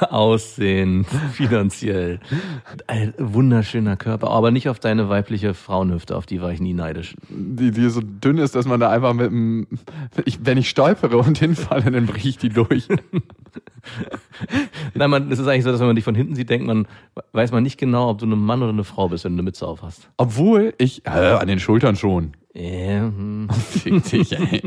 Aussehen, 0.00 1.04
finanziell, 1.32 2.20
ein 2.86 3.14
wunderschöner 3.18 3.96
Körper, 3.96 4.30
aber 4.30 4.50
nicht 4.50 4.68
auf 4.68 4.78
deine 4.78 5.08
weibliche 5.08 5.54
Frauenhüfte, 5.54 6.16
auf 6.16 6.26
die 6.26 6.40
war 6.40 6.52
ich 6.52 6.60
nie 6.60 6.74
neidisch. 6.74 7.16
die, 7.28 7.70
die 7.70 7.88
so 7.88 8.00
dünn 8.02 8.38
ist, 8.38 8.54
dass 8.54 8.66
man 8.66 8.80
da 8.80 8.90
einfach 8.90 9.14
mit 9.14 9.26
dem, 9.26 9.66
ich, 10.24 10.44
wenn 10.44 10.58
ich 10.58 10.68
stolpere 10.68 11.18
und 11.18 11.38
hinfalle, 11.38 11.90
dann 11.90 12.06
bricht 12.06 12.26
ich 12.26 12.38
die 12.38 12.48
durch. 12.48 12.88
Nein, 14.94 15.10
man, 15.10 15.30
es 15.30 15.38
ist 15.38 15.46
eigentlich 15.46 15.64
so, 15.64 15.70
dass 15.70 15.80
wenn 15.80 15.86
man 15.86 15.96
dich 15.96 16.04
von 16.04 16.14
hinten 16.14 16.34
sieht, 16.34 16.50
denkt 16.50 16.66
man, 16.66 16.86
weiß 17.32 17.52
man 17.52 17.62
nicht 17.62 17.78
genau, 17.78 18.10
ob 18.10 18.18
du 18.18 18.26
ein 18.26 18.38
Mann 18.38 18.62
oder 18.62 18.72
eine 18.72 18.84
Frau 18.84 19.08
bist, 19.08 19.24
wenn 19.24 19.32
du 19.32 19.36
eine 19.36 19.42
Mütze 19.44 19.66
auf 19.66 19.82
hast. 19.82 20.08
Obwohl 20.16 20.74
ich, 20.78 21.06
äh, 21.06 21.10
an 21.10 21.48
den 21.48 21.60
Schultern 21.60 21.96
schon. 21.96 22.32
Ja, 22.54 23.02
hm. 23.02 23.48
Fick 23.50 24.04
dich, 24.04 24.32
ey. 24.32 24.62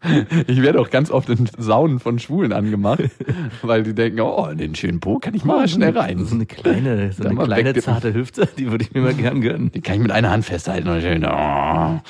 Ich 0.46 0.62
werde 0.62 0.80
auch 0.80 0.90
ganz 0.90 1.10
oft 1.10 1.28
in 1.28 1.48
Saunen 1.58 1.98
von 1.98 2.18
Schwulen 2.18 2.52
angemacht, 2.52 3.02
weil 3.62 3.82
die 3.82 3.94
denken, 3.94 4.20
oh, 4.20 4.46
in 4.46 4.58
den 4.58 4.74
schönen 4.74 5.00
Po 5.00 5.18
kann 5.18 5.34
ich 5.34 5.44
mal 5.44 5.66
schnell 5.68 5.92
So 5.92 5.98
rein. 6.00 6.26
eine 6.30 6.46
kleine, 6.46 7.12
so 7.12 7.24
eine 7.24 7.34
kleine 7.36 7.74
weg- 7.74 7.82
zarte 7.82 8.14
Hüfte, 8.14 8.48
die 8.58 8.70
würde 8.70 8.84
ich 8.84 8.92
mir 8.94 9.00
mal 9.02 9.14
gern 9.14 9.40
gönnen. 9.40 9.72
Die 9.72 9.80
kann 9.80 9.96
ich 9.96 10.00
mit 10.02 10.12
einer 10.12 10.30
Hand 10.30 10.44
festhalten. 10.44 10.88
Und 10.88 11.00
schön, 11.00 11.24
oh. 11.24 11.28
Da 11.28 12.00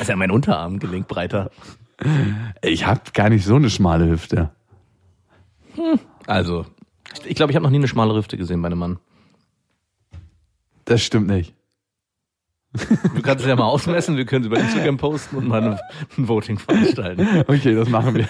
ist 0.00 0.08
ja 0.08 0.16
mein 0.16 0.30
Unterarmgelenk 0.30 1.08
breiter. 1.08 1.50
Ich 2.62 2.86
habe 2.86 3.00
gar 3.14 3.30
nicht 3.30 3.44
so 3.44 3.56
eine 3.56 3.70
schmale 3.70 4.08
Hüfte. 4.08 4.50
Also, 6.26 6.66
ich 7.24 7.34
glaube, 7.34 7.50
ich 7.52 7.56
habe 7.56 7.64
noch 7.64 7.70
nie 7.70 7.78
eine 7.78 7.88
schmale 7.88 8.14
Hüfte 8.14 8.36
gesehen 8.36 8.60
bei 8.62 8.66
einem 8.66 8.78
Mann. 8.78 8.98
Das 10.84 11.02
stimmt 11.02 11.28
nicht. 11.28 11.54
Du 13.14 13.22
kannst 13.22 13.44
es 13.44 13.48
ja 13.48 13.56
mal 13.56 13.64
ausmessen, 13.66 14.16
wir 14.16 14.24
können 14.24 14.42
es 14.44 14.46
über 14.46 14.58
Instagram 14.58 14.96
posten 14.96 15.36
und 15.36 15.48
mal 15.48 15.62
ein, 15.62 15.78
ein 16.16 16.28
Voting 16.28 16.58
veranstalten. 16.58 17.26
Okay, 17.46 17.74
das 17.74 17.88
machen 17.88 18.14
wir. 18.14 18.26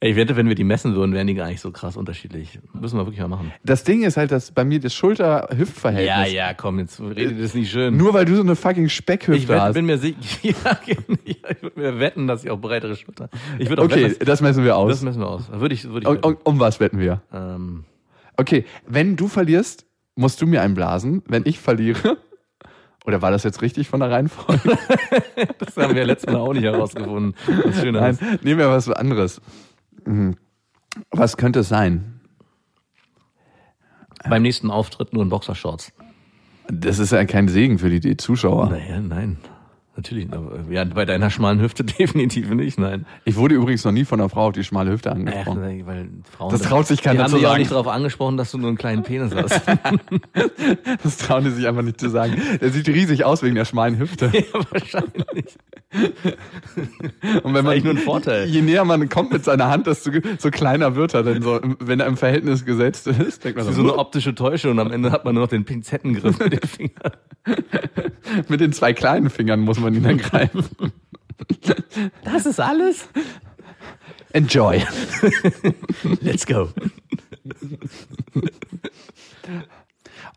Ich 0.00 0.16
wette, 0.16 0.36
wenn 0.36 0.48
wir 0.48 0.54
die 0.54 0.64
messen 0.64 0.94
würden, 0.94 1.14
wären 1.14 1.26
die 1.26 1.32
gar 1.34 1.46
nicht 1.48 1.60
so 1.62 1.70
krass 1.70 1.96
unterschiedlich. 1.96 2.58
Müssen 2.74 2.98
wir 2.98 3.06
wirklich 3.06 3.20
mal 3.20 3.28
machen. 3.28 3.52
Das 3.64 3.84
Ding 3.84 4.02
ist 4.02 4.18
halt, 4.18 4.32
dass 4.32 4.50
bei 4.52 4.62
mir 4.62 4.78
das 4.78 4.92
Schulter-Hüft-Verhältnis. 4.92 6.06
Ja, 6.32 6.48
ja, 6.48 6.52
komm, 6.52 6.78
jetzt 6.78 7.00
redet 7.00 7.42
das 7.42 7.54
nicht 7.54 7.70
schön. 7.70 7.96
Nur 7.96 8.12
weil 8.12 8.26
du 8.26 8.34
so 8.36 8.42
eine 8.42 8.54
fucking 8.54 8.90
Speckhüfte 8.90 9.40
ich 9.42 9.48
wette, 9.48 9.62
hast. 9.62 9.72
bin 9.74 9.86
mir 9.86 9.96
sicher, 9.96 10.16
ja, 10.42 10.54
ich 11.50 11.62
würde 11.62 11.80
mir 11.80 11.98
wetten, 12.00 12.26
dass 12.26 12.44
ich 12.44 12.50
auch 12.50 12.58
breitere 12.60 12.96
Schulter. 12.96 13.30
Ich 13.58 13.70
würde 13.70 13.80
auch 13.80 13.86
Okay, 13.86 14.10
wetten, 14.10 14.26
das 14.26 14.42
messen 14.42 14.62
wir 14.62 14.76
aus. 14.76 14.90
das 14.90 15.02
messen 15.02 15.20
wir 15.20 15.28
aus. 15.28 15.50
Würde 15.50 15.74
ich, 15.74 15.84
würde 15.88 16.00
ich 16.00 16.24
Um, 16.24 16.32
um, 16.32 16.36
um 16.44 16.60
was 16.60 16.80
wetten 16.80 16.98
wir? 16.98 17.22
Ähm, 17.32 17.84
Okay, 18.36 18.64
wenn 18.86 19.14
du 19.16 19.28
verlierst, 19.28 19.86
musst 20.16 20.40
du 20.40 20.46
mir 20.46 20.62
einblasen. 20.62 21.22
Wenn 21.26 21.42
ich 21.46 21.58
verliere, 21.58 22.18
oder 23.04 23.22
war 23.22 23.30
das 23.30 23.42
jetzt 23.42 23.62
richtig 23.62 23.88
von 23.88 24.00
der 24.00 24.10
Reihenfolge? 24.10 24.78
das 25.58 25.76
haben 25.76 25.94
wir 25.94 26.04
letztes 26.04 26.32
Mal 26.32 26.40
auch 26.40 26.52
nicht 26.52 26.64
herausgefunden. 26.64 27.34
Was 27.46 27.82
Nein, 27.82 28.38
nehmen 28.42 28.58
wir 28.58 28.70
was 28.70 28.88
anderes. 28.90 29.40
Mhm. 30.06 30.36
Was 31.10 31.36
könnte 31.36 31.60
es 31.60 31.68
sein? 31.68 32.20
Beim 34.28 34.42
nächsten 34.42 34.70
Auftritt 34.70 35.12
nur 35.12 35.22
in 35.22 35.28
Boxershorts. 35.28 35.92
Das 36.68 36.98
ist 36.98 37.12
ja 37.12 37.24
kein 37.26 37.48
Segen 37.48 37.78
für 37.78 37.90
die, 37.90 38.00
die 38.00 38.16
Zuschauer. 38.16 38.70
Naja, 38.70 39.00
nein. 39.00 39.36
Natürlich, 39.96 40.32
aber, 40.32 40.60
ja, 40.70 40.84
bei 40.84 41.04
deiner 41.04 41.30
schmalen 41.30 41.60
Hüfte 41.60 41.84
definitiv 41.98 42.50
nicht, 42.50 42.78
nein. 42.78 43.06
Ich 43.24 43.36
wurde 43.36 43.54
übrigens 43.54 43.84
noch 43.84 43.92
nie 43.92 44.04
von 44.04 44.20
einer 44.20 44.28
Frau 44.28 44.48
auf 44.48 44.52
die 44.52 44.64
schmale 44.64 44.90
Hüfte 44.90 45.12
angesprochen. 45.12 45.62
weil 45.86 46.08
Frauen, 46.36 46.50
Das 46.50 46.62
traut 46.62 46.86
sich 46.88 47.00
keiner 47.00 47.16
die 47.18 47.22
haben 47.22 47.30
zu 47.30 47.36
dich 47.36 47.46
auch 47.46 47.50
sagen. 47.50 47.60
nicht 47.60 47.70
darauf 47.70 47.86
angesprochen, 47.88 48.36
dass 48.36 48.50
du 48.50 48.58
nur 48.58 48.68
einen 48.68 48.76
kleinen 48.76 49.02
Penis 49.04 49.34
hast. 49.34 49.62
Das 51.02 51.16
trauen 51.18 51.44
die 51.44 51.50
sich 51.50 51.66
einfach 51.68 51.82
nicht 51.82 52.00
zu 52.00 52.08
sagen. 52.08 52.40
Der 52.60 52.70
sieht 52.70 52.88
riesig 52.88 53.24
aus 53.24 53.42
wegen 53.42 53.54
der 53.54 53.64
schmalen 53.64 53.98
Hüfte. 53.98 54.30
ja, 54.32 54.42
wahrscheinlich. 54.70 55.56
Und 57.42 57.54
wenn 57.54 57.64
man, 57.64 57.78
nur 57.82 57.92
ein 57.92 57.98
Vorteil. 57.98 58.46
Je 58.46 58.62
näher 58.62 58.84
man 58.84 59.08
kommt 59.08 59.32
mit 59.32 59.44
seiner 59.44 59.68
Hand, 59.68 59.86
desto 59.86 60.10
so 60.38 60.50
kleiner 60.50 60.96
wird 60.96 61.14
er 61.14 61.22
denn 61.22 61.42
so, 61.42 61.60
wenn 61.78 62.00
er 62.00 62.06
im 62.06 62.16
Verhältnis 62.16 62.64
gesetzt 62.64 63.06
ist. 63.06 63.44
Denkt 63.44 63.58
man 63.58 63.66
so, 63.66 63.72
so 63.72 63.82
eine 63.82 63.96
optische 63.96 64.34
Täuschung 64.34 64.72
und 64.72 64.78
am 64.80 64.90
Ende 64.90 65.12
hat 65.12 65.24
man 65.24 65.34
nur 65.34 65.44
noch 65.44 65.50
den 65.50 65.64
Pinzettengriff 65.64 66.38
mit 66.38 66.52
den 66.52 66.68
Fingern. 66.68 67.12
mit 68.48 68.60
den 68.60 68.72
zwei 68.72 68.92
kleinen 68.92 69.30
Fingern 69.30 69.60
muss 69.60 69.78
man 69.78 69.83
ihn 69.92 70.02
dann 70.02 70.18
greifen. 70.18 70.64
Das 72.24 72.46
ist 72.46 72.60
alles? 72.60 73.08
Enjoy. 74.32 74.82
Let's 76.20 76.46
go. 76.46 76.70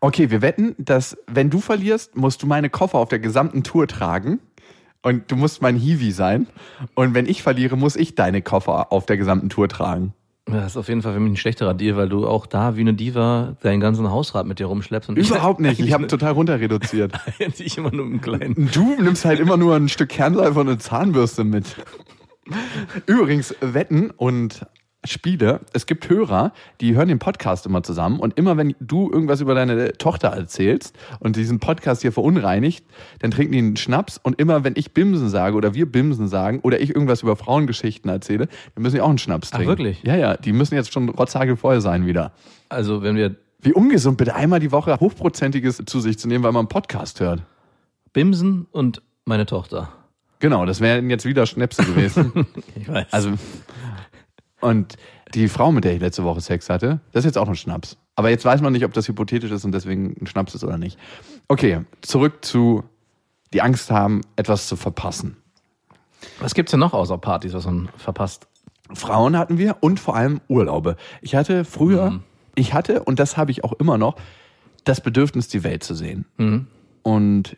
Okay, 0.00 0.30
wir 0.30 0.42
wetten, 0.42 0.74
dass 0.78 1.16
wenn 1.26 1.50
du 1.50 1.60
verlierst, 1.60 2.16
musst 2.16 2.42
du 2.42 2.46
meine 2.46 2.70
Koffer 2.70 2.98
auf 2.98 3.08
der 3.08 3.18
gesamten 3.18 3.62
Tour 3.64 3.86
tragen. 3.88 4.40
Und 5.02 5.30
du 5.30 5.36
musst 5.36 5.62
mein 5.62 5.76
Hiwi 5.76 6.10
sein. 6.12 6.48
Und 6.94 7.14
wenn 7.14 7.26
ich 7.26 7.42
verliere, 7.42 7.76
muss 7.76 7.96
ich 7.96 8.14
deine 8.14 8.42
Koffer 8.42 8.92
auf 8.92 9.06
der 9.06 9.16
gesamten 9.16 9.48
Tour 9.48 9.68
tragen. 9.68 10.12
Das 10.50 10.72
ist 10.72 10.76
auf 10.76 10.88
jeden 10.88 11.02
Fall 11.02 11.14
für 11.14 11.20
mich 11.20 11.32
ein 11.32 11.36
schlechterer 11.36 11.74
Deal, 11.74 11.96
weil 11.96 12.08
du 12.08 12.26
auch 12.26 12.46
da 12.46 12.76
wie 12.76 12.80
eine 12.80 12.94
Diva 12.94 13.56
deinen 13.62 13.80
ganzen 13.80 14.10
Hausrat 14.10 14.46
mit 14.46 14.58
dir 14.58 14.66
rumschleppst. 14.66 15.08
Und 15.08 15.18
Überhaupt 15.18 15.60
nicht. 15.60 15.68
Ich 15.78 15.80
eigentlich 15.80 15.92
habe 15.92 16.06
total 16.06 16.32
runter 16.32 16.58
reduziert. 16.60 17.12
ich 17.38 17.78
immer 17.78 17.92
nur 17.92 18.06
einen 18.06 18.20
kleinen. 18.20 18.70
Du 18.72 18.96
nimmst 19.00 19.24
halt 19.24 19.38
immer 19.38 19.56
nur 19.56 19.76
ein 19.76 19.88
Stück 19.88 20.08
Kernseife 20.08 20.58
und 20.58 20.68
eine 20.68 20.78
Zahnbürste 20.78 21.44
mit. 21.44 21.76
Übrigens, 23.06 23.54
Wetten 23.60 24.10
und 24.10 24.66
Spiele. 25.08 25.60
Es 25.72 25.86
gibt 25.86 26.08
Hörer, 26.08 26.52
die 26.80 26.94
hören 26.94 27.08
den 27.08 27.18
Podcast 27.18 27.66
immer 27.66 27.82
zusammen 27.82 28.20
und 28.20 28.38
immer 28.38 28.56
wenn 28.56 28.74
du 28.80 29.10
irgendwas 29.10 29.40
über 29.40 29.54
deine 29.54 29.92
Tochter 29.94 30.28
erzählst 30.28 30.96
und 31.18 31.36
diesen 31.36 31.58
Podcast 31.58 32.02
hier 32.02 32.12
verunreinigt, 32.12 32.84
dann 33.20 33.30
trinken 33.30 33.52
die 33.52 33.58
einen 33.58 33.76
Schnaps 33.76 34.18
und 34.22 34.38
immer 34.40 34.64
wenn 34.64 34.74
ich 34.76 34.92
Bimsen 34.92 35.28
sage 35.28 35.56
oder 35.56 35.74
wir 35.74 35.90
Bimsen 35.90 36.28
sagen 36.28 36.60
oder 36.62 36.80
ich 36.80 36.90
irgendwas 36.94 37.22
über 37.22 37.36
Frauengeschichten 37.36 38.10
erzähle, 38.10 38.48
dann 38.74 38.82
müssen 38.82 38.96
die 38.96 39.00
auch 39.00 39.08
einen 39.08 39.18
Schnaps 39.18 39.50
Ach, 39.52 39.56
trinken. 39.56 39.70
wirklich? 39.70 40.02
Ja, 40.04 40.16
ja, 40.16 40.36
die 40.36 40.52
müssen 40.52 40.74
jetzt 40.74 40.92
schon 40.92 41.08
rotzhagelvoll 41.08 41.80
sein 41.80 42.06
wieder. 42.06 42.32
Also 42.68 43.02
wenn 43.02 43.16
wir 43.16 43.36
Wie 43.60 43.72
ungesund, 43.72 44.18
bitte 44.18 44.34
einmal 44.36 44.60
die 44.60 44.70
Woche 44.70 44.98
hochprozentiges 45.00 45.82
zu 45.86 46.00
sich 46.00 46.18
zu 46.18 46.28
nehmen, 46.28 46.44
weil 46.44 46.52
man 46.52 46.60
einen 46.60 46.68
Podcast 46.68 47.18
hört. 47.20 47.42
Bimsen 48.12 48.66
und 48.70 49.02
meine 49.24 49.46
Tochter. 49.46 49.88
Genau, 50.40 50.64
das 50.64 50.80
wären 50.80 51.10
jetzt 51.10 51.24
wieder 51.24 51.46
Schnäpse 51.46 51.82
gewesen. 51.84 52.46
Ich 52.76 52.88
weiß. 52.88 53.06
Also, 53.10 53.30
und 54.60 54.96
die 55.34 55.48
Frau, 55.48 55.72
mit 55.72 55.84
der 55.84 55.94
ich 55.94 56.00
letzte 56.00 56.24
Woche 56.24 56.40
Sex 56.40 56.70
hatte, 56.70 57.00
das 57.12 57.20
ist 57.20 57.26
jetzt 57.26 57.38
auch 57.38 57.48
ein 57.48 57.56
Schnaps. 57.56 57.96
Aber 58.16 58.30
jetzt 58.30 58.44
weiß 58.44 58.60
man 58.60 58.72
nicht, 58.72 58.84
ob 58.84 58.92
das 58.92 59.06
hypothetisch 59.06 59.50
ist 59.50 59.64
und 59.64 59.72
deswegen 59.72 60.16
ein 60.20 60.26
Schnaps 60.26 60.54
ist 60.54 60.64
oder 60.64 60.78
nicht. 60.78 60.98
Okay, 61.48 61.84
zurück 62.00 62.44
zu 62.44 62.84
die 63.52 63.62
Angst 63.62 63.90
haben, 63.90 64.22
etwas 64.36 64.68
zu 64.68 64.76
verpassen. 64.76 65.36
was 66.40 66.54
gibt's 66.54 66.72
denn 66.72 66.80
noch 66.80 66.92
außer 66.92 67.16
Partys, 67.18 67.54
was 67.54 67.64
man 67.66 67.88
verpasst? 67.96 68.46
Frauen 68.92 69.36
hatten 69.36 69.58
wir 69.58 69.76
und 69.80 70.00
vor 70.00 70.16
allem 70.16 70.40
Urlaube. 70.48 70.96
Ich 71.20 71.34
hatte 71.34 71.64
früher, 71.64 72.20
ich 72.54 72.74
hatte, 72.74 73.04
und 73.04 73.18
das 73.18 73.36
habe 73.36 73.50
ich 73.50 73.64
auch 73.64 73.72
immer 73.74 73.98
noch, 73.98 74.16
das 74.84 75.00
Bedürfnis, 75.00 75.48
die 75.48 75.64
Welt 75.64 75.84
zu 75.84 75.94
sehen. 75.94 76.24
Und 77.02 77.56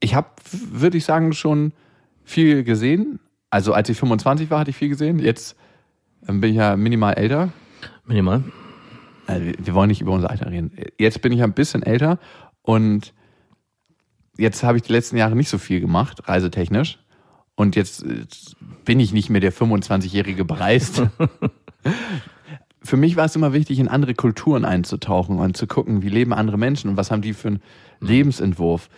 ich 0.00 0.14
habe, 0.14 0.28
würde 0.50 0.96
ich 0.96 1.04
sagen, 1.04 1.32
schon 1.32 1.72
viel 2.24 2.64
gesehen. 2.64 3.18
Also 3.50 3.72
als 3.72 3.88
ich 3.88 3.98
25 3.98 4.50
war, 4.50 4.60
hatte 4.60 4.70
ich 4.70 4.76
viel 4.76 4.88
gesehen. 4.88 5.18
Jetzt 5.18 5.56
ähm, 6.28 6.40
bin 6.40 6.50
ich 6.50 6.56
ja 6.56 6.76
minimal 6.76 7.14
älter. 7.14 7.52
Minimal. 8.06 8.44
Also 9.26 9.44
wir- 9.44 9.74
wollen 9.74 9.88
nicht 9.88 10.00
über 10.00 10.12
unser 10.12 10.30
Alter 10.30 10.50
reden. 10.50 10.72
Jetzt 10.98 11.20
bin 11.22 11.32
ich 11.32 11.42
ein 11.42 11.52
bisschen 11.52 11.82
älter 11.82 12.18
und 12.62 13.12
jetzt 14.38 14.62
habe 14.62 14.76
ich 14.78 14.84
die 14.84 14.92
letzten 14.92 15.16
Jahre 15.16 15.34
nicht 15.36 15.48
so 15.48 15.58
viel 15.58 15.80
gemacht, 15.80 16.28
reisetechnisch. 16.28 16.98
Und 17.54 17.74
jetzt 17.74 18.04
äh, 18.04 18.24
bin 18.84 19.00
ich 19.00 19.12
nicht 19.12 19.30
mehr 19.30 19.40
der 19.40 19.52
25-jährige 19.52 20.44
bereist. 20.44 21.02
Für 22.82 22.96
mich 22.96 23.16
war 23.16 23.24
es 23.24 23.34
immer 23.34 23.52
wichtig, 23.52 23.78
in 23.80 23.88
andere 23.88 24.14
Kulturen 24.14 24.64
einzutauchen 24.64 25.38
und 25.40 25.56
zu 25.56 25.66
gucken, 25.66 26.02
wie 26.02 26.08
leben 26.08 26.32
andere 26.32 26.56
Menschen 26.58 26.90
und 26.90 26.96
was 26.96 27.10
haben 27.10 27.22
die 27.22 27.32
für 27.32 27.48
einen 27.48 27.62
Lebensentwurf. 28.00 28.88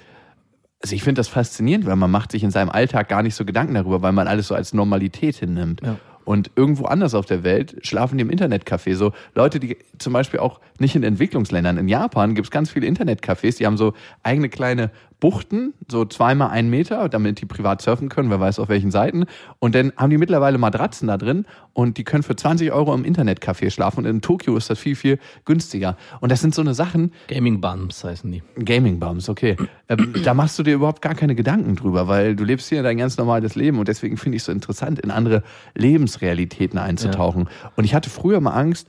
Also 0.83 0.95
ich 0.95 1.03
finde 1.03 1.21
das 1.21 1.29
faszinierend, 1.29 1.87
weil 1.87 1.97
man 1.97 2.11
macht 2.11 2.33
sich 2.33 2.45
in 2.45 2.51
seinem 2.51 2.69
Alltag 2.69 3.09
gar 3.09 3.23
nicht 3.23 3.35
so 3.35 3.45
Gedanken 3.47 3.75
darüber, 3.75 4.03
weil 4.03 4.13
man 4.13 4.29
alles 4.29 4.49
so 4.49 4.55
als 4.55 4.75
Normalität 4.75 5.37
hinnimmt. 5.37 5.81
Ja. 5.83 5.97
Und 6.29 6.51
irgendwo 6.57 6.85
anders 6.85 7.15
auf 7.15 7.25
der 7.25 7.43
Welt 7.43 7.77
schlafen 7.81 8.19
die 8.19 8.23
im 8.23 8.29
Internetcafé. 8.29 8.95
So 8.97 9.13
Leute, 9.35 9.59
die 9.59 9.79
zum 9.97 10.13
Beispiel 10.13 10.41
auch 10.41 10.61
nicht 10.79 10.95
in 10.95 11.03
Entwicklungsländern. 11.03 11.79
In 11.79 11.89
Japan 11.89 12.35
gibt 12.35 12.49
es 12.49 12.51
ganz 12.51 12.71
viele 12.71 12.87
Internetcafés, 12.87 13.57
die 13.57 13.65
haben 13.65 13.79
so 13.79 13.95
eigene 14.23 14.51
kleine 14.51 14.91
Buchten, 15.21 15.75
so 15.91 16.05
zweimal 16.05 16.51
einen 16.51 16.71
Meter, 16.71 17.09
damit 17.09 17.41
die 17.41 17.47
privat 17.47 17.83
surfen 17.83 18.09
können, 18.09 18.31
wer 18.31 18.39
weiß 18.39 18.59
auf 18.61 18.69
welchen 18.69 18.91
Seiten. 18.91 19.27
Und 19.59 19.75
dann 19.75 19.93
haben 19.97 20.11
die 20.11 20.19
mittlerweile 20.19 20.59
Matratzen 20.59 21.09
da 21.09 21.17
drin 21.17 21.45
und 21.73 21.99
die 21.99 22.05
können 22.05 22.23
für 22.23 22.37
20 22.37 22.71
Euro 22.73 22.95
im 22.95 23.05
Internetcafé 23.05 23.71
schlafen. 23.71 23.99
Und 23.99 24.07
in 24.07 24.21
Tokio 24.21 24.57
ist 24.57 24.71
das 24.71 24.79
viel, 24.79 24.95
viel 24.95 25.19
günstiger. 25.45 25.97
Und 26.21 26.31
das 26.31 26.41
sind 26.41 26.55
so 26.55 26.63
eine 26.63 26.75
Sachen, 26.75 27.13
Gaming 27.27 27.61
Bums 27.61 28.05
heißen 28.05 28.31
die. 28.31 28.43
Gaming 28.65 29.01
Bums, 29.01 29.29
okay. 29.29 29.57
Ähm, 29.89 30.15
da 30.25 30.35
machst 30.35 30.59
du 30.59 30.63
dir 30.63 30.75
überhaupt 30.75 31.03
gar 31.03 31.15
keine 31.15 31.35
Gedanken 31.35 31.75
drüber, 31.75 32.07
weil 32.07 32.37
du 32.37 32.45
lebst 32.45 32.69
hier 32.69 32.83
dein 32.83 32.99
ganz 32.99 33.17
normales 33.17 33.57
Leben 33.57 33.79
und 33.79 33.89
deswegen 33.89 34.17
finde 34.17 34.37
ich 34.37 34.43
es 34.43 34.47
so 34.47 34.53
interessant, 34.53 35.01
in 35.01 35.11
andere 35.11 35.43
Lebensrealitäten 35.75 36.79
einzutauchen. 36.79 37.49
Und 37.77 37.85
ich 37.85 37.95
hatte 37.95 38.11
früher 38.11 38.41
mal 38.41 38.53
Angst, 38.53 38.89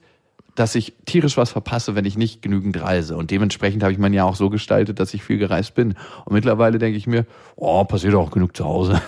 dass 0.56 0.76
ich 0.76 0.94
tierisch 1.06 1.38
was 1.38 1.52
verpasse, 1.52 1.96
wenn 1.96 2.06
ich 2.06 2.18
nicht 2.18 2.42
genügend 2.42 2.82
reise. 2.82 3.16
Und 3.16 3.32
dementsprechend 3.32 3.84
habe 3.84 3.94
ich 3.94 4.00
mein 4.00 4.14
Jahr 4.14 4.28
auch 4.28 4.36
so 4.36 4.50
gestaltet, 4.50 5.00
dass 5.00 5.14
ich 5.14 5.24
viel 5.24 5.38
gereist 5.38 5.74
bin. 5.74 5.96
Und 6.26 6.34
mittlerweile 6.34 6.78
denke 6.78 6.98
ich 6.98 7.08
mir, 7.08 7.26
oh, 7.56 7.84
passiert 7.86 8.16
auch 8.16 8.32
genug 8.32 8.56
zu 8.56 8.66
Hause. 8.66 9.02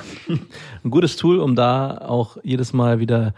Ein 0.83 0.91
gutes 0.91 1.17
Tool, 1.17 1.39
um 1.39 1.55
da 1.55 1.97
auch 1.97 2.37
jedes 2.43 2.73
Mal 2.73 2.99
wieder 2.99 3.33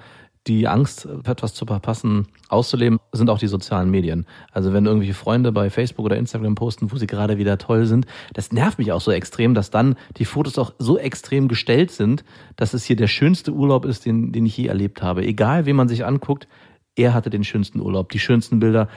die 0.48 0.68
Angst, 0.68 1.08
etwas 1.24 1.54
zu 1.54 1.66
verpassen, 1.66 2.28
auszuleben, 2.50 3.00
sind 3.14 3.30
auch 3.30 3.40
die 3.40 3.48
sozialen 3.48 3.90
Medien. 3.90 4.26
Also 4.52 4.74
wenn 4.74 4.86
irgendwelche 4.86 5.14
Freunde 5.14 5.54
bei 5.54 5.70
Facebook 5.70 6.06
oder 6.06 6.18
Instagram 6.18 6.56
posten, 6.56 6.92
wo 6.92 6.98
sie 6.98 7.08
gerade 7.08 7.38
wieder 7.38 7.58
toll 7.58 7.86
sind, 7.86 8.06
das 8.34 8.52
nervt 8.52 8.78
mich 8.78 8.92
auch 8.92 9.00
so 9.00 9.12
extrem, 9.12 9.54
dass 9.54 9.72
dann 9.72 9.96
die 10.18 10.26
Fotos 10.26 10.58
auch 10.58 10.74
so 10.80 10.98
extrem 10.98 11.48
gestellt 11.48 11.92
sind, 11.92 12.26
dass 12.58 12.74
es 12.74 12.84
hier 12.84 12.98
der 12.98 13.08
schönste 13.08 13.52
Urlaub 13.52 13.86
ist, 13.86 14.06
den, 14.06 14.34
den 14.34 14.46
ich 14.46 14.58
je 14.58 14.68
erlebt 14.68 15.02
habe. 15.02 15.24
Egal, 15.24 15.66
wen 15.66 15.78
man 15.78 15.88
sich 15.88 16.06
anguckt, 16.06 16.48
er 16.96 17.14
hatte 17.14 17.32
den 17.32 17.44
schönsten 17.44 17.80
Urlaub, 17.80 18.12
die 18.12 18.20
schönsten 18.20 18.60
Bilder. 18.60 18.88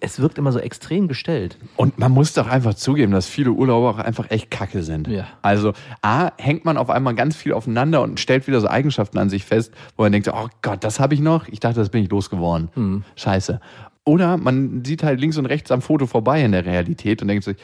Es 0.00 0.20
wirkt 0.20 0.36
immer 0.36 0.52
so 0.52 0.58
extrem 0.58 1.08
gestellt. 1.08 1.56
Und 1.76 1.98
man 1.98 2.12
muss 2.12 2.34
doch 2.34 2.48
einfach 2.48 2.74
zugeben, 2.74 3.12
dass 3.12 3.26
viele 3.26 3.50
Urlauber 3.50 3.90
auch 3.90 3.98
einfach 3.98 4.30
echt 4.30 4.50
kacke 4.50 4.82
sind. 4.82 5.08
Ja. 5.08 5.26
Also 5.40 5.72
A, 6.02 6.32
hängt 6.36 6.66
man 6.66 6.76
auf 6.76 6.90
einmal 6.90 7.14
ganz 7.14 7.34
viel 7.34 7.54
aufeinander 7.54 8.02
und 8.02 8.20
stellt 8.20 8.46
wieder 8.46 8.60
so 8.60 8.68
Eigenschaften 8.68 9.16
an 9.18 9.30
sich 9.30 9.44
fest, 9.44 9.72
wo 9.96 10.02
man 10.02 10.12
denkt, 10.12 10.28
oh 10.28 10.48
Gott, 10.60 10.84
das 10.84 11.00
habe 11.00 11.14
ich 11.14 11.20
noch. 11.20 11.48
Ich 11.48 11.60
dachte, 11.60 11.80
das 11.80 11.88
bin 11.88 12.02
ich 12.02 12.10
losgeworden. 12.10 12.68
Scheiße. 13.16 13.60
Oder 14.04 14.36
man 14.36 14.84
sieht 14.84 15.02
halt 15.02 15.18
links 15.18 15.38
und 15.38 15.46
rechts 15.46 15.70
am 15.70 15.80
Foto 15.80 16.06
vorbei 16.06 16.44
in 16.44 16.52
der 16.52 16.66
Realität 16.66 17.22
und 17.22 17.28
denkt 17.28 17.44
sich, 17.44 17.56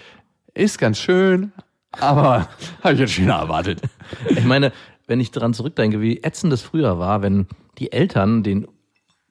ist 0.54 0.78
ganz 0.78 0.98
schön, 0.98 1.52
aber 2.00 2.48
habe 2.82 2.94
ich 2.94 3.00
jetzt 3.00 3.12
schöner 3.12 3.34
erwartet. 3.34 3.82
Ich 4.28 4.44
meine, 4.44 4.72
wenn 5.06 5.20
ich 5.20 5.30
daran 5.30 5.54
zurückdenke, 5.54 6.00
wie 6.00 6.22
ätzend 6.22 6.52
es 6.52 6.62
früher 6.62 6.98
war, 6.98 7.22
wenn 7.22 7.46
die 7.78 7.92
Eltern 7.92 8.42
den 8.42 8.66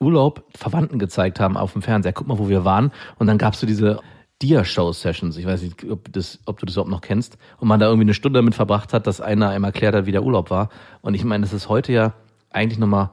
Urlaub 0.01 0.43
Verwandten 0.55 0.99
gezeigt 0.99 1.39
haben 1.39 1.55
auf 1.55 1.73
dem 1.73 1.81
Fernseher. 1.81 2.13
Guck 2.13 2.27
mal, 2.27 2.39
wo 2.39 2.49
wir 2.49 2.65
waren. 2.65 2.91
Und 3.19 3.27
dann 3.27 3.37
gab's 3.37 3.59
so 3.59 3.67
diese 3.67 3.99
Dia-Show-Sessions. 4.41 5.37
Ich 5.37 5.45
weiß 5.45 5.61
nicht, 5.61 5.89
ob, 5.89 6.11
das, 6.11 6.39
ob 6.45 6.59
du 6.59 6.65
das 6.65 6.75
überhaupt 6.75 6.91
noch 6.91 7.01
kennst. 7.01 7.37
Und 7.59 7.67
man 7.67 7.79
da 7.79 7.85
irgendwie 7.85 8.05
eine 8.05 8.13
Stunde 8.13 8.39
damit 8.39 8.55
verbracht 8.55 8.93
hat, 8.93 9.07
dass 9.07 9.21
einer 9.21 9.49
einem 9.49 9.63
erklärt 9.63 9.95
hat, 9.95 10.05
wie 10.05 10.11
der 10.11 10.23
Urlaub 10.23 10.49
war. 10.49 10.69
Und 11.01 11.13
ich 11.13 11.23
meine, 11.23 11.43
das 11.43 11.53
ist 11.53 11.69
heute 11.69 11.93
ja 11.93 12.13
eigentlich 12.49 12.79
nochmal 12.79 13.11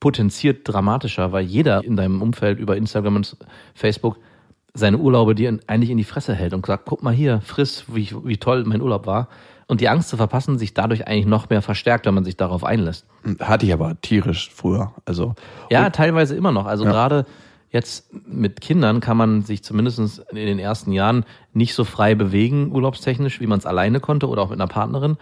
potenziert 0.00 0.60
dramatischer, 0.64 1.32
weil 1.32 1.44
jeder 1.44 1.82
in 1.84 1.96
deinem 1.96 2.22
Umfeld 2.22 2.60
über 2.60 2.76
Instagram 2.76 3.16
und 3.16 3.36
Facebook 3.74 4.18
seine 4.74 4.98
Urlaube 4.98 5.34
dir 5.34 5.58
eigentlich 5.66 5.90
in 5.90 5.98
die 5.98 6.04
Fresse 6.04 6.34
hält 6.34 6.54
und 6.54 6.64
sagt, 6.64 6.86
guck 6.86 7.02
mal 7.02 7.12
hier, 7.12 7.40
friss, 7.40 7.84
wie, 7.88 8.10
wie 8.24 8.36
toll 8.36 8.64
mein 8.64 8.80
Urlaub 8.80 9.06
war. 9.06 9.28
Und 9.68 9.82
die 9.82 9.88
Angst 9.88 10.08
zu 10.08 10.16
verpassen 10.16 10.58
sich 10.58 10.72
dadurch 10.72 11.06
eigentlich 11.06 11.26
noch 11.26 11.50
mehr 11.50 11.62
verstärkt, 11.62 12.06
wenn 12.06 12.14
man 12.14 12.24
sich 12.24 12.36
darauf 12.36 12.64
einlässt. 12.64 13.06
Hatte 13.38 13.66
ich 13.66 13.72
aber 13.72 14.00
tierisch 14.00 14.50
früher. 14.52 14.92
Also 15.04 15.34
Ja, 15.70 15.90
teilweise 15.90 16.34
immer 16.34 16.52
noch. 16.52 16.66
Also 16.66 16.84
gerade 16.84 17.26
jetzt 17.70 18.10
mit 18.26 18.62
Kindern 18.62 19.00
kann 19.00 19.18
man 19.18 19.42
sich 19.42 19.62
zumindest 19.62 20.24
in 20.30 20.36
den 20.36 20.58
ersten 20.58 20.90
Jahren 20.92 21.26
nicht 21.52 21.74
so 21.74 21.84
frei 21.84 22.14
bewegen, 22.14 22.72
urlaubstechnisch, 22.72 23.40
wie 23.40 23.46
man 23.46 23.58
es 23.58 23.66
alleine 23.66 24.00
konnte 24.00 24.28
oder 24.28 24.40
auch 24.40 24.48
mit 24.48 24.58
einer 24.58 24.68
Partnerin. 24.68 25.18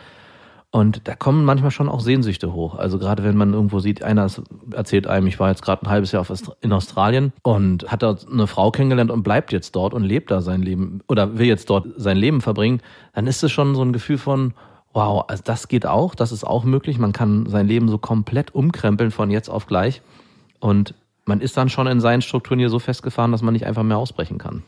Und 0.71 1.09
da 1.09 1.15
kommen 1.15 1.45
manchmal 1.45 1.71
schon 1.71 1.89
auch 1.89 2.01
Sehnsüchte 2.01 2.53
hoch. 2.53 2.75
Also 2.75 2.99
gerade 2.99 3.25
wenn 3.25 3.37
man 3.37 3.55
irgendwo 3.55 3.79
sieht, 3.79 4.03
einer 4.03 4.29
erzählt 4.73 5.07
einem, 5.07 5.27
ich 5.27 5.41
war 5.41 5.49
jetzt 5.49 5.63
gerade 5.63 5.87
ein 5.87 5.91
halbes 5.91 6.13
Jahr 6.13 6.27
in 6.61 6.73
Australien 6.73 7.33
und 7.43 7.91
hat 7.91 8.03
dort 8.03 8.27
eine 8.31 8.47
Frau 8.47 8.71
kennengelernt 8.71 9.11
und 9.11 9.23
bleibt 9.23 9.53
jetzt 9.53 9.75
dort 9.77 9.95
und 9.95 10.03
lebt 10.03 10.31
da 10.31 10.43
sein 10.43 10.63
Leben 10.63 11.01
oder 11.09 11.39
will 11.39 11.47
jetzt 11.47 11.71
dort 11.71 11.87
sein 11.97 12.17
Leben 12.17 12.41
verbringen, 12.41 12.83
dann 13.15 13.27
ist 13.27 13.43
es 13.43 13.53
schon 13.53 13.75
so 13.75 13.83
ein 13.83 13.93
Gefühl 13.93 14.19
von, 14.19 14.55
Wow, 14.97 15.27
also 15.29 15.43
das 15.45 15.69
geht 15.69 15.85
auch, 15.85 16.15
das 16.15 16.33
ist 16.33 16.45
auch 16.45 16.65
möglich. 16.65 16.99
Man 16.99 17.13
kann 17.13 17.45
sein 17.51 17.67
Leben 17.67 17.87
so 17.87 17.99
komplett 17.99 18.55
umkrempeln 18.55 19.11
von 19.11 19.31
jetzt 19.31 19.51
auf 19.51 19.67
gleich. 19.67 20.01
Und 20.59 20.95
man 21.27 21.43
ist 21.43 21.59
dann 21.59 21.69
schon 21.69 21.87
in 21.87 22.01
seinen 22.01 22.23
Strukturen 22.23 22.59
hier 22.59 22.71
so 22.71 22.79
festgefahren, 22.79 23.31
dass 23.31 23.43
man 23.43 23.53
nicht 23.53 23.67
einfach 23.67 23.83
mehr 23.83 23.99
ausbrechen 23.99 24.39
kann. 24.39 24.63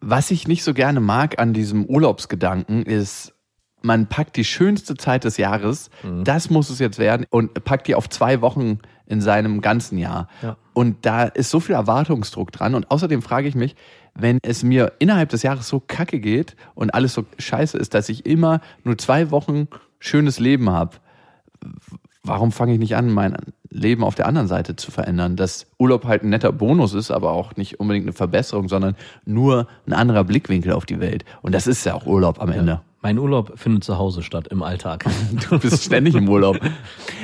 Was 0.00 0.32
ich 0.32 0.48
nicht 0.48 0.64
so 0.64 0.74
gerne 0.74 0.98
mag 0.98 1.38
an 1.38 1.52
diesem 1.52 1.84
Urlaubsgedanken 1.84 2.82
ist, 2.82 3.34
man 3.82 4.06
packt 4.06 4.36
die 4.36 4.44
schönste 4.44 4.96
Zeit 4.96 5.24
des 5.24 5.36
Jahres, 5.36 5.90
das 6.24 6.50
muss 6.50 6.70
es 6.70 6.78
jetzt 6.78 6.98
werden, 6.98 7.26
und 7.30 7.64
packt 7.64 7.88
die 7.88 7.94
auf 7.94 8.08
zwei 8.08 8.40
Wochen 8.40 8.78
in 9.06 9.20
seinem 9.20 9.60
ganzen 9.60 9.98
Jahr. 9.98 10.28
Ja. 10.42 10.56
Und 10.72 11.04
da 11.04 11.24
ist 11.24 11.50
so 11.50 11.60
viel 11.60 11.74
Erwartungsdruck 11.74 12.50
dran. 12.50 12.74
Und 12.74 12.90
außerdem 12.90 13.20
frage 13.20 13.48
ich 13.48 13.54
mich, 13.54 13.76
wenn 14.14 14.38
es 14.42 14.62
mir 14.62 14.92
innerhalb 14.98 15.28
des 15.30 15.42
Jahres 15.42 15.68
so 15.68 15.80
kacke 15.80 16.20
geht 16.20 16.56
und 16.74 16.94
alles 16.94 17.14
so 17.14 17.24
scheiße 17.38 17.76
ist, 17.76 17.94
dass 17.94 18.08
ich 18.08 18.26
immer 18.26 18.60
nur 18.84 18.96
zwei 18.98 19.30
Wochen 19.30 19.68
schönes 19.98 20.38
Leben 20.38 20.70
habe, 20.70 20.96
warum 22.22 22.52
fange 22.52 22.72
ich 22.72 22.78
nicht 22.78 22.96
an, 22.96 23.10
mein 23.10 23.36
Leben 23.68 24.04
auf 24.04 24.14
der 24.14 24.26
anderen 24.26 24.48
Seite 24.48 24.76
zu 24.76 24.90
verändern? 24.90 25.36
Dass 25.36 25.66
Urlaub 25.78 26.04
halt 26.04 26.22
ein 26.22 26.30
netter 26.30 26.52
Bonus 26.52 26.94
ist, 26.94 27.10
aber 27.10 27.32
auch 27.32 27.56
nicht 27.56 27.80
unbedingt 27.80 28.06
eine 28.06 28.12
Verbesserung, 28.12 28.68
sondern 28.68 28.96
nur 29.24 29.66
ein 29.86 29.92
anderer 29.92 30.24
Blickwinkel 30.24 30.72
auf 30.72 30.86
die 30.86 31.00
Welt. 31.00 31.24
Und 31.42 31.54
das 31.54 31.66
ist 31.66 31.84
ja 31.84 31.94
auch 31.94 32.06
Urlaub 32.06 32.40
am 32.40 32.50
Ende. 32.50 32.80
Mein 33.02 33.18
Urlaub 33.18 33.58
findet 33.58 33.82
zu 33.82 33.98
Hause 33.98 34.22
statt, 34.22 34.48
im 34.48 34.62
Alltag. 34.62 35.04
Du 35.50 35.58
bist 35.58 35.84
ständig 35.84 36.14
im 36.14 36.28
Urlaub. 36.28 36.58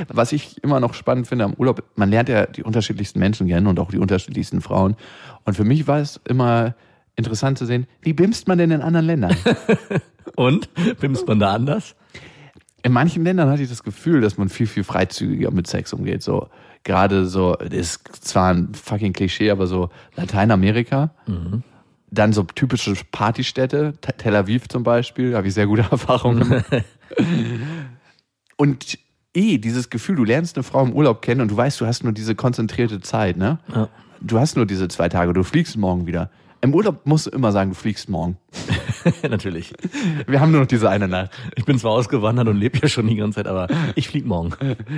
Was 0.08 0.32
ich 0.32 0.62
immer 0.64 0.80
noch 0.80 0.92
spannend 0.94 1.28
finde 1.28 1.44
am 1.44 1.54
Urlaub, 1.54 1.84
man 1.94 2.10
lernt 2.10 2.28
ja 2.28 2.46
die 2.46 2.64
unterschiedlichsten 2.64 3.20
Menschen 3.20 3.46
kennen 3.46 3.68
und 3.68 3.78
auch 3.78 3.90
die 3.90 3.98
unterschiedlichsten 3.98 4.60
Frauen. 4.60 4.96
Und 5.44 5.54
für 5.54 5.64
mich 5.64 5.86
war 5.86 6.00
es 6.00 6.20
immer 6.28 6.74
interessant 7.14 7.58
zu 7.58 7.66
sehen, 7.66 7.86
wie 8.02 8.12
bimst 8.12 8.48
man 8.48 8.58
denn 8.58 8.70
in 8.72 8.82
anderen 8.82 9.06
Ländern? 9.06 9.36
Und? 10.36 10.68
Bimst 11.00 11.26
man 11.26 11.38
da 11.40 11.52
anders? 11.52 11.96
In 12.82 12.92
manchen 12.92 13.24
Ländern 13.24 13.48
hatte 13.50 13.62
ich 13.62 13.68
das 13.68 13.82
Gefühl, 13.82 14.20
dass 14.20 14.38
man 14.38 14.48
viel, 14.48 14.66
viel 14.66 14.84
freizügiger 14.84 15.50
mit 15.50 15.66
Sex 15.66 15.92
umgeht. 15.92 16.22
So 16.22 16.48
gerade 16.84 17.26
so, 17.26 17.54
das 17.54 17.72
ist 17.72 18.24
zwar 18.24 18.54
ein 18.54 18.72
fucking 18.72 19.12
Klischee, 19.12 19.50
aber 19.50 19.66
so 19.66 19.90
Lateinamerika. 20.16 21.10
Dann 22.10 22.32
so 22.32 22.42
typische 22.44 22.94
Partystädte, 23.12 23.94
Te- 24.00 24.14
Tel 24.16 24.34
Aviv 24.36 24.68
zum 24.68 24.82
Beispiel, 24.82 25.36
habe 25.36 25.46
ich 25.48 25.54
sehr 25.54 25.66
gute 25.66 25.82
Erfahrungen. 25.90 26.64
und 28.56 28.98
eh, 29.34 29.58
dieses 29.58 29.90
Gefühl, 29.90 30.16
du 30.16 30.24
lernst 30.24 30.56
eine 30.56 30.62
Frau 30.62 30.82
im 30.84 30.92
Urlaub 30.92 31.22
kennen 31.22 31.40
und 31.40 31.50
du 31.50 31.56
weißt, 31.56 31.80
du 31.80 31.86
hast 31.86 32.04
nur 32.04 32.12
diese 32.12 32.34
konzentrierte 32.34 33.00
Zeit, 33.00 33.36
ne? 33.36 33.58
Ja. 33.74 33.88
Du 34.20 34.40
hast 34.40 34.56
nur 34.56 34.66
diese 34.66 34.88
zwei 34.88 35.08
Tage, 35.08 35.32
du 35.32 35.44
fliegst 35.44 35.76
morgen 35.76 36.06
wieder. 36.06 36.30
Im 36.60 36.74
Urlaub 36.74 37.06
musst 37.06 37.26
du 37.26 37.30
immer 37.30 37.52
sagen, 37.52 37.70
du 37.70 37.76
fliegst 37.76 38.08
morgen. 38.08 38.36
Natürlich. 39.28 39.72
Wir 40.26 40.40
haben 40.40 40.50
nur 40.50 40.62
noch 40.62 40.66
diese 40.66 40.90
eine 40.90 41.06
Nacht. 41.06 41.30
Ich 41.54 41.64
bin 41.64 41.78
zwar 41.78 41.92
ausgewandert 41.92 42.48
und 42.48 42.56
lebe 42.56 42.78
hier 42.78 42.88
schon 42.88 43.06
die 43.06 43.14
ganze 43.14 43.36
Zeit, 43.36 43.46
aber 43.46 43.68
ich 43.94 44.08
flieg 44.08 44.26
morgen. 44.26 44.52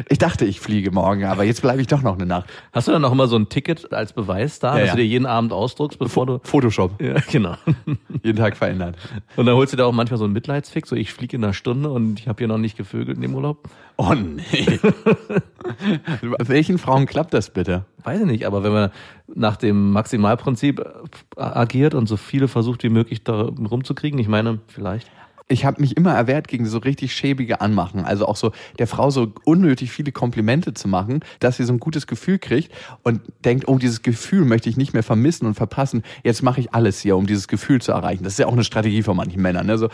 Ich 0.08 0.18
dachte, 0.18 0.46
ich 0.46 0.58
fliege 0.58 0.90
morgen, 0.90 1.24
aber 1.24 1.44
jetzt 1.44 1.60
bleibe 1.60 1.80
ich 1.82 1.86
doch 1.86 2.00
noch 2.00 2.14
eine 2.14 2.24
Nacht. 2.24 2.48
Hast 2.72 2.88
du 2.88 2.92
dann 2.92 3.04
auch 3.04 3.12
immer 3.12 3.26
so 3.26 3.36
ein 3.36 3.48
Ticket 3.50 3.92
als 3.92 4.14
Beweis 4.14 4.58
da, 4.58 4.74
Ja, 4.74 4.80
dass 4.80 4.88
ja. 4.88 4.94
du 4.94 5.02
dir 5.02 5.06
jeden 5.06 5.26
Abend 5.26 5.52
ausdruckst, 5.52 5.98
bevor 5.98 6.26
du. 6.26 6.40
Photoshop. 6.42 7.00
Ja, 7.00 7.16
genau. 7.30 7.56
Jeden 8.22 8.38
Tag 8.38 8.56
verändert. 8.56 8.96
Und 9.36 9.46
dann 9.46 9.54
holst 9.54 9.72
du 9.72 9.76
dir 9.76 9.84
auch 9.84 9.92
manchmal 9.92 10.18
so 10.18 10.24
einen 10.24 10.32
Mitleidsfix, 10.32 10.88
so 10.88 10.96
ich 10.96 11.12
fliege 11.12 11.36
in 11.36 11.44
einer 11.44 11.52
Stunde 11.52 11.90
und 11.90 12.18
ich 12.20 12.28
habe 12.28 12.38
hier 12.38 12.48
noch 12.48 12.58
nicht 12.58 12.76
gevögelt 12.76 13.16
in 13.16 13.22
dem 13.22 13.34
Urlaub. 13.34 13.68
Oh 13.96 14.14
nee. 14.14 14.80
Welchen 16.22 16.78
Frauen 16.78 17.06
klappt 17.06 17.34
das 17.34 17.50
bitte? 17.50 17.84
Weiß 18.02 18.20
ich 18.20 18.26
nicht, 18.26 18.46
aber 18.46 18.62
wenn 18.62 18.72
man 18.72 18.90
nach 19.34 19.56
dem 19.56 19.92
Maximalprinzip 19.92 20.80
äh, 20.80 21.40
agiert 21.40 21.94
und 21.94 22.06
so 22.06 22.16
viele 22.16 22.48
versucht 22.48 22.82
wie 22.82 22.88
möglich 22.88 23.24
da 23.24 23.42
rumzukriegen, 23.42 24.18
ich 24.18 24.28
meine, 24.28 24.60
vielleicht. 24.66 25.10
Ich 25.48 25.64
habe 25.64 25.80
mich 25.80 25.96
immer 25.96 26.14
erwehrt 26.14 26.46
gegen 26.46 26.64
so 26.64 26.78
richtig 26.78 27.12
schäbige 27.12 27.60
Anmachen. 27.60 28.04
Also 28.04 28.26
auch 28.26 28.36
so 28.36 28.52
der 28.78 28.86
Frau 28.86 29.10
so 29.10 29.32
unnötig 29.44 29.90
viele 29.90 30.12
Komplimente 30.12 30.74
zu 30.74 30.86
machen, 30.86 31.24
dass 31.40 31.56
sie 31.56 31.64
so 31.64 31.72
ein 31.72 31.80
gutes 31.80 32.06
Gefühl 32.06 32.38
kriegt 32.38 32.72
und 33.02 33.20
denkt, 33.44 33.66
oh, 33.66 33.76
dieses 33.76 34.02
Gefühl 34.02 34.44
möchte 34.44 34.68
ich 34.68 34.76
nicht 34.76 34.92
mehr 34.92 35.02
vermissen 35.02 35.46
und 35.46 35.54
verpassen. 35.54 36.04
Jetzt 36.22 36.44
mache 36.44 36.60
ich 36.60 36.72
alles 36.72 37.00
hier, 37.00 37.16
um 37.16 37.26
dieses 37.26 37.48
Gefühl 37.48 37.80
zu 37.80 37.90
erreichen. 37.90 38.22
Das 38.22 38.34
ist 38.34 38.38
ja 38.38 38.46
auch 38.46 38.52
eine 38.52 38.62
Strategie 38.62 39.02
von 39.02 39.16
manchen 39.16 39.42
Männern. 39.42 39.66
Ne? 39.66 39.76
So, 39.76 39.88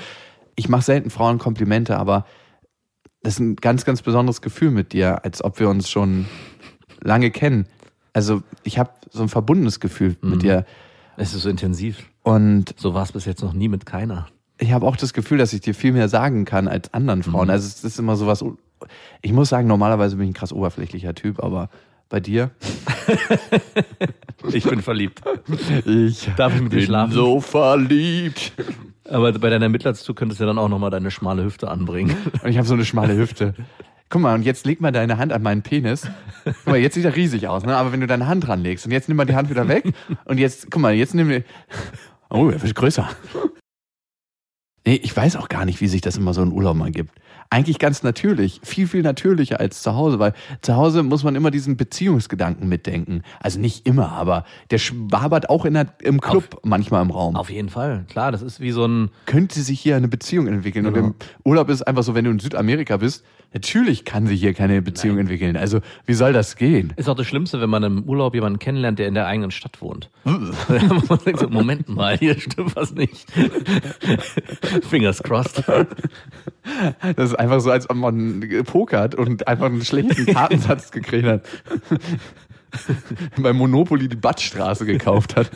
ich 0.57 0.69
mache 0.69 0.83
selten 0.83 1.09
Frauen 1.09 1.39
Komplimente, 1.39 1.97
aber 1.97 2.27
das 3.27 3.35
ist 3.35 3.41
ein 3.41 3.57
ganz, 3.57 3.85
ganz 3.85 4.03
besonderes 4.03 4.41
Gefühl 4.41 4.71
mit 4.71 4.93
dir, 4.93 5.25
als 5.25 5.43
ob 5.43 5.59
wir 5.59 5.69
uns 5.69 5.91
schon 5.91 6.27
lange 7.01 7.33
kennen. 7.33 7.67
Also 8.13 8.43
ich 8.63 8.79
habe 8.79 8.91
so 9.11 9.21
ein 9.23 9.29
verbundenes 9.29 9.81
Gefühl 9.81 10.15
mit 10.23 10.43
dir. 10.43 10.65
Es 11.17 11.35
ist 11.35 11.43
so 11.43 11.49
intensiv. 11.51 12.05
Und 12.23 12.73
So 12.79 12.95
war 12.95 13.03
es 13.03 13.11
bis 13.11 13.25
jetzt 13.25 13.43
noch 13.43 13.53
nie 13.53 13.69
mit 13.69 13.85
keiner. 13.85 14.29
ich 14.59 14.71
habe 14.71 14.87
auch 14.87 14.95
das 14.97 15.13
Gefühl, 15.13 15.39
dass 15.39 15.53
ich 15.53 15.61
dir 15.61 15.75
viel 15.75 15.91
mehr 15.93 16.09
sagen 16.09 16.45
kann 16.45 16.69
als 16.69 16.95
anderen 16.95 17.25
Frauen. 17.25 17.51
Also 17.51 17.67
es 17.67 17.83
ist 17.83 17.99
immer 17.99 18.15
sowas. 18.15 18.45
Ich 19.23 19.33
muss 19.33 19.49
sagen, 19.49 19.67
normalerweise 19.67 20.15
bin 20.15 20.27
ich 20.27 20.31
ein 20.31 20.35
krass 20.35 20.53
oberflächlicher 20.53 21.15
Typ, 21.17 21.43
aber 21.43 21.69
bei 22.09 22.21
dir. 22.21 22.53
Ich 24.53 24.65
bin 24.65 24.83
verliebt. 24.83 25.23
Ich 25.87 26.29
Darf 26.37 26.55
ich 26.55 26.63
mit 26.63 26.73
dir 26.73 26.77
bin 26.77 26.87
schlafen? 26.87 27.13
so 27.13 27.41
verliebt. 27.41 28.53
Aber 29.09 29.33
bei 29.33 29.51
deiner 29.51 29.69
Mitleidstour 29.69 30.15
könntest 30.15 30.41
du 30.41 30.45
ja 30.45 30.49
dann 30.49 30.59
auch 30.59 30.69
nochmal 30.69 30.91
deine 30.91 31.11
schmale 31.11 31.45
Hüfte 31.45 31.69
anbringen. 31.69 32.17
Und 32.43 32.49
ich 32.49 32.59
habe 32.59 32.67
so 32.67 32.75
eine 32.75 32.85
schmale 32.85 33.17
Hüfte. 33.17 33.55
Guck 34.09 34.23
mal, 34.23 34.35
und 34.35 34.43
jetzt 34.43 34.67
leg 34.67 34.81
mal 34.81 34.93
deine 34.93 35.19
Hand 35.19 35.33
an 35.33 35.43
meinen 35.43 35.63
Penis. 35.63 36.09
Guck 36.45 36.67
mal, 36.67 36.77
jetzt 36.77 36.95
sieht 36.95 37.05
er 37.05 37.17
riesig 37.17 37.49
aus, 37.49 37.65
ne? 37.65 37.77
Aber 37.77 37.93
wenn 37.93 38.01
du 38.01 38.07
deine 38.07 38.29
Hand 38.29 38.47
dran 38.47 38.63
legst 38.63 38.87
und 38.87 38.93
jetzt 38.93 39.09
nimm 39.09 39.17
mal 39.17 39.25
die 39.25 39.35
Hand 39.35 39.51
wieder 39.51 39.69
weg 39.69 39.93
und 40.25 40.39
jetzt, 40.39 40.71
guck 40.71 40.81
mal, 40.81 40.95
jetzt 40.95 41.15
nimm 41.15 41.29
wir. 41.29 41.43
Oh, 42.31 42.49
er 42.49 42.63
wird 42.63 42.75
größer. 42.75 43.09
Nee, 44.87 45.01
ich 45.03 45.17
weiß 45.17 45.37
auch 45.37 45.49
gar 45.49 45.65
nicht, 45.65 45.81
wie 45.81 45.89
sich 45.89 46.01
das 46.01 46.17
immer 46.17 46.33
so 46.35 46.43
in 46.43 46.53
Urlaub 46.53 46.77
mal 46.77 46.93
gibt. 46.93 47.13
Eigentlich 47.51 47.79
ganz 47.79 48.03
natürlich. 48.03 48.61
Viel, 48.65 48.87
viel 48.87 49.03
natürlicher 49.03 49.61
als 49.61 49.83
zu 49.83 49.95
Hause, 49.95 50.19
weil 50.19 50.33
zu 50.63 50.77
Hause 50.77 51.03
muss 51.03 51.25
man 51.25 51.35
immer 51.37 51.51
diesen 51.51 51.77
Beziehungsgedanken 51.77 52.69
mitdenken. 52.69 53.23
Also 53.41 53.61
nicht 53.61 53.87
immer, 53.87 54.13
aber 54.13 54.45
der 54.71 54.79
schwabert 54.79 55.49
auch 55.51 55.65
in 55.65 55.75
der, 55.75 55.87
im 56.03 56.21
Club 56.21 56.61
manchmal 56.65 57.03
im 57.03 57.11
Raum. 57.11 57.37
Auf 57.37 57.51
jeden 57.51 57.69
Fall. 57.69 58.05
Klar, 58.09 58.33
das 58.33 58.43
ist 58.43 58.61
wie 58.61 58.73
so 58.73 58.87
ein, 58.87 59.11
könnte 59.27 59.61
sich 59.61 59.81
hier 59.81 59.97
eine 59.97 60.09
Beziehung 60.09 60.47
entwickeln. 60.47 60.87
Und 60.87 60.95
Genau. 60.95 61.07
im 61.09 61.15
Urlaub 61.45 61.69
ist 61.69 61.77
es 61.77 61.83
einfach 61.83 62.03
so, 62.03 62.15
wenn 62.15 62.25
du 62.25 62.31
in 62.31 62.39
Südamerika 62.39 62.97
bist, 62.97 63.25
natürlich 63.55 64.05
kann 64.05 64.27
sich 64.27 64.41
hier 64.41 64.55
keine 64.55 64.83
Beziehung 64.83 65.19
entwickeln. 65.19 65.57
Also, 65.57 65.81
wie 66.05 66.15
soll 66.15 66.33
das 66.33 66.57
gehen? 66.57 66.93
ist 66.97 67.09
auch 67.09 67.15
das 67.15 67.27
Schlimmste, 67.27 67.61
wenn 67.61 67.71
man 67.71 67.83
im 67.83 68.03
Urlaub 68.05 68.35
jemanden 68.35 68.59
kennenlernt, 68.59 68.99
der 68.99 69.09
in 69.09 69.15
der 69.15 69.27
eigenen 69.27 69.51
Stadt 69.51 69.81
wohnt. 69.81 70.11
so, 70.25 71.49
Moment 71.49 71.89
mal, 71.89 72.17
hier 72.19 72.39
stimmt 72.39 72.75
was 72.77 72.93
nicht. 72.93 73.27
Fingers 74.89 75.23
crossed. 75.23 75.63
Das 77.17 77.35
ist 77.37 77.41
einfach 77.41 77.61
so, 77.61 77.71
als 77.71 77.89
ob 77.89 77.97
man 77.97 78.41
pokert 78.65 79.15
und 79.15 79.47
einfach 79.47 79.67
einen 79.67 79.85
schlechten 79.85 80.27
Kartensatz 80.27 80.91
gekriegt 80.91 81.27
hat. 81.27 81.45
Bei 83.39 83.53
Monopoly 83.53 84.09
die 84.09 84.17
Badstraße 84.17 84.85
gekauft 84.87 85.37
hat. 85.37 85.51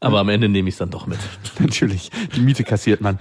Aber 0.00 0.20
am 0.20 0.28
Ende 0.28 0.48
nehme 0.48 0.68
ich 0.68 0.74
es 0.74 0.78
dann 0.78 0.90
doch 0.90 1.06
mit. 1.06 1.18
Natürlich, 1.58 2.10
die 2.34 2.40
Miete 2.40 2.64
kassiert 2.64 3.00
man. 3.00 3.18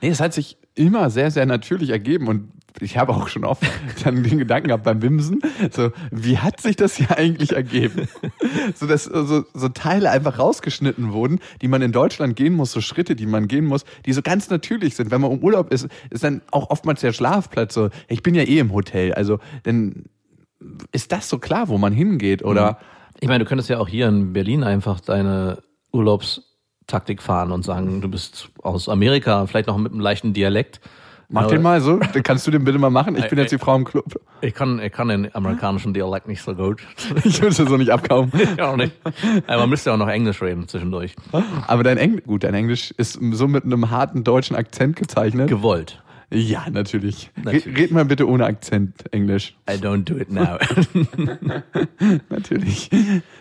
Nee, 0.00 0.08
es 0.08 0.20
hat 0.20 0.34
sich 0.34 0.58
immer 0.74 1.08
sehr, 1.10 1.30
sehr 1.30 1.46
natürlich 1.46 1.90
ergeben 1.90 2.28
und 2.28 2.52
ich 2.80 2.96
habe 2.98 3.12
auch 3.12 3.28
schon 3.28 3.44
oft 3.44 3.62
dann 4.04 4.22
den 4.22 4.38
Gedanken 4.38 4.68
gehabt 4.68 4.84
beim 4.84 5.02
Wimsen, 5.02 5.40
so, 5.70 5.90
wie 6.10 6.38
hat 6.38 6.60
sich 6.60 6.76
das 6.76 6.96
hier 6.96 7.16
eigentlich 7.16 7.52
ergeben? 7.52 8.08
So, 8.74 8.86
dass 8.86 9.04
so, 9.04 9.44
so 9.52 9.68
Teile 9.68 10.10
einfach 10.10 10.38
rausgeschnitten 10.38 11.12
wurden, 11.12 11.40
die 11.62 11.68
man 11.68 11.82
in 11.82 11.92
Deutschland 11.92 12.36
gehen 12.36 12.54
muss, 12.54 12.72
so 12.72 12.80
Schritte, 12.80 13.16
die 13.16 13.26
man 13.26 13.48
gehen 13.48 13.64
muss, 13.64 13.84
die 14.04 14.12
so 14.12 14.22
ganz 14.22 14.50
natürlich 14.50 14.96
sind. 14.96 15.10
Wenn 15.10 15.20
man 15.20 15.32
im 15.32 15.38
Urlaub 15.38 15.72
ist, 15.72 15.88
ist 16.10 16.24
dann 16.24 16.42
auch 16.50 16.70
oftmals 16.70 17.00
der 17.00 17.12
Schlafplatz 17.12 17.74
so, 17.74 17.90
ich 18.08 18.22
bin 18.22 18.34
ja 18.34 18.42
eh 18.42 18.58
im 18.58 18.72
Hotel, 18.72 19.14
also 19.14 19.38
dann 19.62 20.04
ist 20.92 21.12
das 21.12 21.28
so 21.28 21.38
klar, 21.38 21.68
wo 21.68 21.78
man 21.78 21.92
hingeht 21.92 22.44
oder 22.44 22.78
Ich 23.20 23.28
meine, 23.28 23.44
du 23.44 23.48
könntest 23.48 23.68
ja 23.68 23.78
auch 23.78 23.88
hier 23.88 24.08
in 24.08 24.32
Berlin 24.32 24.64
einfach 24.64 25.00
deine 25.00 25.62
Urlaubstaktik 25.92 27.22
fahren 27.22 27.52
und 27.52 27.64
sagen, 27.64 28.00
du 28.00 28.08
bist 28.08 28.50
aus 28.62 28.88
Amerika, 28.88 29.46
vielleicht 29.46 29.68
noch 29.68 29.78
mit 29.78 29.92
einem 29.92 30.00
leichten 30.00 30.32
Dialekt. 30.32 30.80
Mach 31.28 31.46
den 31.48 31.62
mal 31.62 31.80
so, 31.80 31.98
dann 31.98 32.22
kannst 32.22 32.46
du 32.46 32.50
den 32.50 32.64
bitte 32.64 32.78
mal 32.78 32.90
machen. 32.90 33.16
Ich 33.16 33.28
bin 33.28 33.38
jetzt 33.38 33.52
die 33.52 33.58
Frau 33.58 33.74
im 33.76 33.84
Club. 33.84 34.20
Ich 34.40 34.54
kann, 34.54 34.78
ich 34.80 34.92
kann 34.92 35.08
den 35.08 35.34
amerikanischen 35.34 35.94
Dialekt 35.94 36.28
nicht 36.28 36.42
so 36.42 36.54
gut. 36.54 36.80
Ich 37.24 37.40
würde 37.40 37.50
es 37.50 37.56
so 37.56 37.76
nicht 37.76 37.90
abkaufen. 37.90 38.32
ja, 38.58 38.70
auch 38.70 38.76
nicht. 38.76 38.92
Aber 39.46 39.62
man 39.62 39.70
müsste 39.70 39.90
ja 39.90 39.94
auch 39.94 39.98
noch 39.98 40.08
Englisch 40.08 40.40
reden 40.42 40.68
zwischendurch. 40.68 41.16
Aber 41.66 41.82
dein 41.82 41.98
Englisch, 41.98 42.24
gut, 42.24 42.44
dein 42.44 42.54
Englisch 42.54 42.92
ist 42.92 43.18
so 43.32 43.48
mit 43.48 43.64
einem 43.64 43.90
harten 43.90 44.24
deutschen 44.24 44.56
Akzent 44.56 44.96
gezeichnet. 44.96 45.48
Gewollt. 45.48 46.02
ja, 46.30 46.66
natürlich. 46.70 47.30
Natürlich. 47.36 47.66
Red, 47.66 47.78
red 47.78 47.90
mal 47.92 48.04
bitte 48.04 48.28
ohne 48.28 48.44
Akzent 48.46 49.12
Englisch. 49.12 49.56
I 49.68 49.74
don't 49.74 50.04
do 50.04 50.16
it 50.16 50.30
now. 50.30 50.58
Natürlich. 52.28 52.90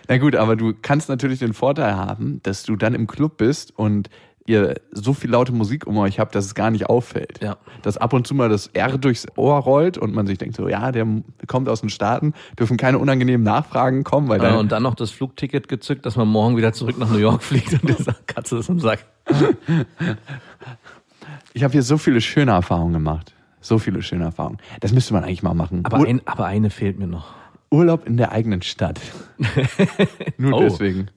Na 0.08 0.18
gut, 0.18 0.36
aber 0.36 0.56
du 0.56 0.74
kannst 0.80 1.10
natürlich 1.10 1.40
den 1.40 1.54
Vorteil 1.54 1.96
haben, 1.96 2.42
dass 2.44 2.64
du 2.64 2.76
dann 2.76 2.94
im 2.94 3.08
Club 3.08 3.38
bist 3.38 3.78
und 3.78 4.10
ihr 4.48 4.76
so 4.92 5.14
viel 5.14 5.32
laute 5.32 5.52
Musik 5.52 5.88
um 5.88 5.98
euch 5.98 6.20
habt, 6.20 6.36
dass 6.36 6.46
es 6.46 6.54
gar 6.56 6.70
nicht 6.72 6.86
auffällt. 6.88 7.42
Ja. 7.42 7.58
Dass 7.82 7.98
ab 7.98 8.14
und 8.14 8.28
zu 8.28 8.36
mal 8.36 8.48
das 8.50 8.68
R 8.68 8.98
durchs 8.98 9.26
Ohr 9.38 9.58
rollt 9.58 9.98
und 9.98 10.14
man 10.14 10.28
sich 10.28 10.38
denkt 10.38 10.56
so, 10.56 10.68
ja, 10.70 10.92
der 10.92 11.08
kommt 11.48 11.68
aus 11.68 11.82
den 11.82 11.90
Staaten, 11.90 12.34
dürfen 12.60 12.78
keine 12.78 13.00
unangenehmen 13.00 13.44
Nachfragen 13.44 14.04
kommen, 14.04 14.28
weil 14.28 14.42
Ja, 14.42 14.50
dann 14.50 14.58
und 14.60 14.72
dann 14.72 14.84
noch 14.84 14.96
das 14.96 15.10
Flugticket 15.12 15.68
gezückt, 15.68 16.06
dass 16.06 16.16
man 16.16 16.28
morgen 16.28 16.58
wieder 16.58 16.74
zurück 16.74 16.98
nach 17.00 17.10
New 17.10 17.18
York 17.18 17.42
fliegt 17.44 17.74
und 17.74 17.90
die 17.90 18.06
Katze 18.28 18.58
ist 18.58 18.70
im 18.70 18.80
Sack. 18.80 19.06
Ich 21.54 21.64
habe 21.64 21.72
hier 21.72 21.84
so 21.84 21.98
viele 21.98 22.22
schöne 22.22 22.52
Erfahrungen 22.52 22.94
gemacht. 22.94 23.34
So 23.62 23.80
viele 23.80 24.02
schöne 24.04 24.26
Erfahrungen. 24.26 24.60
Das 24.82 24.92
müsste 24.94 25.14
man 25.14 25.24
eigentlich 25.24 25.42
mal 25.42 25.56
machen. 25.56 25.82
Aber, 25.86 25.98
ein, 26.06 26.22
aber 26.26 26.46
eine 26.46 26.70
fehlt 26.70 27.00
mir 27.00 27.08
noch. 27.08 27.34
Urlaub 27.72 28.06
in 28.06 28.16
der 28.18 28.32
eigenen 28.32 28.62
Stadt. 28.62 29.00
Nur 30.38 30.54
Oh. 30.54 30.60
deswegen. 30.62 31.10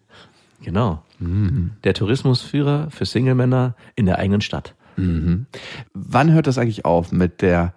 Genau. 0.61 1.03
Der 1.21 1.95
Tourismusführer 1.95 2.91
für 2.91 3.07
Single-Männer 3.07 3.75
in 3.95 4.07
der 4.07 4.19
eigenen 4.19 4.41
Stadt. 4.41 4.75
Wann 4.97 6.33
hört 6.33 6.47
das 6.47 6.59
eigentlich 6.59 6.85
auf 6.85 7.13
mit 7.13 7.43
der 7.43 7.73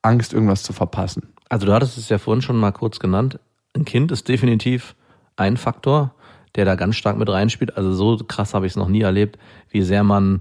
Angst, 0.00 0.32
irgendwas 0.32 0.62
zu 0.62 0.72
verpassen? 0.72 1.28
Also 1.48 1.66
du 1.66 1.72
hattest 1.74 1.98
es 1.98 2.08
ja 2.08 2.18
vorhin 2.18 2.42
schon 2.42 2.56
mal 2.56 2.72
kurz 2.72 2.98
genannt. 2.98 3.38
Ein 3.76 3.84
Kind 3.84 4.10
ist 4.10 4.28
definitiv 4.28 4.94
ein 5.36 5.56
Faktor, 5.56 6.14
der 6.54 6.64
da 6.64 6.74
ganz 6.74 6.96
stark 6.96 7.18
mit 7.18 7.28
reinspielt. 7.28 7.76
Also 7.76 7.92
so 7.92 8.16
krass 8.24 8.54
habe 8.54 8.66
ich 8.66 8.72
es 8.72 8.76
noch 8.76 8.88
nie 8.88 9.02
erlebt, 9.02 9.38
wie 9.70 9.82
sehr 9.82 10.02
man 10.02 10.40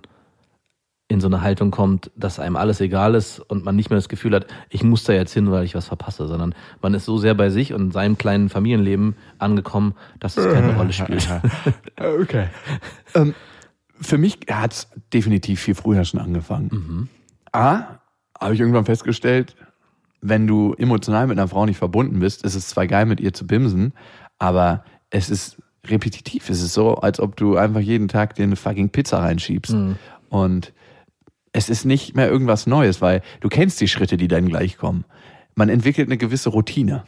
in 1.11 1.21
so 1.21 1.27
eine 1.27 1.41
Haltung 1.41 1.71
kommt, 1.71 2.09
dass 2.15 2.39
einem 2.39 2.55
alles 2.55 2.81
egal 2.81 3.15
ist 3.15 3.39
und 3.39 3.63
man 3.65 3.75
nicht 3.75 3.89
mehr 3.89 3.97
das 3.97 4.09
Gefühl 4.09 4.33
hat, 4.33 4.47
ich 4.69 4.83
muss 4.83 5.03
da 5.03 5.13
jetzt 5.13 5.33
hin, 5.33 5.51
weil 5.51 5.65
ich 5.65 5.75
was 5.75 5.87
verpasse, 5.87 6.27
sondern 6.27 6.55
man 6.81 6.93
ist 6.93 7.05
so 7.05 7.17
sehr 7.17 7.33
bei 7.35 7.49
sich 7.49 7.73
und 7.73 7.91
seinem 7.91 8.17
kleinen 8.17 8.49
Familienleben 8.49 9.15
angekommen, 9.37 9.93
dass 10.19 10.37
es 10.37 10.51
keine 10.51 10.75
Rolle 10.75 10.93
spielt. 10.93 11.27
Okay. 11.97 12.47
ähm, 13.13 13.35
für 13.99 14.17
mich 14.17 14.39
hat 14.49 14.73
es 14.73 14.87
definitiv 15.13 15.61
viel 15.61 15.75
früher 15.75 16.03
schon 16.05 16.19
angefangen. 16.19 17.09
A, 17.51 17.99
habe 18.39 18.53
ich 18.53 18.59
irgendwann 18.59 18.85
festgestellt, 18.85 19.55
wenn 20.21 20.47
du 20.47 20.73
emotional 20.73 21.27
mit 21.27 21.37
einer 21.37 21.47
Frau 21.47 21.65
nicht 21.65 21.77
verbunden 21.77 22.19
bist, 22.19 22.43
ist 22.43 22.55
es 22.55 22.69
zwar 22.69 22.87
geil, 22.87 23.05
mit 23.05 23.19
ihr 23.19 23.33
zu 23.33 23.45
bimsen, 23.45 23.93
aber 24.39 24.83
es 25.09 25.29
ist 25.29 25.57
repetitiv. 25.85 26.49
Es 26.49 26.61
ist 26.61 26.73
so, 26.73 26.95
als 26.95 27.19
ob 27.19 27.35
du 27.35 27.57
einfach 27.57 27.79
jeden 27.79 28.07
Tag 28.07 28.35
dir 28.35 28.43
eine 28.43 28.55
fucking 28.55 28.89
Pizza 28.89 29.19
reinschiebst. 29.19 29.73
Und 30.29 30.73
es 31.53 31.69
ist 31.69 31.85
nicht 31.85 32.15
mehr 32.15 32.29
irgendwas 32.29 32.67
Neues, 32.67 33.01
weil 33.01 33.21
du 33.41 33.49
kennst 33.49 33.81
die 33.81 33.87
Schritte, 33.87 34.17
die 34.17 34.27
dann 34.27 34.47
gleich 34.47 34.77
kommen. 34.77 35.05
Man 35.55 35.69
entwickelt 35.69 36.07
eine 36.07 36.17
gewisse 36.17 36.49
Routine. 36.49 37.03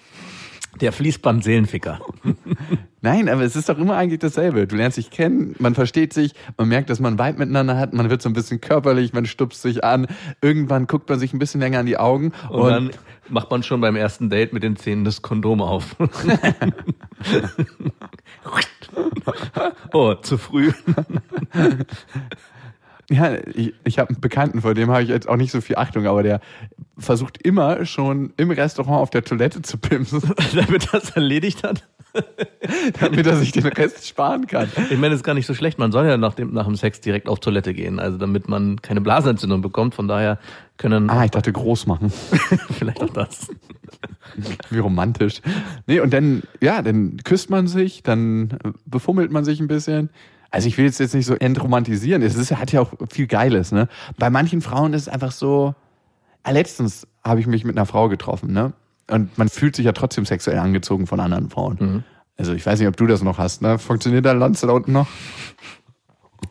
Der 0.82 0.92
Fließband-Seelenficker. 0.92 2.00
Nein, 3.02 3.30
aber 3.30 3.44
es 3.44 3.56
ist 3.56 3.70
doch 3.70 3.78
immer 3.78 3.96
eigentlich 3.96 4.22
dasselbe. 4.22 4.66
Du 4.66 4.76
lernst 4.76 4.98
dich 4.98 5.12
kennen, 5.12 5.56
man 5.60 5.76
versteht 5.76 6.14
sich, 6.14 6.34
man 6.58 6.68
merkt, 6.68 6.90
dass 6.90 7.00
man 7.00 7.20
Vibe 7.20 7.38
miteinander 7.38 7.78
hat, 7.78 7.94
man 7.94 8.10
wird 8.10 8.24
so 8.24 8.30
ein 8.30 8.34
bisschen 8.34 8.60
körperlich, 8.60 9.14
man 9.14 9.28
stupst 9.28 9.62
sich 9.62 9.84
an. 9.84 10.08
Irgendwann 10.42 10.88
guckt 10.88 11.10
man 11.10 11.20
sich 11.20 11.32
ein 11.32 11.40
bisschen 11.40 11.62
länger 11.62 11.80
an 11.80 11.86
die 11.86 11.98
Augen 11.98 12.32
Und, 12.50 12.62
und, 12.62 12.72
dann 12.72 12.90
macht 13.30 13.52
man 13.52 13.62
schon 13.62 13.82
beim 13.82 13.96
ersten 13.96 14.32
Date 14.32 14.52
mit 14.52 14.64
den 14.64 14.76
Zähnen 14.76 15.06
das 15.06 15.22
Kondom 15.22 15.62
auf. 15.62 15.96
oh, 19.94 20.16
zu 20.16 20.38
früh. 20.40 20.72
Ja, 23.10 23.36
ich, 23.54 23.74
ich 23.84 24.00
habe 24.00 24.10
einen 24.10 24.22
Bekannten, 24.22 24.62
vor 24.62 24.74
dem 24.74 24.90
habe 24.90 25.04
ich 25.04 25.10
jetzt 25.10 25.28
auch 25.28 25.36
nicht 25.36 25.52
so 25.52 25.62
viel 25.62 25.76
Achtung, 25.76 26.08
aber 26.08 26.24
der 26.24 26.40
versucht 26.98 27.42
immer 27.46 27.86
schon 27.86 28.34
im 28.38 28.52
Restaurant 28.52 29.02
auf 29.02 29.10
der 29.10 29.24
Toilette 29.24 29.62
zu 29.62 29.78
pimsen, 29.78 30.22
Damit 30.56 30.94
das 30.94 31.12
erledigt 31.12 31.64
hat. 31.64 31.84
damit 33.00 33.26
er 33.26 33.38
sich 33.38 33.52
den 33.52 33.66
Rest 33.66 34.08
sparen 34.08 34.48
kann. 34.48 34.68
Ich 34.90 34.98
meine, 34.98 35.10
das 35.10 35.18
ist 35.18 35.24
gar 35.24 35.34
nicht 35.34 35.48
so 35.48 35.54
schlecht. 35.54 35.80
Man 35.80 35.92
soll 35.92 36.06
ja 36.06 36.18
nach 36.18 36.34
dem, 36.36 36.54
nach 36.54 36.66
dem 36.66 36.76
Sex 36.76 37.02
direkt 37.02 37.28
auf 37.28 37.40
Toilette 37.40 37.74
gehen, 37.74 38.00
also 38.00 38.18
damit 38.18 38.48
man 38.48 38.82
keine 38.82 39.02
Blasenentzündung 39.02 39.62
bekommt. 39.62 39.96
Von 39.96 40.08
daher 40.08 40.38
können 40.78 41.10
Ah, 41.10 41.26
ich 41.26 41.32
dachte 41.32 41.52
groß 41.52 41.88
machen. 41.88 42.12
vielleicht 42.70 43.02
auch 43.02 43.10
das. 43.10 43.48
Wie 44.70 44.80
romantisch. 44.80 45.42
Nee, 45.88 46.00
und 46.00 46.14
dann, 46.14 46.44
ja, 46.62 46.82
dann 46.82 47.18
küsst 47.24 47.50
man 47.50 47.68
sich, 47.68 48.04
dann 48.04 48.58
befummelt 48.86 49.32
man 49.32 49.46
sich 49.46 49.60
ein 49.60 49.68
bisschen. 49.68 50.10
Also 50.54 50.68
ich 50.68 50.78
will 50.78 50.86
jetzt 50.86 51.00
jetzt 51.00 51.16
nicht 51.16 51.26
so 51.26 51.34
entromantisieren. 51.34 52.22
Es 52.22 52.36
ist, 52.36 52.56
hat 52.56 52.72
ja 52.72 52.82
auch 52.82 52.94
viel 53.10 53.26
Geiles, 53.26 53.72
ne? 53.72 53.88
Bei 54.20 54.30
manchen 54.30 54.62
Frauen 54.62 54.94
ist 54.94 55.04
es 55.04 55.08
einfach 55.10 55.32
so. 55.32 55.74
Ah, 56.44 56.52
letztens 56.52 57.08
habe 57.24 57.40
ich 57.40 57.48
mich 57.48 57.64
mit 57.66 57.76
einer 57.76 57.88
Frau 57.88 58.08
getroffen, 58.08 58.54
ne? 58.54 58.74
Und 59.10 59.36
man 59.36 59.50
fühlt 59.50 59.76
sich 59.76 59.86
ja 59.86 59.94
trotzdem 59.94 60.28
sexuell 60.28 60.60
angezogen 60.60 61.08
von 61.08 61.20
anderen 61.20 61.50
Frauen. 61.50 62.04
Also 62.38 62.54
ich 62.54 62.64
weiß 62.64 62.78
nicht, 62.78 62.88
ob 62.88 62.96
du 62.96 63.08
das 63.08 63.24
noch 63.24 63.40
hast, 63.40 63.64
ne? 63.64 63.80
Funktioniert 63.80 64.26
der 64.26 64.36
Lanze 64.36 64.68
da 64.68 64.74
unten 64.74 64.92
noch? 64.92 65.08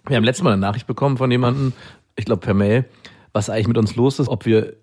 Wir 0.08 0.16
haben 0.16 0.24
letztes 0.24 0.42
Mal 0.42 0.52
eine 0.52 0.60
Nachricht 0.60 0.88
bekommen 0.88 1.16
von 1.16 1.30
jemandem, 1.30 1.72
ich 2.16 2.24
glaube 2.24 2.40
per 2.40 2.54
Mail, 2.54 2.86
was 3.32 3.50
eigentlich 3.50 3.68
mit 3.68 3.78
uns 3.78 3.94
los 3.94 4.18
ist, 4.18 4.28
ob 4.28 4.46
wir 4.46 4.74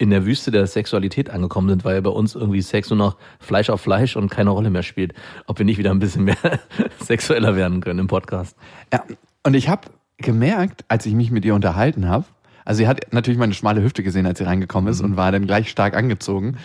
in 0.00 0.08
der 0.08 0.24
Wüste 0.24 0.50
der 0.50 0.66
Sexualität 0.66 1.28
angekommen 1.28 1.68
sind, 1.68 1.84
weil 1.84 2.00
bei 2.00 2.08
uns 2.08 2.34
irgendwie 2.34 2.62
Sex 2.62 2.88
nur 2.88 2.96
noch 2.96 3.18
Fleisch 3.38 3.68
auf 3.68 3.82
Fleisch 3.82 4.16
und 4.16 4.30
keine 4.30 4.48
Rolle 4.48 4.70
mehr 4.70 4.82
spielt. 4.82 5.12
Ob 5.46 5.58
wir 5.58 5.66
nicht 5.66 5.76
wieder 5.76 5.90
ein 5.90 5.98
bisschen 5.98 6.24
mehr 6.24 6.38
sexueller 7.04 7.54
werden 7.54 7.82
können 7.82 7.98
im 7.98 8.06
Podcast. 8.06 8.56
Ja, 8.90 9.04
und 9.44 9.52
ich 9.52 9.68
habe 9.68 9.88
gemerkt, 10.16 10.86
als 10.88 11.04
ich 11.04 11.12
mich 11.12 11.30
mit 11.30 11.44
ihr 11.44 11.54
unterhalten 11.54 12.08
habe, 12.08 12.24
also 12.64 12.78
sie 12.78 12.88
hat 12.88 13.12
natürlich 13.12 13.38
meine 13.38 13.52
schmale 13.52 13.82
Hüfte 13.82 14.02
gesehen, 14.02 14.24
als 14.24 14.38
sie 14.38 14.44
reingekommen 14.44 14.90
ist 14.90 15.02
und 15.02 15.18
war 15.18 15.32
dann 15.32 15.46
gleich 15.46 15.68
stark 15.68 15.94
angezogen. 15.94 16.56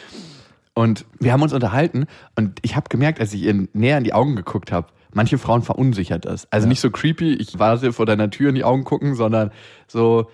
Und 0.73 1.05
wir 1.19 1.33
haben 1.33 1.41
uns 1.41 1.51
unterhalten 1.51 2.05
und 2.37 2.59
ich 2.61 2.77
habe 2.77 2.87
gemerkt, 2.87 3.19
als 3.19 3.33
ich 3.33 3.41
ihr 3.41 3.67
näher 3.73 3.97
in 3.97 4.05
die 4.05 4.13
Augen 4.13 4.37
geguckt 4.37 4.71
habe, 4.71 4.87
manche 5.11 5.37
Frauen 5.37 5.61
verunsichert 5.61 6.23
das. 6.23 6.49
Also 6.53 6.69
nicht 6.69 6.79
so 6.79 6.89
creepy, 6.89 7.33
ich 7.33 7.59
warte 7.59 7.91
vor 7.91 8.05
deiner 8.05 8.29
Tür 8.29 8.47
in 8.47 8.55
die 8.55 8.63
Augen 8.63 8.85
gucken, 8.85 9.13
sondern 9.13 9.51
so 9.87 10.29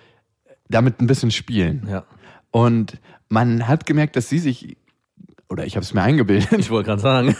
damit 0.68 1.00
ein 1.00 1.08
bisschen 1.08 1.32
spielen. 1.32 1.88
Ja. 1.90 2.04
Und 2.52 3.00
man 3.28 3.66
hat 3.66 3.84
gemerkt, 3.86 4.14
dass 4.14 4.28
sie 4.28 4.38
sich, 4.38 4.76
oder 5.48 5.66
ich 5.66 5.74
habe 5.74 5.82
es 5.84 5.92
mir 5.94 6.02
eingebildet, 6.02 6.52
Ich 6.58 6.70
wollte 6.70 6.86
gerade 6.90 7.02
sagen. 7.02 7.34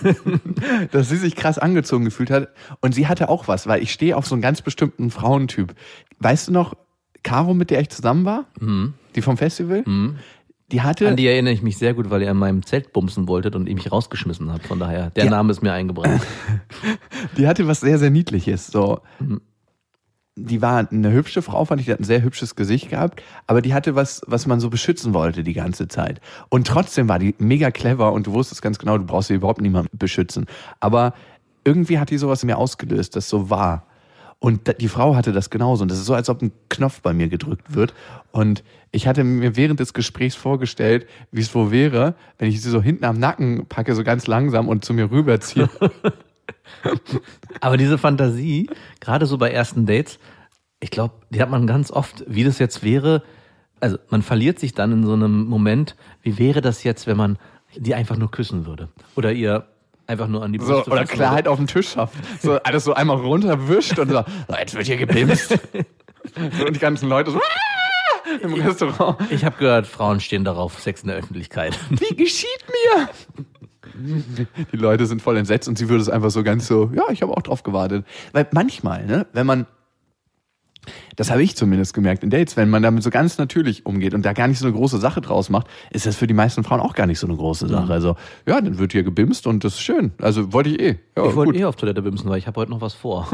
dass 0.90 1.08
sie 1.08 1.16
sich 1.16 1.36
krass 1.36 1.58
angezogen 1.58 2.04
gefühlt 2.04 2.30
hat. 2.30 2.48
Und 2.80 2.94
sie 2.94 3.06
hatte 3.06 3.28
auch 3.28 3.46
was, 3.46 3.66
weil 3.68 3.82
ich 3.82 3.92
stehe 3.92 4.16
auf 4.16 4.26
so 4.26 4.34
einen 4.34 4.42
ganz 4.42 4.60
bestimmten 4.62 5.10
Frauentyp. 5.10 5.74
Weißt 6.18 6.48
du 6.48 6.52
noch, 6.52 6.74
Caro, 7.22 7.54
mit 7.54 7.70
der 7.70 7.80
ich 7.80 7.88
zusammen 7.90 8.24
war? 8.24 8.46
Die 9.14 9.22
vom 9.22 9.36
Festival? 9.36 9.84
Die 10.72 10.80
hatte. 10.80 11.06
An 11.08 11.16
die 11.16 11.26
erinnere 11.26 11.52
ich 11.52 11.62
mich 11.62 11.76
sehr 11.76 11.92
gut, 11.94 12.08
weil 12.10 12.22
ihr 12.22 12.30
an 12.30 12.38
meinem 12.38 12.64
Zelt 12.64 12.92
bumsen 12.94 13.28
wolltet 13.28 13.54
und 13.54 13.68
ihr 13.68 13.74
mich 13.74 13.92
rausgeschmissen 13.92 14.50
habt. 14.50 14.66
Von 14.66 14.78
daher, 14.80 15.10
der 15.10 15.24
Ja. 15.26 15.30
Name 15.30 15.52
ist 15.52 15.62
mir 15.62 15.72
eingebrannt. 15.72 16.22
Die 17.36 17.46
hatte 17.46 17.66
was 17.68 17.80
sehr, 17.80 17.98
sehr 17.98 18.10
Niedliches. 18.10 18.68
So. 18.68 19.00
Die 20.36 20.62
war 20.62 20.88
eine 20.90 21.12
hübsche 21.12 21.42
Frau, 21.42 21.66
fand 21.66 21.80
ich, 21.80 21.86
die 21.86 21.92
hat 21.92 22.00
ein 22.00 22.04
sehr 22.04 22.22
hübsches 22.22 22.56
Gesicht 22.56 22.88
gehabt, 22.88 23.22
aber 23.46 23.60
die 23.60 23.74
hatte 23.74 23.94
was, 23.94 24.22
was 24.26 24.46
man 24.46 24.60
so 24.60 24.70
beschützen 24.70 25.12
wollte 25.12 25.44
die 25.44 25.52
ganze 25.52 25.88
Zeit. 25.88 26.22
Und 26.48 26.66
trotzdem 26.66 27.06
war 27.08 27.18
die 27.18 27.34
mega 27.38 27.70
clever 27.70 28.12
und 28.12 28.26
du 28.26 28.32
wusstest 28.32 28.62
ganz 28.62 28.78
genau, 28.78 28.96
du 28.96 29.04
brauchst 29.04 29.28
sie 29.28 29.34
überhaupt 29.34 29.60
niemanden 29.60 29.98
beschützen. 29.98 30.46
Aber 30.80 31.12
irgendwie 31.64 31.98
hat 31.98 32.08
die 32.08 32.16
sowas 32.16 32.42
in 32.42 32.46
mir 32.46 32.56
ausgelöst, 32.56 33.14
das 33.14 33.28
so 33.28 33.50
war. 33.50 33.86
Und 34.42 34.80
die 34.80 34.88
Frau 34.88 35.14
hatte 35.14 35.32
das 35.32 35.50
genauso. 35.50 35.82
Und 35.82 35.90
das 35.90 35.98
ist 35.98 36.06
so, 36.06 36.14
als 36.14 36.28
ob 36.28 36.42
ein 36.42 36.50
Knopf 36.68 37.00
bei 37.00 37.12
mir 37.12 37.28
gedrückt 37.28 37.76
wird. 37.76 37.94
Und 38.32 38.64
ich 38.90 39.06
hatte 39.06 39.22
mir 39.22 39.54
während 39.54 39.78
des 39.78 39.94
Gesprächs 39.94 40.34
vorgestellt, 40.34 41.06
wie 41.30 41.42
es 41.42 41.54
wohl 41.54 41.70
wäre, 41.70 42.16
wenn 42.38 42.48
ich 42.48 42.60
sie 42.60 42.68
so 42.68 42.82
hinten 42.82 43.04
am 43.04 43.20
Nacken 43.20 43.66
packe, 43.66 43.94
so 43.94 44.02
ganz 44.02 44.26
langsam 44.26 44.68
und 44.68 44.84
zu 44.84 44.94
mir 44.94 45.12
rüberziehe. 45.12 45.70
Aber 47.60 47.76
diese 47.76 47.98
Fantasie, 47.98 48.68
gerade 49.00 49.26
so 49.26 49.38
bei 49.38 49.50
ersten 49.50 49.86
Dates, 49.86 50.18
ich 50.80 50.90
glaube, 50.90 51.14
die 51.30 51.40
hat 51.40 51.50
man 51.50 51.66
ganz 51.66 51.90
oft, 51.90 52.24
wie 52.26 52.44
das 52.44 52.58
jetzt 52.58 52.82
wäre. 52.82 53.22
Also 53.80 53.98
man 54.10 54.22
verliert 54.22 54.58
sich 54.58 54.74
dann 54.74 54.92
in 54.92 55.04
so 55.04 55.12
einem 55.12 55.44
Moment, 55.44 55.96
wie 56.22 56.38
wäre 56.38 56.60
das 56.60 56.82
jetzt, 56.84 57.06
wenn 57.06 57.16
man 57.16 57.38
die 57.76 57.94
einfach 57.94 58.16
nur 58.16 58.30
küssen 58.30 58.66
würde? 58.66 58.88
Oder 59.16 59.32
ihr 59.32 59.66
einfach 60.06 60.28
nur 60.28 60.42
an 60.42 60.52
die 60.52 60.58
So, 60.58 60.74
Brüste 60.74 60.90
oder 60.90 61.04
Klarheit 61.04 61.48
auf 61.48 61.58
den 61.58 61.66
Tisch 61.66 61.90
schafft. 61.90 62.14
So 62.40 62.54
alles 62.62 62.84
so 62.84 62.94
einmal 62.94 63.16
runterwischt 63.16 63.98
und 63.98 64.10
so, 64.10 64.24
so 64.48 64.56
jetzt 64.56 64.74
wird 64.74 64.86
hier 64.86 64.96
gebimst. 64.96 65.50
so, 65.50 66.66
und 66.66 66.74
die 66.76 66.80
ganzen 66.80 67.08
Leute 67.08 67.30
so 67.30 67.38
"Ah!" 67.38 68.38
im 68.42 68.54
Restaurant. 68.54 69.20
würde. 69.20 69.34
Ich 69.34 69.44
habe 69.44 69.56
gehört, 69.58 69.86
Frauen 69.86 70.20
stehen 70.20 70.44
darauf, 70.44 70.80
Sex 70.80 71.02
in 71.02 71.08
der 71.08 71.16
Öffentlichkeit. 71.16 71.78
Wie 71.90 72.14
geschieht 72.16 72.64
mir? 72.68 73.08
Die 74.72 74.76
Leute 74.76 75.06
sind 75.06 75.22
voll 75.22 75.36
entsetzt 75.36 75.68
und 75.68 75.78
sie 75.78 75.88
würde 75.88 76.02
es 76.02 76.08
einfach 76.08 76.30
so 76.30 76.42
ganz 76.42 76.66
so, 76.66 76.90
ja, 76.94 77.04
ich 77.10 77.22
habe 77.22 77.36
auch 77.36 77.42
drauf 77.42 77.62
gewartet. 77.62 78.04
Weil 78.32 78.46
manchmal, 78.52 79.06
ne, 79.06 79.26
wenn 79.32 79.46
man, 79.46 79.66
das 81.16 81.30
habe 81.30 81.42
ich 81.42 81.56
zumindest 81.56 81.94
gemerkt 81.94 82.24
in 82.24 82.30
Dates, 82.30 82.56
wenn 82.56 82.70
man 82.70 82.82
damit 82.82 83.02
so 83.02 83.10
ganz 83.10 83.38
natürlich 83.38 83.86
umgeht 83.86 84.14
und 84.14 84.24
da 84.24 84.32
gar 84.32 84.48
nicht 84.48 84.58
so 84.58 84.66
eine 84.66 84.74
große 84.74 84.98
Sache 84.98 85.20
draus 85.20 85.48
macht, 85.50 85.68
ist 85.90 86.06
das 86.06 86.16
für 86.16 86.26
die 86.26 86.34
meisten 86.34 86.64
Frauen 86.64 86.80
auch 86.80 86.94
gar 86.94 87.06
nicht 87.06 87.18
so 87.18 87.26
eine 87.26 87.36
große 87.36 87.68
Sache. 87.68 87.92
Also, 87.92 88.16
ja, 88.46 88.60
dann 88.60 88.78
wird 88.78 88.92
hier 88.92 89.02
gebimst 89.04 89.46
und 89.46 89.62
das 89.62 89.74
ist 89.74 89.80
schön. 89.80 90.12
Also 90.20 90.52
wollte 90.52 90.70
ich 90.70 90.80
eh. 90.80 90.98
Ja, 91.16 91.26
ich 91.26 91.36
wollte 91.36 91.58
eh 91.58 91.64
auf 91.64 91.76
Toilette 91.76 92.02
bimsen, 92.02 92.28
weil 92.28 92.38
ich 92.38 92.46
habe 92.46 92.60
heute 92.60 92.70
noch 92.70 92.80
was 92.80 92.94
vor. 92.94 93.28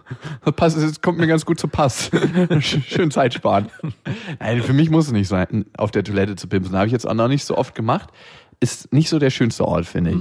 Pass, 0.56 0.76
es 0.76 1.00
kommt 1.00 1.18
mir 1.18 1.26
ganz 1.26 1.44
gut 1.44 1.58
zu 1.58 1.66
Pass. 1.66 2.10
Schön 2.60 3.10
Zeit 3.10 3.34
sparen. 3.34 3.68
Nein, 4.38 4.62
für 4.62 4.74
mich 4.74 4.90
muss 4.90 5.06
es 5.06 5.12
nicht 5.12 5.28
sein, 5.28 5.64
auf 5.76 5.90
der 5.90 6.04
Toilette 6.04 6.36
zu 6.36 6.46
pimsen. 6.46 6.76
Habe 6.76 6.86
ich 6.86 6.92
jetzt 6.92 7.08
auch 7.08 7.14
noch 7.14 7.28
nicht 7.28 7.44
so 7.44 7.56
oft 7.56 7.74
gemacht. 7.74 8.10
Ist 8.62 8.92
nicht 8.92 9.08
so 9.08 9.18
der 9.18 9.30
schönste 9.30 9.66
Ort, 9.66 9.86
finde 9.86 10.12
ich. 10.12 10.18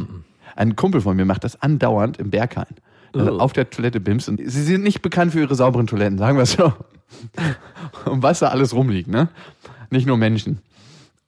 Ein 0.56 0.76
Kumpel 0.76 1.00
von 1.00 1.16
mir 1.16 1.26
macht 1.26 1.44
das 1.44 1.62
andauernd 1.62 2.18
im 2.18 2.32
Berghain. 2.32 2.66
Also 3.14 3.34
Oh. 3.34 3.40
Auf 3.40 3.54
der 3.54 3.70
Toilette 3.70 4.00
bimsen. 4.00 4.38
Sie 4.38 4.64
sind 4.64 4.84
nicht 4.84 5.02
bekannt 5.02 5.34
für 5.34 5.42
ihre 5.42 5.54
sauberen 5.54 5.86
Toiletten, 5.86 6.18
sagen 6.18 6.38
wir 6.38 6.44
es 6.44 6.54
so. 6.54 6.74
Und 8.10 8.24
was 8.24 8.40
da 8.40 8.48
alles 8.48 8.74
rumliegt, 8.74 9.10
ne? 9.10 9.28
Nicht 9.90 10.08
nur 10.08 10.16
Menschen. 10.18 10.60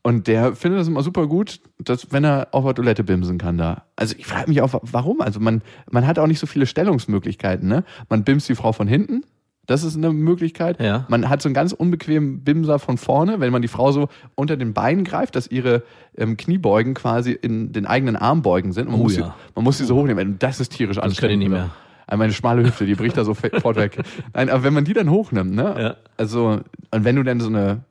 Und 0.01 0.27
der 0.27 0.55
findet 0.55 0.79
das 0.79 0.87
immer 0.87 1.03
super 1.03 1.27
gut, 1.27 1.59
dass, 1.79 2.11
wenn 2.11 2.23
er 2.23 2.47
auf 2.51 2.63
der 2.63 2.73
Toilette 2.73 3.03
bimsen 3.03 3.37
kann 3.37 3.57
da. 3.57 3.83
Also 3.95 4.15
ich 4.17 4.25
frage 4.25 4.49
mich 4.49 4.61
auch, 4.61 4.73
warum? 4.81 5.21
Also 5.21 5.39
man, 5.39 5.61
man 5.91 6.07
hat 6.07 6.19
auch 6.19 6.27
nicht 6.27 6.39
so 6.39 6.47
viele 6.47 6.65
Stellungsmöglichkeiten, 6.65 7.67
ne? 7.67 7.83
Man 8.09 8.23
bimst 8.23 8.49
die 8.49 8.55
Frau 8.55 8.71
von 8.71 8.87
hinten, 8.87 9.23
Das 9.65 9.83
ist 9.83 9.95
eine 9.95 10.11
Möglichkeit. 10.11 10.81
Ja. 10.81 11.05
Man 11.07 11.29
hat 11.29 11.41
so 11.41 11.47
einen 11.47 11.53
ganz 11.53 11.71
unbequemen 11.71 12.43
Bimser 12.43 12.79
von 12.79 12.97
vorne, 12.97 13.39
wenn 13.39 13.51
man 13.51 13.61
die 13.61 13.69
Frau 13.69 13.91
so 13.93 14.09
unter 14.35 14.57
den 14.57 14.73
Beinen 14.73 15.05
greift, 15.05 15.35
dass 15.37 15.47
ihre 15.47 15.83
ähm, 16.17 16.35
Kniebeugen 16.35 16.93
quasi 16.95 17.31
in 17.31 17.71
den 17.71 17.85
eigenen 17.85 18.17
Armbeugen 18.17 18.73
sind. 18.73 18.89
Man, 18.89 18.99
Oh 18.99 19.03
muss, 19.03 19.15
ja. 19.15 19.25
sie, 19.27 19.31
man 19.55 19.63
muss 19.63 19.77
sie 19.77 19.85
so 19.85 19.95
hochnehmen. 19.95 20.37
Das 20.39 20.59
ist 20.59 20.73
tierisch 20.73 20.97
kann 20.97 21.05
ich 21.05 21.11
anstrengend. 21.11 21.39
nicht 21.39 21.49
oder? 21.49 21.71
mehr. 22.07 22.17
Meine 22.17 22.33
schmale 22.33 22.63
Hüfte, 22.63 22.85
die 22.85 22.95
bricht 22.95 23.15
da 23.15 23.23
sofort 23.23 23.77
weg. 23.77 23.97
Nein, 24.33 24.49
aber 24.49 24.63
wenn 24.63 24.73
man 24.73 24.83
die 24.83 24.93
dann 24.93 25.09
hochnimmt, 25.09 25.55
ne? 25.55 25.75
Ja. 25.79 25.95
Also, 26.17 26.59
und 26.91 27.03
wenn 27.05 27.15
du 27.15 27.23
dann 27.23 27.39
so 27.39 27.47
eine 27.47 27.85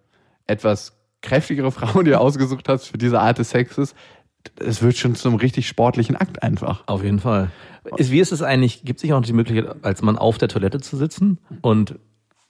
etwas 0.47 0.93
kräftigere 1.23 1.73
Frau 1.73 2.03
dir 2.05 2.21
ausgesucht 2.21 2.69
hast 2.69 2.89
für 2.89 2.99
diese 2.99 3.19
Art 3.21 3.39
des 3.39 3.49
Sexes, 3.51 3.95
es 4.59 4.83
wird 4.83 4.97
schon 4.97 5.15
zum 5.15 5.35
richtig 5.37 5.69
sportlichen 5.69 6.17
Akt 6.17 6.43
einfach. 6.43 6.83
Auf 6.87 7.03
jeden 7.03 7.21
Fall. 7.21 7.51
Ist, 7.97 8.11
wie 8.11 8.21
ist 8.21 8.33
es 8.33 8.43
eigentlich, 8.43 8.85
gibt 8.85 8.99
es 8.99 9.03
nicht 9.03 9.13
auch 9.13 9.21
die 9.23 9.33
Möglichkeit, 9.33 9.75
als 9.83 10.03
Mann 10.03 10.17
auf 10.19 10.39
der 10.39 10.49
Toilette 10.49 10.81
zu 10.81 10.97
sitzen 10.97 11.39
und 11.63 11.97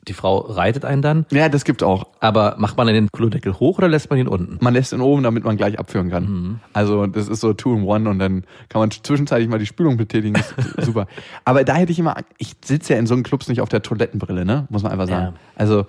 die 0.08 0.14
Frau 0.14 0.38
reitet 0.38 0.84
einen 0.84 1.00
dann, 1.00 1.26
Ja, 1.30 1.48
das 1.48 1.64
gibt 1.64 1.82
auch. 1.84 2.08
aber 2.18 2.56
macht 2.58 2.76
man 2.76 2.88
den 2.88 3.08
Klodeckel 3.12 3.54
hoch 3.60 3.78
oder 3.78 3.86
lässt 3.86 4.10
man 4.10 4.18
ihn 4.18 4.26
unten? 4.26 4.58
Man 4.60 4.74
lässt 4.74 4.92
ihn 4.92 5.00
oben, 5.00 5.22
damit 5.22 5.44
man 5.44 5.56
gleich 5.56 5.78
abführen 5.78 6.10
kann. 6.10 6.24
Mhm. 6.24 6.60
Also 6.72 7.06
das 7.06 7.28
ist 7.28 7.40
so 7.40 7.52
two 7.52 7.72
in 7.76 7.84
one 7.84 8.10
und 8.10 8.18
dann 8.18 8.42
kann 8.68 8.80
man 8.80 8.90
zwischenzeitlich 8.90 9.48
mal 9.48 9.60
die 9.60 9.66
Spülung 9.66 9.96
betätigen. 9.96 10.42
Super. 10.78 11.06
Aber 11.44 11.62
da 11.62 11.74
hätte 11.76 11.92
ich 11.92 12.00
immer, 12.00 12.16
ich 12.38 12.54
sitze 12.64 12.94
ja 12.94 12.98
in 12.98 13.06
so 13.06 13.14
einem 13.14 13.22
Clubs 13.22 13.48
nicht 13.48 13.60
auf 13.60 13.68
der 13.68 13.82
Toilettenbrille, 13.82 14.44
ne? 14.44 14.66
Muss 14.70 14.82
man 14.82 14.90
einfach 14.90 15.06
sagen. 15.06 15.34
Ja. 15.36 15.40
Also 15.54 15.86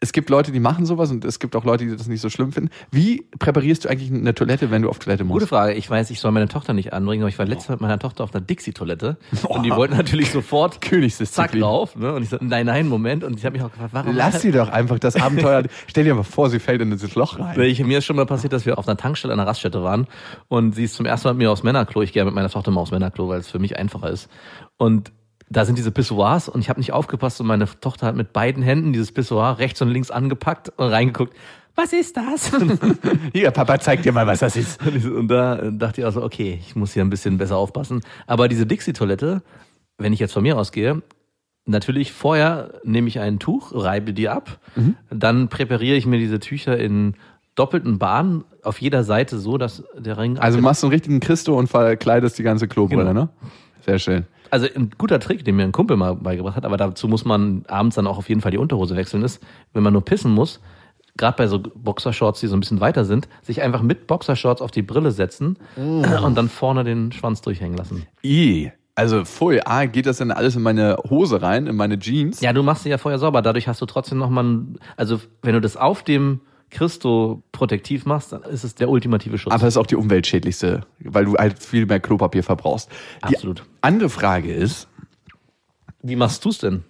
es 0.00 0.12
gibt 0.12 0.30
Leute, 0.30 0.52
die 0.52 0.60
machen 0.60 0.86
sowas 0.86 1.10
und 1.10 1.24
es 1.24 1.40
gibt 1.40 1.56
auch 1.56 1.64
Leute, 1.64 1.84
die 1.84 1.96
das 1.96 2.06
nicht 2.06 2.20
so 2.20 2.30
schlimm 2.30 2.52
finden. 2.52 2.70
Wie 2.92 3.26
präparierst 3.38 3.84
du 3.84 3.88
eigentlich 3.88 4.12
eine 4.12 4.32
Toilette, 4.32 4.70
wenn 4.70 4.82
du 4.82 4.90
auf 4.90 5.00
Toilette 5.00 5.24
musst? 5.24 5.40
Gute 5.40 5.46
Frage. 5.48 5.74
Ich 5.74 5.90
weiß, 5.90 6.10
ich 6.10 6.20
soll 6.20 6.30
meine 6.30 6.46
Tochter 6.46 6.72
nicht 6.72 6.92
anbringen, 6.92 7.22
aber 7.22 7.28
ich 7.28 7.38
war 7.38 7.46
letztes 7.46 7.68
Mal 7.68 7.74
mit 7.74 7.80
meiner 7.80 7.98
Tochter 7.98 8.22
auf 8.22 8.32
einer 8.32 8.44
Dixie-Toilette 8.44 9.16
und 9.48 9.64
die 9.64 9.70
wollten 9.70 9.96
natürlich 9.96 10.30
sofort 10.30 10.74
zack 10.82 10.82
Königsdisziplin. 10.82 11.62
drauf. 11.62 11.96
Ne? 11.96 12.12
Und 12.12 12.22
ich 12.22 12.28
so, 12.28 12.36
nein, 12.40 12.66
nein, 12.66 12.86
Moment. 12.86 13.24
Und 13.24 13.38
ich 13.38 13.44
habe 13.44 13.56
mich 13.56 13.62
auch 13.66 13.72
gefragt, 13.72 13.92
warum 13.92 14.14
Lass 14.14 14.40
sie 14.40 14.52
doch 14.52 14.68
einfach 14.68 15.00
das 15.00 15.16
Abenteuer. 15.16 15.64
Stell 15.88 16.04
dir 16.04 16.14
mal 16.14 16.22
vor, 16.22 16.48
sie 16.48 16.60
fällt 16.60 16.80
in 16.80 16.92
dieses 16.92 17.16
Loch 17.16 17.38
rein. 17.40 17.60
Ich, 17.60 17.82
mir 17.84 17.98
ist 17.98 18.04
schon 18.04 18.16
mal 18.16 18.26
passiert, 18.26 18.52
dass 18.52 18.66
wir 18.66 18.78
auf 18.78 18.86
einer 18.86 18.96
Tankstelle 18.96 19.34
an 19.34 19.40
einer 19.40 19.48
Raststätte 19.48 19.82
waren 19.82 20.06
und 20.46 20.76
sie 20.76 20.84
ist 20.84 20.94
zum 20.94 21.06
ersten 21.06 21.26
Mal 21.26 21.34
mit 21.34 21.38
mir 21.38 21.50
aufs 21.50 21.64
Männerklo. 21.64 22.02
Ich 22.02 22.12
gehe 22.12 22.24
mit 22.24 22.34
meiner 22.34 22.50
Tochter 22.50 22.70
mal 22.70 22.82
aufs 22.82 22.92
Männerklo, 22.92 23.28
weil 23.28 23.40
es 23.40 23.50
für 23.50 23.58
mich 23.58 23.76
einfacher 23.76 24.10
ist. 24.10 24.28
Und 24.76 25.10
da 25.50 25.64
sind 25.64 25.78
diese 25.78 25.90
Pissoirs 25.90 26.48
und 26.48 26.60
ich 26.60 26.68
habe 26.68 26.80
nicht 26.80 26.92
aufgepasst 26.92 27.40
und 27.40 27.46
meine 27.46 27.66
Tochter 27.80 28.06
hat 28.06 28.16
mit 28.16 28.32
beiden 28.32 28.62
Händen 28.62 28.92
dieses 28.92 29.12
Pissoir 29.12 29.58
rechts 29.58 29.80
und 29.82 29.88
links 29.88 30.10
angepackt 30.10 30.72
und 30.76 30.88
reingeguckt. 30.88 31.34
Was 31.74 31.92
ist 31.92 32.16
das? 32.16 32.50
Hier, 33.32 33.50
Papa, 33.52 33.78
zeig 33.78 34.02
dir 34.02 34.12
mal, 34.12 34.26
was 34.26 34.40
das 34.40 34.56
ist. 34.56 34.80
Und 34.84 35.28
da 35.28 35.70
dachte 35.70 36.00
ich 36.00 36.04
also, 36.04 36.22
okay, 36.24 36.58
ich 36.60 36.74
muss 36.74 36.92
hier 36.92 37.04
ein 37.04 37.10
bisschen 37.10 37.38
besser 37.38 37.56
aufpassen. 37.56 38.00
Aber 38.26 38.48
diese 38.48 38.66
Dixie-Toilette, 38.66 39.42
wenn 39.96 40.12
ich 40.12 40.18
jetzt 40.18 40.32
von 40.32 40.42
mir 40.42 40.58
ausgehe, 40.58 41.02
natürlich 41.66 42.12
vorher 42.12 42.72
nehme 42.82 43.06
ich 43.06 43.20
ein 43.20 43.38
Tuch, 43.38 43.72
reibe 43.72 44.12
die 44.12 44.28
ab, 44.28 44.58
dann 45.08 45.48
präpariere 45.48 45.96
ich 45.96 46.04
mir 46.04 46.18
diese 46.18 46.40
Tücher 46.40 46.76
in 46.76 47.14
doppelten 47.54 47.98
Bahnen 47.98 48.42
auf 48.64 48.80
jeder 48.80 49.04
Seite 49.04 49.38
so, 49.38 49.56
dass 49.56 49.84
der 49.96 50.18
Ring. 50.18 50.36
Also 50.38 50.60
machst 50.60 50.82
du 50.82 50.88
einen 50.88 50.94
richtigen 50.94 51.20
Christo 51.20 51.56
und 51.56 51.68
verkleidest 51.68 52.38
die 52.38 52.42
ganze 52.42 52.66
Klobrille, 52.66 53.04
Genau. 53.04 53.12
ne? 53.22 53.28
Sehr 53.86 53.98
schön. 54.00 54.26
Also 54.50 54.66
ein 54.74 54.90
guter 54.96 55.20
Trick, 55.20 55.44
den 55.44 55.56
mir 55.56 55.64
ein 55.64 55.72
Kumpel 55.72 55.96
mal 55.96 56.14
beigebracht 56.14 56.56
hat, 56.56 56.64
aber 56.64 56.76
dazu 56.76 57.08
muss 57.08 57.24
man 57.24 57.64
abends 57.68 57.96
dann 57.96 58.06
auch 58.06 58.18
auf 58.18 58.28
jeden 58.28 58.40
Fall 58.40 58.50
die 58.50 58.58
Unterhose 58.58 58.96
wechseln, 58.96 59.22
ist, 59.22 59.42
wenn 59.72 59.82
man 59.82 59.92
nur 59.92 60.04
pissen 60.04 60.32
muss, 60.32 60.60
gerade 61.16 61.36
bei 61.36 61.46
so 61.46 61.60
Boxershorts, 61.60 62.40
die 62.40 62.46
so 62.46 62.56
ein 62.56 62.60
bisschen 62.60 62.80
weiter 62.80 63.04
sind, 63.04 63.28
sich 63.42 63.60
einfach 63.60 63.82
mit 63.82 64.06
Boxershorts 64.06 64.62
auf 64.62 64.70
die 64.70 64.82
Brille 64.82 65.10
setzen 65.10 65.58
und 65.76 66.34
dann 66.34 66.48
vorne 66.48 66.84
den 66.84 67.12
Schwanz 67.12 67.42
durchhängen 67.42 67.76
lassen. 67.76 68.06
I. 68.24 68.72
Also, 68.94 69.24
voll. 69.24 69.60
A, 69.64 69.84
geht 69.84 70.06
das 70.06 70.16
denn 70.18 70.32
alles 70.32 70.56
in 70.56 70.62
meine 70.62 70.96
Hose 71.08 71.40
rein, 71.40 71.68
in 71.68 71.76
meine 71.76 72.00
Jeans? 72.00 72.40
Ja, 72.40 72.52
du 72.52 72.64
machst 72.64 72.82
sie 72.82 72.88
ja 72.88 72.98
vorher 72.98 73.20
sauber. 73.20 73.42
Dadurch 73.42 73.68
hast 73.68 73.80
du 73.80 73.86
trotzdem 73.86 74.18
nochmal, 74.18 74.62
also 74.96 75.20
wenn 75.42 75.52
du 75.52 75.60
das 75.60 75.76
auf 75.76 76.02
dem 76.02 76.40
Christo 76.70 77.42
protektiv 77.52 78.04
machst, 78.04 78.32
dann 78.32 78.42
ist 78.42 78.64
es 78.64 78.74
der 78.74 78.88
ultimative 78.90 79.38
Schutz. 79.38 79.52
Aber 79.52 79.62
es 79.66 79.74
ist 79.74 79.78
auch 79.78 79.86
die 79.86 79.96
umweltschädlichste, 79.96 80.82
weil 81.00 81.24
du 81.24 81.34
halt 81.36 81.62
viel 81.62 81.86
mehr 81.86 82.00
Klopapier 82.00 82.42
verbrauchst. 82.42 82.90
Absolut. 83.22 83.60
Die 83.60 83.62
andere 83.82 84.10
Frage 84.10 84.52
ist, 84.52 84.88
Wie 86.02 86.16
machst 86.16 86.44
du's 86.44 86.58
denn? 86.58 86.84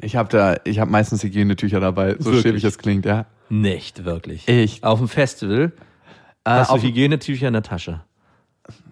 ich 0.00 0.16
habe 0.16 0.28
da, 0.30 0.56
ich 0.64 0.78
habe 0.78 0.90
meistens 0.90 1.22
Hygienetücher 1.22 1.80
dabei, 1.80 2.12
so 2.18 2.26
Wirklich? 2.26 2.42
schäbig 2.42 2.64
es 2.64 2.78
klingt, 2.78 3.04
ja. 3.04 3.26
Nicht 3.50 4.04
wirklich. 4.04 4.46
Echt? 4.48 4.84
Auf 4.84 4.98
dem 4.98 5.08
Festival 5.08 5.72
Äh, 6.44 6.50
hast 6.50 6.70
du 6.70 6.74
auf, 6.74 6.82
Hygienetücher 6.82 7.48
in 7.48 7.54
der 7.54 7.62
Tasche. 7.62 8.00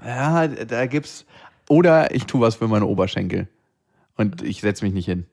ja, 0.05 0.46
da 0.49 0.87
gibt's, 0.87 1.25
oder 1.68 2.14
ich 2.14 2.25
tu 2.25 2.40
was 2.40 2.57
für 2.57 2.68
meine 2.68 2.87
Oberschenkel 2.87 3.49
und 4.16 4.42
ich 4.42 4.61
setz 4.61 4.83
mich 4.83 4.92
nicht 4.92 5.07
hin. 5.07 5.27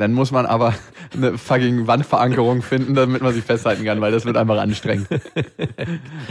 Dann 0.00 0.12
muss 0.12 0.32
man 0.32 0.46
aber 0.46 0.74
eine 1.14 1.36
fucking 1.36 1.86
Wandverankerung 1.86 2.62
finden, 2.62 2.94
damit 2.94 3.22
man 3.22 3.34
sich 3.34 3.44
festhalten 3.44 3.84
kann, 3.84 4.00
weil 4.00 4.12
das 4.12 4.24
wird 4.24 4.36
einfach 4.36 4.58
anstrengend. 4.58 5.08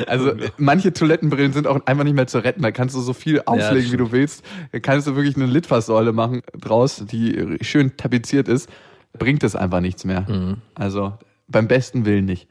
Also 0.08 0.34
manche 0.58 0.94
Toilettenbrillen 0.94 1.54
sind 1.54 1.68
auch 1.68 1.86
einfach 1.86 2.04
nicht 2.04 2.16
mehr 2.16 2.28
zu 2.28 2.44
retten. 2.44 2.62
Da 2.62 2.72
kannst 2.72 2.96
du 2.96 3.02
so 3.02 3.14
viel 3.14 3.42
auflegen, 3.46 3.76
wie 3.76 3.88
stimmt. 3.88 4.00
du 4.00 4.12
willst. 4.12 4.44
Da 4.72 4.80
kannst 4.80 5.08
du 5.08 5.16
wirklich 5.16 5.36
eine 5.36 5.46
Litfaßsäule 5.46 6.14
machen 6.14 6.42
draus, 6.58 7.04
die 7.06 7.58
schön 7.62 7.96
tapeziert 7.98 8.48
ist. 8.48 8.70
Bringt 9.18 9.44
es 9.44 9.56
einfach 9.56 9.82
nichts 9.82 10.06
mehr. 10.06 10.22
Mhm. 10.22 10.58
Also 10.76 11.14
beim 11.48 11.68
besten 11.68 12.06
Willen 12.06 12.26
nicht. 12.26 12.48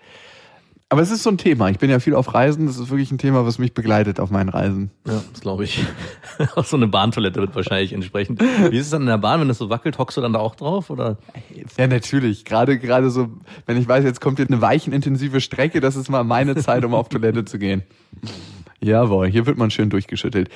Aber 0.91 1.03
es 1.03 1.11
ist 1.11 1.23
so 1.23 1.29
ein 1.29 1.37
Thema. 1.37 1.69
Ich 1.69 1.79
bin 1.79 1.91
ja 1.91 1.99
viel 1.99 2.15
auf 2.15 2.33
Reisen. 2.33 2.67
Das 2.67 2.79
ist 2.79 2.89
wirklich 2.89 3.11
ein 3.13 3.19
Thema, 3.19 3.45
was 3.45 3.59
mich 3.59 3.75
begleitet 3.75 4.21
auf 4.21 4.31
meinen 4.31 4.49
Reisen. 4.49 4.91
Ja, 5.07 5.23
das 5.33 5.43
glaube 5.43 5.65
ich. 5.65 5.85
Auch 6.57 6.65
so 6.65 6.77
eine 6.77 6.89
Bahntoilette 6.89 7.41
wird 7.41 7.55
wahrscheinlich 7.55 7.93
entsprechend. 7.93 8.41
Wie 8.41 8.77
ist 8.77 8.87
es 8.87 8.91
dann 8.91 9.03
in 9.03 9.09
der 9.09 9.19
Bahn, 9.19 9.41
wenn 9.41 9.49
das 9.49 9.59
so 9.59 9.69
wackelt, 9.69 9.99
hockst 9.99 10.17
du 10.17 10.23
dann 10.23 10.33
da 10.33 10.39
auch 10.39 10.55
drauf? 10.55 10.89
Oder? 10.89 11.19
Ja, 11.77 11.87
natürlich. 11.87 12.47
Gerade, 12.47 12.79
gerade 12.79 13.11
so, 13.11 13.29
wenn 13.67 13.77
ich 13.77 13.87
weiß, 13.87 14.03
jetzt 14.05 14.23
kommt 14.23 14.39
hier 14.39 14.47
eine 14.47 14.63
weichenintensive 14.63 15.43
Strecke, 15.43 15.81
das 15.81 15.95
ist 15.95 16.09
mal 16.09 16.25
meine 16.25 16.57
Zeit, 16.57 16.85
um 16.87 16.95
auf 16.95 17.11
Toilette 17.11 17.45
zu 17.45 17.59
gehen. 17.59 17.83
Jawohl, 18.81 19.29
hier 19.29 19.45
wird 19.45 19.59
man 19.59 19.71
schön 19.71 19.91
durchgeschüttelt. 19.91 20.49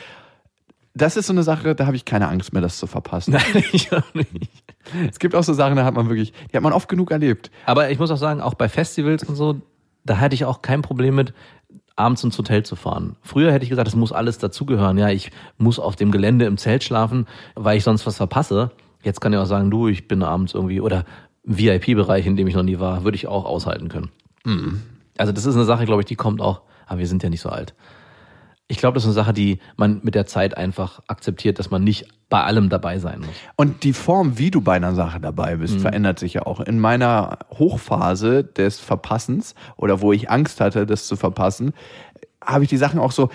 Das 0.94 1.16
ist 1.16 1.26
so 1.26 1.32
eine 1.32 1.42
Sache, 1.42 1.74
da 1.74 1.86
habe 1.86 1.96
ich 1.96 2.04
keine 2.06 2.28
Angst 2.28 2.54
mehr, 2.54 2.62
das 2.62 2.78
zu 2.78 2.86
verpassen. 2.86 3.32
Nein, 3.54 3.64
ich 3.72 3.92
auch 3.92 4.14
nicht. 4.14 4.30
Es 5.10 5.18
gibt 5.18 5.34
auch 5.34 5.42
so 5.42 5.52
Sachen, 5.52 5.76
da 5.76 5.84
hat 5.84 5.94
man 5.94 6.08
wirklich, 6.08 6.32
die 6.50 6.56
hat 6.56 6.62
man 6.62 6.72
oft 6.72 6.88
genug 6.88 7.10
erlebt. 7.10 7.50
Aber 7.66 7.90
ich 7.90 7.98
muss 7.98 8.10
auch 8.10 8.16
sagen, 8.16 8.40
auch 8.40 8.54
bei 8.54 8.68
Festivals 8.68 9.24
und 9.24 9.36
so, 9.36 9.60
da 10.04 10.18
hatte 10.18 10.34
ich 10.34 10.44
auch 10.44 10.62
kein 10.62 10.82
Problem 10.82 11.14
mit, 11.14 11.32
abends 11.96 12.24
ins 12.24 12.38
Hotel 12.38 12.64
zu 12.64 12.76
fahren. 12.76 13.16
Früher 13.22 13.52
hätte 13.52 13.64
ich 13.64 13.70
gesagt, 13.70 13.88
es 13.88 13.94
muss 13.94 14.12
alles 14.12 14.38
dazugehören. 14.38 14.98
Ja, 14.98 15.10
ich 15.10 15.30
muss 15.58 15.78
auf 15.78 15.96
dem 15.96 16.10
Gelände 16.10 16.46
im 16.46 16.56
Zelt 16.56 16.84
schlafen, 16.84 17.26
weil 17.54 17.76
ich 17.76 17.84
sonst 17.84 18.06
was 18.06 18.16
verpasse. 18.16 18.70
Jetzt 19.02 19.20
kann 19.20 19.32
ich 19.32 19.38
auch 19.38 19.46
sagen, 19.46 19.70
du, 19.70 19.88
ich 19.88 20.08
bin 20.08 20.22
abends 20.22 20.54
irgendwie, 20.54 20.80
oder 20.80 21.04
VIP-Bereich, 21.44 22.26
in 22.26 22.36
dem 22.36 22.46
ich 22.46 22.54
noch 22.54 22.62
nie 22.62 22.78
war, 22.78 23.04
würde 23.04 23.16
ich 23.16 23.26
auch 23.26 23.44
aushalten 23.44 23.88
können. 23.88 24.10
Also 25.18 25.32
das 25.32 25.44
ist 25.44 25.54
eine 25.54 25.64
Sache, 25.64 25.84
glaube 25.84 26.02
ich, 26.02 26.06
die 26.06 26.16
kommt 26.16 26.40
auch, 26.40 26.62
aber 26.86 27.00
wir 27.00 27.06
sind 27.06 27.22
ja 27.22 27.28
nicht 27.28 27.40
so 27.40 27.48
alt. 27.48 27.74
Ich 28.72 28.78
glaube, 28.78 28.94
das 28.94 29.02
ist 29.02 29.08
eine 29.08 29.14
Sache, 29.14 29.34
die 29.34 29.58
man 29.76 30.00
mit 30.02 30.14
der 30.14 30.24
Zeit 30.24 30.56
einfach 30.56 31.02
akzeptiert, 31.06 31.58
dass 31.58 31.70
man 31.70 31.84
nicht 31.84 32.08
bei 32.30 32.42
allem 32.42 32.70
dabei 32.70 32.98
sein 32.98 33.20
muss. 33.20 33.36
Und 33.54 33.84
die 33.84 33.92
Form, 33.92 34.38
wie 34.38 34.50
du 34.50 34.62
bei 34.62 34.72
einer 34.72 34.94
Sache 34.94 35.20
dabei 35.20 35.56
bist, 35.56 35.78
verändert 35.78 36.18
sich 36.18 36.32
ja 36.32 36.46
auch. 36.46 36.58
In 36.58 36.80
meiner 36.80 37.40
Hochphase 37.50 38.44
des 38.44 38.80
Verpassens 38.80 39.54
oder 39.76 40.00
wo 40.00 40.14
ich 40.14 40.30
Angst 40.30 40.62
hatte, 40.62 40.86
das 40.86 41.06
zu 41.06 41.16
verpassen, 41.16 41.74
habe 42.42 42.64
ich 42.64 42.70
die 42.70 42.78
Sachen 42.78 42.98
auch 42.98 43.12
so 43.12 43.28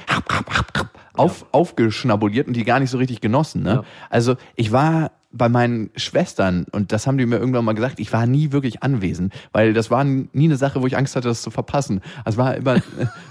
auf, 1.18 1.46
aufgeschnabuliert 1.52 2.48
und 2.48 2.54
die 2.56 2.64
gar 2.64 2.80
nicht 2.80 2.90
so 2.90 2.98
richtig 2.98 3.22
genossen. 3.22 3.64
Ne? 3.64 3.70
Ja. 3.70 3.84
Also 4.10 4.36
ich 4.56 4.72
war 4.72 5.12
bei 5.34 5.50
meinen 5.50 5.92
Schwestern, 5.98 6.66
und 6.72 6.94
das 6.94 7.06
haben 7.06 7.18
die 7.18 7.26
mir 7.26 7.38
irgendwann 7.38 7.66
mal 7.66 7.74
gesagt, 7.76 8.00
ich 8.00 8.12
war 8.14 8.26
nie 8.26 8.54
wirklich 8.54 8.82
anwesend, 8.82 9.34
weil 9.52 9.74
das 9.74 9.92
war 9.92 10.04
nie 10.06 10.30
eine 10.36 10.56
Sache, 10.56 10.82
wo 10.82 10.88
ich 10.88 10.98
Angst 10.98 11.16
hatte, 11.18 11.28
das 11.28 11.42
zu 11.42 11.52
verpassen. 11.52 12.02
Es 12.26 12.38
war 12.38 12.56
immer 12.56 12.76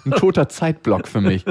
ein 0.05 0.11
toter 0.13 0.49
Zeitblock 0.49 1.09
für 1.09 1.23
mich, 1.23 1.45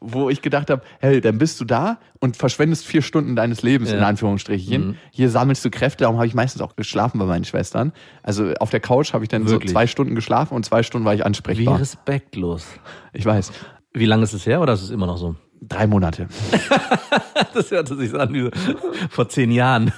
wo 0.00 0.28
ich 0.30 0.42
gedacht 0.42 0.70
habe, 0.70 0.82
hey, 1.00 1.20
dann 1.20 1.38
bist 1.38 1.60
du 1.60 1.64
da 1.64 1.98
und 2.20 2.36
verschwendest 2.36 2.86
vier 2.86 3.02
Stunden 3.02 3.36
deines 3.36 3.62
Lebens, 3.62 3.90
in 3.90 3.98
Ja. 4.00 4.06
Anführungsstrichen. 4.06 4.96
Hier 5.10 5.30
sammelst 5.30 5.64
du 5.64 5.70
Kräfte, 5.70 6.04
darum 6.04 6.18
habe 6.18 6.26
ich 6.26 6.34
meistens 6.34 6.60
auch 6.62 6.76
geschlafen 6.76 7.18
bei 7.18 7.24
meinen 7.24 7.44
Schwestern. 7.44 7.92
Also 8.22 8.52
auf 8.60 8.70
der 8.70 8.80
Couch 8.80 9.12
habe 9.14 9.24
ich 9.24 9.28
dann 9.30 9.48
Wirklich? 9.48 9.70
so 9.70 9.74
zwei 9.74 9.86
Stunden 9.86 10.14
geschlafen 10.14 10.54
und 10.54 10.64
zwei 10.66 10.82
Stunden 10.82 11.06
war 11.06 11.14
ich 11.14 11.20
Wie 11.20 11.24
ansprechbar. 11.24 11.80
respektlos. 11.80 12.66
Ich 13.12 13.24
weiß. 13.24 13.50
Wie 13.92 14.06
lange 14.06 14.24
ist 14.24 14.32
es 14.32 14.46
her 14.46 14.60
oder 14.60 14.72
ist 14.74 14.82
es 14.82 14.90
immer 14.90 15.06
noch 15.06 15.18
so? 15.18 15.36
Drei 15.60 15.86
Monate. 15.86 16.28
Das 17.54 17.70
hört 17.70 17.88
sich 17.88 18.14
an 18.14 18.34
wie 18.34 18.50
vor 19.10 19.28
zehn 19.28 19.50
Jahren. 19.50 19.92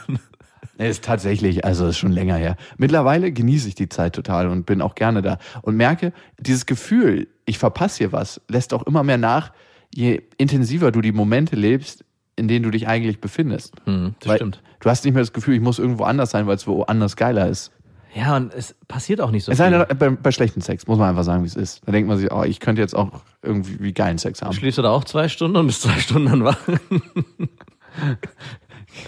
Es 0.78 0.92
ist 0.92 1.04
tatsächlich, 1.04 1.64
also 1.64 1.88
ist 1.88 1.98
schon 1.98 2.12
länger 2.12 2.36
her. 2.36 2.56
Mittlerweile 2.78 3.32
genieße 3.32 3.68
ich 3.68 3.74
die 3.74 3.88
Zeit 3.88 4.14
total 4.14 4.48
und 4.48 4.64
bin 4.64 4.80
auch 4.80 4.94
gerne 4.94 5.20
da 5.20 5.38
und 5.60 5.76
merke, 5.76 6.12
dieses 6.38 6.64
Gefühl, 6.64 7.28
ich 7.44 7.58
verpasse 7.58 7.98
hier 7.98 8.12
was, 8.12 8.40
lässt 8.48 8.72
auch 8.72 8.82
immer 8.84 9.02
mehr 9.02 9.18
nach, 9.18 9.52
je 9.94 10.22
intensiver 10.38 10.90
du 10.90 11.00
die 11.00 11.12
Momente 11.12 11.56
lebst, 11.56 12.04
in 12.36 12.48
denen 12.48 12.62
du 12.62 12.70
dich 12.70 12.88
eigentlich 12.88 13.20
befindest. 13.20 13.74
Hm, 13.84 14.14
das 14.20 14.28
Weil 14.28 14.36
stimmt. 14.36 14.62
Du 14.80 14.88
hast 14.88 15.04
nicht 15.04 15.12
mehr 15.12 15.22
das 15.22 15.34
Gefühl, 15.34 15.54
ich 15.54 15.60
muss 15.60 15.78
irgendwo 15.78 16.04
anders 16.04 16.30
sein, 16.30 16.46
weil 16.46 16.56
es 16.56 16.66
woanders 16.66 17.16
geiler 17.16 17.48
ist. 17.48 17.72
Ja, 18.14 18.36
und 18.36 18.52
es 18.52 18.74
passiert 18.88 19.20
auch 19.20 19.30
nicht 19.30 19.44
so 19.44 19.52
Es 19.52 19.58
sei 19.58 19.68
viel. 19.70 19.84
denn, 19.86 19.98
bei, 19.98 20.10
bei 20.10 20.32
schlechten 20.32 20.60
Sex, 20.60 20.86
muss 20.86 20.98
man 20.98 21.10
einfach 21.10 21.22
sagen, 21.22 21.42
wie 21.44 21.46
es 21.46 21.54
ist. 21.54 21.80
Da 21.86 21.92
denkt 21.92 22.08
man 22.08 22.18
sich, 22.18 22.32
oh, 22.32 22.42
ich 22.42 22.58
könnte 22.58 22.82
jetzt 22.82 22.94
auch 22.94 23.10
irgendwie 23.42 23.78
wie 23.80 23.92
geilen 23.92 24.18
Sex 24.18 24.42
haben. 24.42 24.52
Schläfst 24.52 24.78
du 24.78 24.82
da 24.82 24.90
auch 24.90 25.04
zwei 25.04 25.28
Stunden 25.28 25.56
und 25.56 25.66
bist 25.68 25.82
zwei 25.82 25.98
Stunden 26.00 26.28
dann 26.28 26.44
wach? 26.44 26.58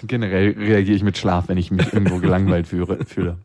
Generell 0.04 0.52
reagiere 0.56 0.96
ich 0.96 1.02
mit 1.02 1.18
Schlaf, 1.18 1.48
wenn 1.48 1.58
ich 1.58 1.70
mich 1.70 1.92
irgendwo 1.92 2.18
gelangweilt 2.18 2.68
fühle. 2.68 3.04
fühle. 3.04 3.38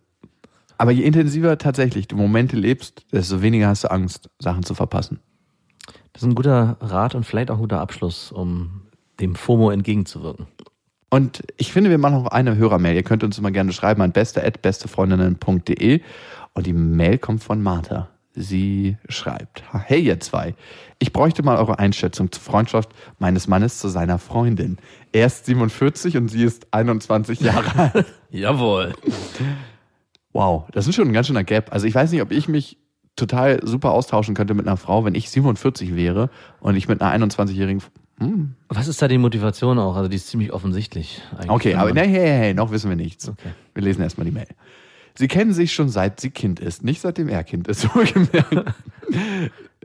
Aber 0.77 0.91
je 0.91 1.03
intensiver 1.03 1.57
tatsächlich 1.57 2.07
du 2.07 2.15
Momente 2.15 2.55
lebst, 2.55 3.05
desto 3.11 3.41
weniger 3.41 3.67
hast 3.67 3.83
du 3.83 3.91
Angst, 3.91 4.29
Sachen 4.39 4.63
zu 4.63 4.75
verpassen. 4.75 5.19
Das 6.13 6.21
ist 6.21 6.27
ein 6.29 6.35
guter 6.35 6.77
Rat 6.79 7.15
und 7.15 7.25
vielleicht 7.25 7.49
auch 7.49 7.55
ein 7.55 7.61
guter 7.61 7.81
Abschluss, 7.81 8.31
um 8.31 8.81
dem 9.19 9.33
FOMO 9.35 9.71
entgegenzuwirken. 9.71 10.45
Und 11.09 11.43
ich 11.57 11.71
finde, 11.71 11.89
wir 11.89 11.97
machen 11.97 12.23
noch 12.23 12.27
eine 12.27 12.57
Hörermail. 12.57 12.95
Ihr 12.95 13.03
könnt 13.03 13.23
uns 13.23 13.37
immer 13.37 13.51
gerne 13.51 13.71
schreiben 13.71 14.01
an 14.01 14.11
beste.bestefreundinnen.de 14.11 16.01
und 16.53 16.65
die 16.65 16.73
Mail 16.73 17.17
kommt 17.17 17.43
von 17.43 17.61
Martha. 17.61 18.09
Sie 18.33 18.97
schreibt, 19.09 19.63
hey 19.71 19.99
ihr 19.99 20.19
zwei, 20.19 20.53
ich 20.99 21.11
bräuchte 21.11 21.41
mal 21.41 21.57
eure 21.57 21.79
Einschätzung 21.79 22.31
zur 22.31 22.43
Freundschaft 22.43 22.89
meines 23.17 23.47
Mannes 23.47 23.79
zu 23.79 23.87
seiner 23.87 24.19
Freundin. 24.19 24.77
Er 25.11 25.25
ist 25.25 25.45
47 25.45 26.17
und 26.17 26.27
sie 26.27 26.43
ist 26.43 26.67
21 26.71 27.39
Jahre 27.39 27.91
alt. 27.93 28.05
Jawohl. 28.29 28.93
Wow, 30.33 30.65
das 30.71 30.87
ist 30.87 30.93
schon 30.95 31.07
ein 31.07 31.13
ganz 31.13 31.27
schöner 31.27 31.43
Gap. 31.43 31.73
Also 31.73 31.87
ich 31.87 31.95
weiß 31.95 32.11
nicht, 32.11 32.21
ob 32.21 32.31
ich 32.31 32.47
mich 32.47 32.77
total 33.15 33.59
super 33.65 33.91
austauschen 33.91 34.35
könnte 34.35 34.53
mit 34.53 34.67
einer 34.67 34.77
Frau, 34.77 35.03
wenn 35.03 35.15
ich 35.15 35.31
47 35.31 35.95
wäre 35.95 36.29
und 36.59 36.75
ich 36.75 36.87
mit 36.87 37.01
einer 37.01 37.25
21-jährigen. 37.25 37.81
Hm. 38.19 38.55
Was 38.69 38.87
ist 38.87 39.01
da 39.01 39.07
die 39.07 39.17
Motivation 39.17 39.77
auch? 39.77 39.95
Also 39.95 40.09
die 40.09 40.15
ist 40.15 40.27
ziemlich 40.27 40.51
offensichtlich. 40.51 41.21
eigentlich. 41.33 41.49
Okay, 41.49 41.75
aber 41.75 41.93
nee, 41.93 42.07
hey, 42.07 42.27
hey, 42.27 42.53
noch 42.53 42.71
wissen 42.71 42.89
wir 42.89 42.95
nichts. 42.95 43.29
Okay. 43.29 43.51
Wir 43.73 43.83
lesen 43.83 44.01
erstmal 44.01 44.25
die 44.25 44.31
Mail. 44.31 44.47
Sie 45.15 45.27
kennen 45.27 45.51
sich 45.51 45.73
schon 45.73 45.89
seit 45.89 46.19
sie 46.19 46.29
Kind 46.29 46.59
ist, 46.59 46.83
nicht 46.83 47.01
seitdem 47.01 47.27
er 47.27 47.43
Kind 47.43 47.67
ist, 47.67 47.95
wohlgemerkt. 47.95 48.73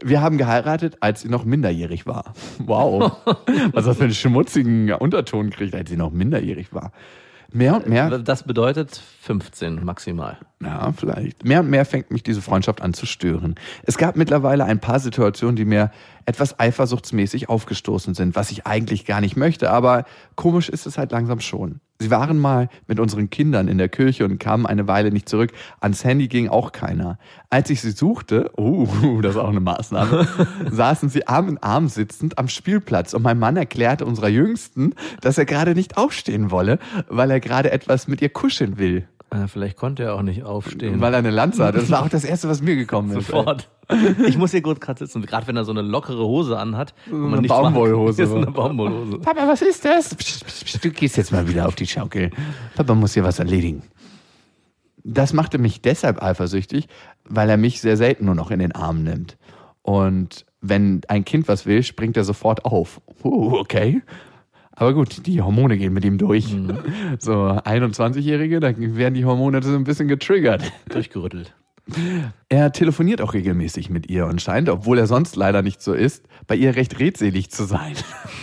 Wir 0.03 0.21
haben 0.21 0.37
geheiratet, 0.37 0.99
als 1.01 1.23
sie 1.23 1.29
noch 1.29 1.45
minderjährig 1.45 2.07
war. 2.07 2.35
Wow. 2.59 3.17
Was 3.73 3.85
das 3.87 3.97
für 3.97 4.05
einen 4.05 4.15
schmutzigen 4.15 4.93
Unterton 4.93 5.51
kriegt, 5.51 5.75
als 5.75 5.89
sie 5.89 5.97
noch 5.97 6.11
minderjährig 6.11 6.75
war. 6.75 6.93
Mehr 7.55 7.77
und 7.77 7.87
mehr 7.87 8.19
Das 8.19 8.45
bedeutet 8.45 9.01
15 9.21 9.85
maximal. 9.85 10.39
Ja, 10.63 10.93
vielleicht. 10.97 11.45
Mehr 11.45 11.61
und 11.61 11.69
mehr 11.69 11.85
fängt 11.85 12.11
mich 12.11 12.23
diese 12.23 12.41
Freundschaft 12.41 12.81
an 12.81 12.95
zu 12.95 13.05
stören. 13.05 13.57
Es 13.83 13.99
gab 13.99 14.17
mittlerweile 14.17 14.65
ein 14.65 14.81
paar 14.81 15.01
Situationen, 15.01 15.57
die 15.57 15.67
mir 15.67 15.91
etwas 16.27 16.59
eifersuchtsmäßig 16.59 17.49
aufgestoßen 17.49 18.15
sind, 18.15 18.37
was 18.37 18.51
ich 18.51 18.67
eigentlich 18.67 19.05
gar 19.05 19.21
nicht 19.21 19.37
möchte, 19.37 19.71
aber 19.71 20.05
komisch 20.37 20.69
ist 20.69 20.87
es 20.87 20.99
halt 20.99 21.13
langsam 21.13 21.41
schon. 21.41 21.81
Sie 22.03 22.11
waren 22.11 22.37
mal 22.37 22.69
mit 22.89 22.99
unseren 22.99 23.31
Kindern 23.31 23.69
in 23.69 23.79
der 23.79 23.89
Kirche 23.89 24.25
und 24.25 24.39
kamen 24.39 24.67
eine 24.67 24.89
Weile 24.89 25.13
nicht 25.13 25.29
zurück. 25.29 25.53
Ans 25.81 26.03
Handy 26.03 26.27
ging 26.27 26.49
auch 26.49 26.73
keiner. 26.73 27.17
Als 27.49 27.71
ich 27.71 27.81
sie 27.81 27.93
suchte, 27.93 28.51
uh, 28.59 29.21
das 29.23 29.37
ist 29.37 29.41
auch 29.41 29.49
eine 29.49 29.61
Maßnahme, 29.61 30.27
saßen 30.71 31.11
sie 31.11 31.29
Arm 31.29 31.49
in 31.49 31.59
Arm 31.59 31.89
sitzend 31.89 32.39
am 32.39 32.49
Spielplatz 32.49 33.15
und 33.15 33.23
mein 33.23 33.39
Mann 33.39 33.57
erklärte 33.57 34.05
unserer 34.05 34.29
Jüngsten, 34.29 34.95
dass 35.21 35.39
er 35.39 35.45
gerade 35.45 35.77
nicht 35.77 35.97
aufstehen 35.97 36.51
wolle, 36.51 36.81
weil 37.09 37.31
er 37.31 37.39
gerade 37.39 37.71
etwas 37.71 38.09
mit 38.09 38.21
ihr 38.21 38.31
kuscheln 38.31 38.79
will. 38.79 39.07
Äh, 39.33 39.49
vielleicht 39.49 39.77
konnte 39.77 40.05
er 40.05 40.15
auch 40.15 40.23
nicht 40.23 40.45
aufstehen. 40.45 41.01
Weil 41.01 41.15
er 41.15 41.19
eine 41.19 41.31
Lanze 41.31 41.65
hat. 41.65 41.75
Das 41.75 41.91
war 41.91 42.03
auch 42.03 42.09
das 42.09 42.25
Erste, 42.25 42.49
was 42.49 42.61
mir 42.61 42.77
gekommen 42.77 43.17
ist. 43.17 43.29
Sofort. 43.29 43.69
Ich 44.27 44.39
muss 44.39 44.53
hier 44.53 44.63
gut 44.63 44.81
gerade 44.81 44.99
sitzen, 44.99 45.23
gerade 45.23 45.47
wenn 45.47 45.57
er 45.57 45.65
so 45.65 45.73
eine 45.73 45.83
lockere 45.83 46.25
Hose 46.25 46.59
anhat. 46.59 46.95
und 47.11 47.21
man 47.21 47.39
eine. 47.41 47.49
Baumwollhose. 47.49 48.23
Ist 48.23 48.33
eine 48.35 48.47
Baumwollhose. 48.47 49.19
Papa, 49.19 49.47
was 49.47 49.63
ist 49.63 49.85
das? 49.85 50.17
Du 50.81 50.91
gehst 50.91 51.17
jetzt 51.17 51.33
mal 51.33 51.49
wieder 51.49 51.67
auf 51.67 51.75
die 51.75 51.87
Schaukel. 51.87 52.31
Papa 52.75 52.95
muss 52.95 53.15
hier 53.15 53.25
was 53.25 53.39
erledigen. 53.39 53.83
Das 55.05 55.33
machte 55.33 55.59
mich 55.59 55.83
deshalb 55.83 56.23
eifersüchtig, 56.23 56.87
weil 57.25 57.51
er 57.51 57.57
mich 57.57 57.81
sehr 57.81 57.97
selten 57.97 58.27
nur 58.27 58.35
noch 58.35 58.51
in 58.51 58.61
den 58.61 58.73
Arm 58.73 59.03
nimmt. 59.03 59.37
Und 59.83 60.47
wenn 60.61 61.01
ein 61.09 61.25
Kind 61.25 61.49
was 61.49 61.67
will, 61.67 61.83
springt 61.83 62.17
er 62.17 62.25
sofort 62.25 62.65
auf. 62.65 63.01
Uh, 63.25 63.59
okay. 63.59 64.03
Aber 64.75 64.95
gut, 64.95 65.27
die 65.27 65.43
Hormone 65.43 65.77
gehen 65.79 65.93
mit 65.93 66.05
ihm 66.05 66.19
durch. 66.19 66.55
So 67.19 67.33
21-Jährige, 67.33 68.59
da 68.61 68.73
werden 68.77 69.15
die 69.15 69.25
Hormone 69.25 69.63
so 69.63 69.75
ein 69.75 69.85
bisschen 69.85 70.09
getriggert. 70.09 70.73
Durchgerüttelt. 70.89 71.55
Er 72.49 72.73
telefoniert 72.73 73.21
auch 73.21 73.35
regelmäßig 73.35 73.91
mit 73.91 74.09
ihr 74.09 74.27
und 74.27 74.41
scheint, 74.41 74.69
obwohl 74.69 74.99
er 74.99 75.07
sonst 75.07 75.35
leider 75.37 75.63
nicht 75.63 75.83
so 75.83 75.93
ist, 75.93 76.25
bei 76.47 76.55
ihr 76.55 76.77
recht 76.77 76.99
redselig 77.01 77.51
zu 77.51 77.65
sein. 77.65 77.95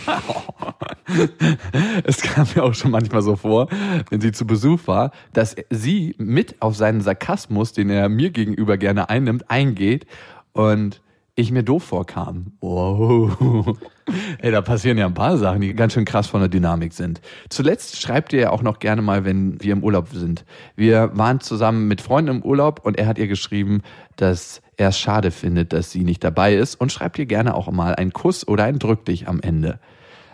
es 2.04 2.20
kam 2.20 2.46
mir 2.54 2.62
auch 2.62 2.74
schon 2.74 2.90
manchmal 2.90 3.22
so 3.22 3.36
vor, 3.36 3.68
wenn 4.10 4.20
sie 4.20 4.32
zu 4.32 4.46
Besuch 4.46 4.86
war, 4.86 5.10
dass 5.32 5.56
sie 5.70 6.14
mit 6.18 6.60
auf 6.60 6.76
seinen 6.76 7.00
Sarkasmus, 7.00 7.72
den 7.72 7.88
er 7.88 8.08
mir 8.08 8.30
gegenüber 8.30 8.76
gerne 8.76 9.08
einnimmt, 9.08 9.50
eingeht 9.50 10.06
und 10.52 11.00
ich 11.40 11.52
mir 11.52 11.62
doof 11.62 11.84
vorkam. 11.84 12.52
Wow. 12.60 13.76
Ey, 14.38 14.50
da 14.50 14.60
passieren 14.62 14.98
ja 14.98 15.06
ein 15.06 15.14
paar 15.14 15.38
Sachen, 15.38 15.60
die 15.60 15.74
ganz 15.74 15.92
schön 15.92 16.04
krass 16.04 16.26
von 16.26 16.40
der 16.40 16.48
Dynamik 16.48 16.92
sind. 16.92 17.20
Zuletzt 17.48 18.00
schreibt 18.00 18.32
ihr 18.32 18.40
ja 18.40 18.50
auch 18.50 18.62
noch 18.62 18.78
gerne 18.78 19.02
mal, 19.02 19.24
wenn 19.24 19.62
wir 19.62 19.72
im 19.72 19.84
Urlaub 19.84 20.08
sind. 20.12 20.44
Wir 20.76 21.10
waren 21.14 21.40
zusammen 21.40 21.88
mit 21.88 22.00
Freunden 22.00 22.36
im 22.36 22.42
Urlaub 22.42 22.84
und 22.84 22.98
er 22.98 23.06
hat 23.06 23.18
ihr 23.18 23.28
geschrieben, 23.28 23.82
dass 24.16 24.62
er 24.76 24.88
es 24.88 24.98
schade 24.98 25.30
findet, 25.30 25.72
dass 25.72 25.90
sie 25.90 26.04
nicht 26.04 26.24
dabei 26.24 26.54
ist 26.54 26.74
und 26.74 26.90
schreibt 26.90 27.18
ihr 27.18 27.26
gerne 27.26 27.54
auch 27.54 27.70
mal 27.70 27.94
einen 27.94 28.12
Kuss 28.12 28.46
oder 28.46 28.64
ein 28.64 28.78
Drück 28.78 29.04
dich 29.04 29.28
am 29.28 29.40
Ende. 29.40 29.78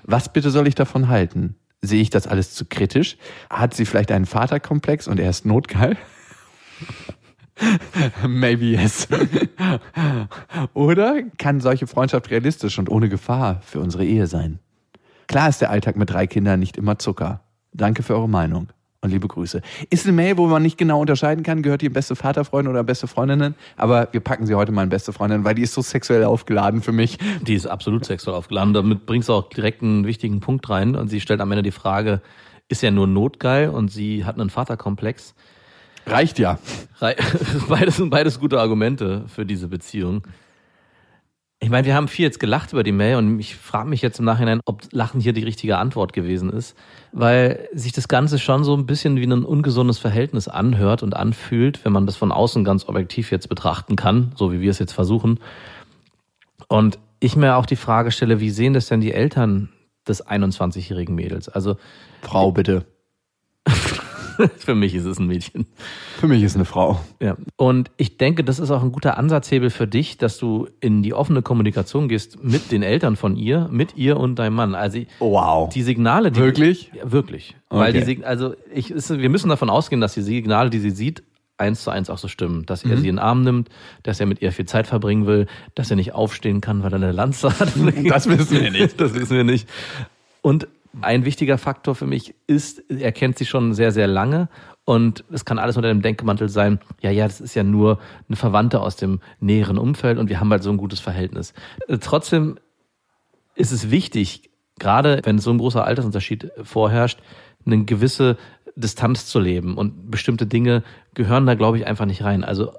Was 0.04 0.32
bitte 0.32 0.50
soll 0.50 0.68
ich 0.68 0.74
davon 0.74 1.08
halten? 1.08 1.56
Sehe 1.82 2.00
ich 2.00 2.10
das 2.10 2.26
alles 2.26 2.54
zu 2.54 2.64
kritisch? 2.64 3.18
Hat 3.50 3.74
sie 3.74 3.84
vielleicht 3.84 4.12
einen 4.12 4.26
Vaterkomplex 4.26 5.08
und 5.08 5.20
er 5.20 5.30
ist 5.30 5.44
notgeil? 5.44 5.96
Maybe 8.26 8.66
yes. 8.66 9.08
Oder 10.74 11.22
kann 11.38 11.60
solche 11.60 11.86
Freundschaft 11.86 12.30
realistisch 12.30 12.78
und 12.78 12.90
ohne 12.90 13.08
Gefahr 13.08 13.60
für 13.64 13.80
unsere 13.80 14.04
Ehe 14.04 14.26
sein? 14.26 14.58
Klar 15.26 15.48
ist 15.48 15.60
der 15.60 15.70
Alltag 15.70 15.96
mit 15.96 16.10
drei 16.10 16.26
Kindern 16.26 16.60
nicht 16.60 16.76
immer 16.76 16.98
Zucker. 16.98 17.40
Danke 17.72 18.02
für 18.02 18.14
eure 18.14 18.28
Meinung 18.28 18.68
und 19.06 19.10
liebe 19.10 19.26
Grüße. 19.26 19.62
Ist 19.90 20.06
eine 20.06 20.14
Mail, 20.14 20.36
wo 20.36 20.46
man 20.46 20.62
nicht 20.62 20.78
genau 20.78 21.00
unterscheiden 21.00 21.42
kann, 21.42 21.62
gehört 21.62 21.82
die 21.82 21.88
beste 21.88 22.14
Vaterfreundin 22.14 22.70
oder 22.70 22.84
beste 22.84 23.06
Freundinnen, 23.06 23.54
aber 23.76 24.08
wir 24.12 24.20
packen 24.20 24.46
sie 24.46 24.54
heute 24.54 24.72
mal 24.72 24.82
in 24.82 24.88
beste 24.88 25.12
Freundin, 25.12 25.44
weil 25.44 25.54
die 25.54 25.62
ist 25.62 25.72
so 25.72 25.82
sexuell 25.82 26.24
aufgeladen 26.24 26.82
für 26.82 26.92
mich. 26.92 27.18
Die 27.42 27.54
ist 27.54 27.66
absolut 27.66 28.04
sexuell 28.04 28.36
aufgeladen. 28.36 28.74
Damit 28.74 29.06
bringst 29.06 29.28
du 29.28 29.32
auch 29.32 29.48
direkt 29.48 29.82
einen 29.82 30.06
wichtigen 30.06 30.40
Punkt 30.40 30.68
rein. 30.68 30.94
Und 30.96 31.08
sie 31.08 31.20
stellt 31.20 31.40
am 31.40 31.50
Ende 31.52 31.62
die 31.62 31.70
Frage, 31.70 32.20
ist 32.68 32.82
er 32.82 32.90
nur 32.90 33.06
notgeil 33.06 33.70
und 33.70 33.90
sie 33.90 34.24
hat 34.24 34.38
einen 34.38 34.50
Vaterkomplex? 34.50 35.34
Reicht 36.06 36.38
ja. 36.38 36.58
Beides 37.68 37.96
sind 37.96 38.10
beides 38.10 38.40
gute 38.40 38.60
Argumente 38.60 39.24
für 39.28 39.44
diese 39.44 39.68
Beziehung. 39.68 40.22
Ich 41.58 41.70
meine, 41.70 41.86
wir 41.86 41.94
haben 41.94 42.06
viel 42.06 42.24
jetzt 42.24 42.38
gelacht 42.38 42.72
über 42.72 42.82
die 42.82 42.92
Mail 42.92 43.16
und 43.16 43.40
ich 43.40 43.56
frage 43.56 43.88
mich 43.88 44.02
jetzt 44.02 44.18
im 44.18 44.26
Nachhinein, 44.26 44.60
ob 44.66 44.82
Lachen 44.92 45.20
hier 45.20 45.32
die 45.32 45.42
richtige 45.42 45.78
Antwort 45.78 46.12
gewesen 46.12 46.50
ist, 46.50 46.76
weil 47.12 47.68
sich 47.72 47.92
das 47.92 48.08
Ganze 48.08 48.38
schon 48.38 48.62
so 48.62 48.76
ein 48.76 48.86
bisschen 48.86 49.16
wie 49.16 49.24
ein 49.24 49.42
ungesundes 49.42 49.98
Verhältnis 49.98 50.48
anhört 50.48 51.02
und 51.02 51.16
anfühlt, 51.16 51.84
wenn 51.84 51.92
man 51.92 52.04
das 52.06 52.16
von 52.16 52.30
außen 52.30 52.62
ganz 52.62 52.86
objektiv 52.88 53.30
jetzt 53.30 53.48
betrachten 53.48 53.96
kann, 53.96 54.32
so 54.36 54.52
wie 54.52 54.60
wir 54.60 54.70
es 54.70 54.78
jetzt 54.78 54.92
versuchen. 54.92 55.40
Und 56.68 56.98
ich 57.20 57.36
mir 57.36 57.56
auch 57.56 57.66
die 57.66 57.76
Frage 57.76 58.10
stelle, 58.10 58.38
wie 58.40 58.50
sehen 58.50 58.74
das 58.74 58.88
denn 58.88 59.00
die 59.00 59.12
Eltern 59.12 59.70
des 60.06 60.26
21-jährigen 60.26 61.14
Mädels? 61.14 61.48
Also 61.48 61.76
Frau, 62.20 62.52
bitte. 62.52 62.84
für 64.58 64.74
mich 64.74 64.94
ist 64.94 65.04
es 65.04 65.18
ein 65.18 65.26
Mädchen. 65.26 65.66
Für 66.18 66.26
mich 66.28 66.42
ist 66.42 66.54
eine 66.56 66.64
Frau. 66.64 67.00
Ja. 67.20 67.36
Und 67.56 67.90
ich 67.96 68.16
denke, 68.18 68.44
das 68.44 68.58
ist 68.58 68.70
auch 68.70 68.82
ein 68.82 68.92
guter 68.92 69.18
Ansatzhebel 69.18 69.70
für 69.70 69.86
dich, 69.86 70.18
dass 70.18 70.38
du 70.38 70.68
in 70.80 71.02
die 71.02 71.14
offene 71.14 71.42
Kommunikation 71.42 72.08
gehst 72.08 72.42
mit 72.44 72.70
den 72.72 72.82
Eltern 72.82 73.16
von 73.16 73.36
ihr, 73.36 73.68
mit 73.70 73.96
ihr 73.96 74.16
und 74.18 74.38
deinem 74.38 74.54
Mann. 74.54 74.74
Also 74.74 75.00
Wow. 75.18 75.68
die 75.72 75.82
Signale, 75.82 76.30
die 76.32 76.40
Wirklich? 76.40 76.90
Ja, 76.94 77.10
wirklich. 77.12 77.56
Weil 77.68 77.90
Okay. 77.90 77.98
die 78.00 78.04
Sig 78.04 78.24
also 78.26 78.54
ich 78.72 78.90
ist, 78.90 79.10
wir 79.10 79.28
müssen 79.28 79.48
davon 79.48 79.70
ausgehen, 79.70 80.00
dass 80.00 80.14
die 80.14 80.22
Signale, 80.22 80.70
die 80.70 80.78
sie 80.78 80.90
sieht, 80.90 81.22
eins 81.58 81.82
zu 81.82 81.90
eins 81.90 82.10
auch 82.10 82.18
so 82.18 82.28
stimmen, 82.28 82.66
dass 82.66 82.84
er 82.84 82.98
sie 82.98 83.08
in 83.08 83.16
den 83.16 83.18
Arm 83.18 83.42
nimmt, 83.42 83.70
dass 84.02 84.20
er 84.20 84.26
mit 84.26 84.42
ihr 84.42 84.52
viel 84.52 84.66
Zeit 84.66 84.86
verbringen 84.86 85.26
will, 85.26 85.46
dass 85.74 85.88
er 85.90 85.96
nicht 85.96 86.12
aufstehen 86.12 86.60
kann, 86.60 86.82
weil 86.82 86.92
er 86.92 86.96
eine 86.96 87.12
Lanze 87.12 87.48
hat. 87.58 87.72
Das 88.10 88.28
wissen 88.28 88.60
wir 88.60 88.70
nicht. 88.70 89.00
Das 89.00 89.14
wissen 89.14 89.36
wir 89.36 89.44
nicht. 89.44 89.66
Und 90.42 90.68
ein 91.02 91.24
wichtiger 91.24 91.58
Faktor 91.58 91.94
für 91.94 92.06
mich 92.06 92.34
ist, 92.46 92.90
er 92.90 93.12
kennt 93.12 93.38
sie 93.38 93.46
schon 93.46 93.74
sehr, 93.74 93.92
sehr 93.92 94.06
lange 94.06 94.48
und 94.84 95.24
es 95.30 95.44
kann 95.44 95.58
alles 95.58 95.76
unter 95.76 95.88
dem 95.88 96.02
Denkmantel 96.02 96.48
sein, 96.48 96.78
ja, 97.00 97.10
ja, 97.10 97.26
das 97.26 97.40
ist 97.40 97.54
ja 97.54 97.62
nur 97.62 97.98
eine 98.28 98.36
Verwandte 98.36 98.80
aus 98.80 98.96
dem 98.96 99.20
näheren 99.40 99.78
Umfeld 99.78 100.18
und 100.18 100.28
wir 100.28 100.40
haben 100.40 100.50
halt 100.50 100.62
so 100.62 100.70
ein 100.70 100.76
gutes 100.76 101.00
Verhältnis. 101.00 101.54
Äh, 101.88 101.98
Trotzdem 101.98 102.58
ist 103.54 103.72
es 103.72 103.90
wichtig, 103.90 104.50
gerade 104.78 105.20
wenn 105.24 105.38
so 105.38 105.50
ein 105.50 105.58
großer 105.58 105.84
Altersunterschied 105.84 106.52
vorherrscht, 106.62 107.20
eine 107.64 107.84
gewisse 107.84 108.36
Distanz 108.76 109.26
zu 109.26 109.40
leben 109.40 109.76
und 109.76 110.10
bestimmte 110.10 110.46
Dinge 110.46 110.82
gehören 111.14 111.46
da, 111.46 111.54
glaube 111.54 111.78
ich, 111.78 111.86
einfach 111.86 112.04
nicht 112.04 112.22
rein. 112.22 112.44
Also 112.44 112.72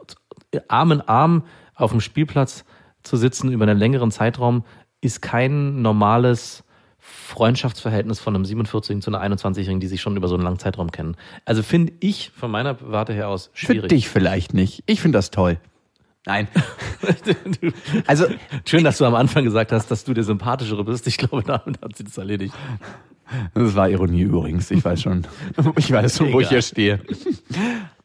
Arm 0.68 0.91
in 0.91 1.01
Arm 1.01 1.43
auf 1.76 1.91
dem 1.91 2.01
Spielplatz 2.01 2.65
zu 3.03 3.18
sitzen 3.18 3.51
über 3.51 3.65
einen 3.65 3.80
längeren 3.80 4.11
Zeitraum 4.11 4.63
ist 5.01 5.22
kein 5.22 5.82
normales 5.82 6.63
Freundschaftsverhältnis 7.10 8.20
von 8.20 8.36
einem 8.36 8.43
47-Jährigen 8.43 9.01
zu 9.01 9.14
einer 9.14 9.36
21-Jährigen, 9.36 9.80
die 9.80 9.88
sich 9.88 10.01
schon 10.01 10.18
über 10.18 10.28
so 10.28 10.36
einen 10.36 10.43
langen 10.43 10.60
Zeitraum 10.60 10.91
kennen. 10.91 11.16
Also 11.45 11.64
finde 11.64 11.93
ich 11.99 12.32
von 12.36 12.51
meiner 12.51 12.78
Warte 12.82 13.14
her 13.14 13.30
aus 13.30 13.49
Für 13.53 13.68
schwierig. 13.68 13.89
dich 13.89 14.10
vielleicht 14.10 14.53
nicht. 14.53 14.84
Ich 14.86 15.01
finde 15.01 15.18
das 15.18 15.32
toll. 15.32 15.58
Nein. 16.26 16.47
Also, 18.08 18.26
Schön, 18.66 18.84
dass 18.84 18.97
du 18.97 19.05
am 19.05 19.16
Anfang 19.16 19.43
gesagt 19.43 19.72
hast, 19.72 19.89
dass 19.91 20.03
du 20.03 20.14
der 20.14 20.24
Sympathischere 20.24 20.84
bist. 20.84 21.08
Ich 21.08 21.18
glaube, 21.18 21.43
damit 21.43 21.82
hat 21.82 21.95
sie 21.95 22.03
das 22.03 22.18
erledigt. 22.18 22.53
Das 23.53 23.76
war 23.76 23.89
Ironie 23.89 24.22
übrigens. 24.22 24.72
Ich 24.72 24.84
weiß 24.84 25.01
schon. 25.01 25.26
Ich 25.78 25.91
weiß 25.91 26.18
schon, 26.18 26.34
wo 26.34 26.39
ich 26.41 26.49
hier 26.49 26.62
stehe. 26.62 26.99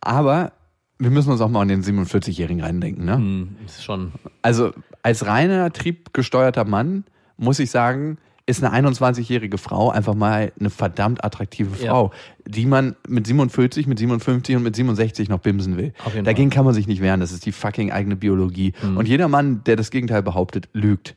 Aber 0.00 0.52
wir 0.98 1.10
müssen 1.10 1.32
uns 1.32 1.40
auch 1.40 1.48
mal 1.48 1.62
an 1.62 1.68
den 1.68 1.82
47-Jährigen 1.82 2.62
reindenken, 2.62 3.04
ne? 3.04 3.16
Hm, 3.16 3.56
ist 3.66 3.82
schon. 3.82 4.12
Also 4.42 4.72
als 5.02 5.26
reiner 5.26 5.72
triebgesteuerter 5.72 6.64
Mann 6.64 7.04
muss 7.36 7.58
ich 7.58 7.70
sagen, 7.70 8.18
ist 8.46 8.62
eine 8.62 8.88
21-jährige 8.88 9.58
Frau 9.58 9.90
einfach 9.90 10.14
mal 10.14 10.52
eine 10.58 10.70
verdammt 10.70 11.24
attraktive 11.24 11.76
Frau, 11.76 12.10
die 12.46 12.66
man 12.66 12.96
mit 13.06 13.26
47, 13.26 13.86
mit 13.86 13.98
57 13.98 14.56
und 14.56 14.62
mit 14.62 14.74
67 14.74 15.28
noch 15.28 15.38
bimsen 15.38 15.76
will. 15.76 15.92
Dagegen 16.24 16.50
kann 16.50 16.64
man 16.64 16.74
sich 16.74 16.86
nicht 16.86 17.00
wehren. 17.00 17.20
Das 17.20 17.32
ist 17.32 17.46
die 17.46 17.52
fucking 17.52 17.92
eigene 17.92 18.16
Biologie. 18.16 18.72
Und 18.82 19.06
jeder 19.06 19.28
Mann, 19.28 19.62
der 19.64 19.76
das 19.76 19.90
Gegenteil 19.90 20.22
behauptet, 20.22 20.68
lügt. 20.72 21.14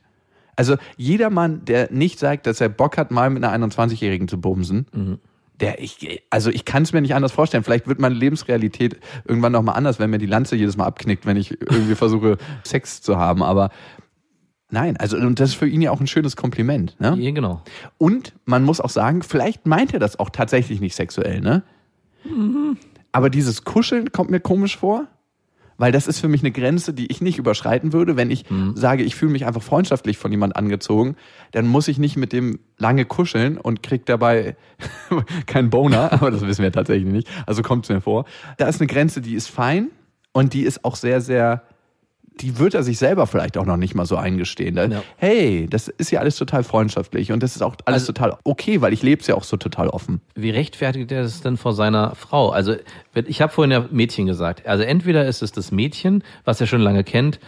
Also 0.54 0.76
jeder 0.96 1.30
Mann, 1.30 1.64
der 1.64 1.92
nicht 1.92 2.18
sagt, 2.18 2.46
dass 2.46 2.60
er 2.60 2.68
Bock 2.68 2.96
hat, 2.96 3.10
mal 3.10 3.28
mit 3.28 3.44
einer 3.44 3.66
21-Jährigen 3.66 4.28
zu 4.28 4.40
bumsen, 4.40 4.86
der 5.60 5.80
ich, 5.80 6.22
also 6.30 6.50
ich 6.50 6.64
kann 6.64 6.82
es 6.82 6.92
mir 6.92 7.00
nicht 7.00 7.14
anders 7.14 7.32
vorstellen. 7.32 7.64
Vielleicht 7.64 7.86
wird 7.86 7.98
meine 7.98 8.14
Lebensrealität 8.14 8.98
irgendwann 9.24 9.52
noch 9.52 9.62
mal 9.62 9.72
anders, 9.72 9.98
wenn 9.98 10.10
mir 10.10 10.18
die 10.18 10.26
Lanze 10.26 10.56
jedes 10.56 10.76
Mal 10.76 10.84
abknickt, 10.84 11.26
wenn 11.26 11.36
ich 11.36 11.60
irgendwie 11.60 11.94
versuche, 11.94 12.38
Sex 12.64 13.02
zu 13.02 13.16
haben. 13.16 13.42
Aber 13.42 13.70
nein, 14.70 14.96
also 14.96 15.16
und 15.16 15.40
das 15.40 15.50
ist 15.50 15.56
für 15.56 15.68
ihn 15.68 15.82
ja 15.82 15.90
auch 15.90 16.00
ein 16.00 16.06
schönes 16.06 16.36
Kompliment. 16.36 16.96
Ne? 17.00 17.16
Ja, 17.18 17.30
genau. 17.30 17.62
Und 17.98 18.34
man 18.44 18.64
muss 18.64 18.80
auch 18.80 18.90
sagen, 18.90 19.22
vielleicht 19.22 19.66
meint 19.66 19.92
er 19.92 20.00
das 20.00 20.18
auch 20.18 20.30
tatsächlich 20.30 20.80
nicht 20.80 20.94
sexuell, 20.94 21.40
ne? 21.40 21.62
Aber 23.12 23.30
dieses 23.30 23.64
Kuscheln 23.64 24.12
kommt 24.12 24.30
mir 24.30 24.40
komisch 24.40 24.76
vor. 24.76 25.06
Weil 25.78 25.92
das 25.92 26.06
ist 26.06 26.20
für 26.20 26.28
mich 26.28 26.40
eine 26.40 26.52
Grenze, 26.52 26.94
die 26.94 27.06
ich 27.10 27.20
nicht 27.20 27.38
überschreiten 27.38 27.92
würde. 27.92 28.16
Wenn 28.16 28.30
ich 28.30 28.46
sage, 28.74 29.02
ich 29.02 29.14
fühle 29.14 29.32
mich 29.32 29.44
einfach 29.44 29.62
freundschaftlich 29.62 30.16
von 30.16 30.30
jemand 30.30 30.56
angezogen, 30.56 31.16
dann 31.52 31.66
muss 31.66 31.86
ich 31.88 31.98
nicht 31.98 32.16
mit 32.16 32.32
dem 32.32 32.60
lange 32.78 33.04
kuscheln 33.04 33.58
und 33.58 33.82
krieg 33.82 34.06
dabei 34.06 34.56
keinen 35.46 35.68
Boner, 35.68 36.12
aber 36.14 36.30
das 36.30 36.46
wissen 36.46 36.62
wir 36.62 36.72
tatsächlich 36.72 37.12
nicht. 37.12 37.28
Also 37.46 37.62
kommt 37.62 37.84
es 37.84 37.90
mir 37.90 38.00
vor. 38.00 38.24
Da 38.56 38.68
ist 38.68 38.80
eine 38.80 38.86
Grenze, 38.86 39.20
die 39.20 39.34
ist 39.34 39.48
fein 39.48 39.90
und 40.32 40.54
die 40.54 40.62
ist 40.62 40.82
auch 40.84 40.96
sehr, 40.96 41.20
sehr, 41.20 41.62
die 42.40 42.58
wird 42.58 42.74
er 42.74 42.82
sich 42.82 42.98
selber 42.98 43.26
vielleicht 43.26 43.56
auch 43.56 43.64
noch 43.64 43.78
nicht 43.78 43.94
mal 43.94 44.04
so 44.04 44.16
eingestehen. 44.16 44.76
Ja. 44.76 45.02
Hey, 45.16 45.66
das 45.70 45.88
ist 45.88 46.10
ja 46.10 46.20
alles 46.20 46.36
total 46.36 46.64
freundschaftlich 46.64 47.32
und 47.32 47.42
das 47.42 47.56
ist 47.56 47.62
auch 47.62 47.74
alles 47.86 48.02
Also- 48.02 48.12
total 48.12 48.36
okay, 48.44 48.80
weil 48.82 48.92
ich 48.92 49.02
lebe 49.02 49.20
es 49.22 49.26
ja 49.26 49.34
auch 49.34 49.44
so 49.44 49.56
total 49.56 49.88
offen. 49.88 50.20
Wie 50.34 50.50
rechtfertigt 50.50 51.10
er 51.12 51.22
das 51.22 51.40
denn 51.40 51.56
vor 51.56 51.72
seiner 51.72 52.14
Frau? 52.14 52.50
Also, 52.50 52.74
ich 53.14 53.40
habe 53.40 53.52
vorhin 53.52 53.70
ja 53.72 53.86
Mädchen 53.90 54.26
gesagt. 54.26 54.66
Also 54.66 54.84
entweder 54.84 55.24
ist 55.26 55.42
es 55.42 55.52
das 55.52 55.72
Mädchen, 55.72 56.22
was 56.44 56.60
er 56.60 56.66
schon 56.66 56.82
lange 56.82 57.04
kennt, 57.04 57.40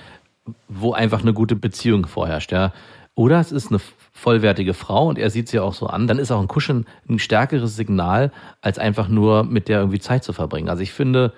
wo 0.69 0.93
einfach 0.93 1.21
eine 1.21 1.35
gute 1.35 1.55
Beziehung 1.57 2.07
vorherrscht, 2.07 2.53
ja. 2.53 2.73
Oder 3.15 3.41
es 3.41 3.53
ist 3.53 3.71
eine 3.71 3.81
vollwertige 4.13 4.73
Frau 4.75 5.09
und 5.09 5.19
er 5.19 5.29
sieht 5.29 5.49
sie 5.49 5.59
auch 5.59 5.75
so 5.75 5.87
an, 5.89 6.07
dann 6.07 6.19
ist 6.19 6.31
auch 6.31 6.41
ein 6.41 6.49
Kuscheln 6.49 6.87
ein 7.09 7.19
stärkeres 7.19 7.77
Signal, 7.77 8.33
als 8.63 8.79
einfach 8.79 9.09
nur 9.09 9.45
mit 9.45 9.69
der 9.69 9.81
irgendwie 9.81 9.99
Zeit 9.99 10.25
zu 10.25 10.33
verbringen. 10.33 10.69
Also 10.69 10.83
ich 10.83 10.93
finde, 10.93 11.33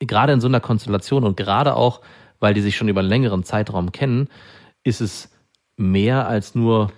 gerade 0.00 0.32
in 0.34 0.40
so 0.40 0.46
einer 0.48 0.60
Konstellation 0.60 1.24
und 1.24 1.36
gerade 1.36 1.74
auch, 1.76 2.00
weil 2.44 2.52
die 2.52 2.60
sich 2.60 2.76
schon 2.76 2.88
über 2.88 3.00
einen 3.00 3.08
längeren 3.08 3.42
Zeitraum 3.42 3.90
kennen, 3.90 4.28
ist 4.82 5.00
es 5.00 5.30
mehr 5.78 6.28
als 6.28 6.54
nur 6.54 6.92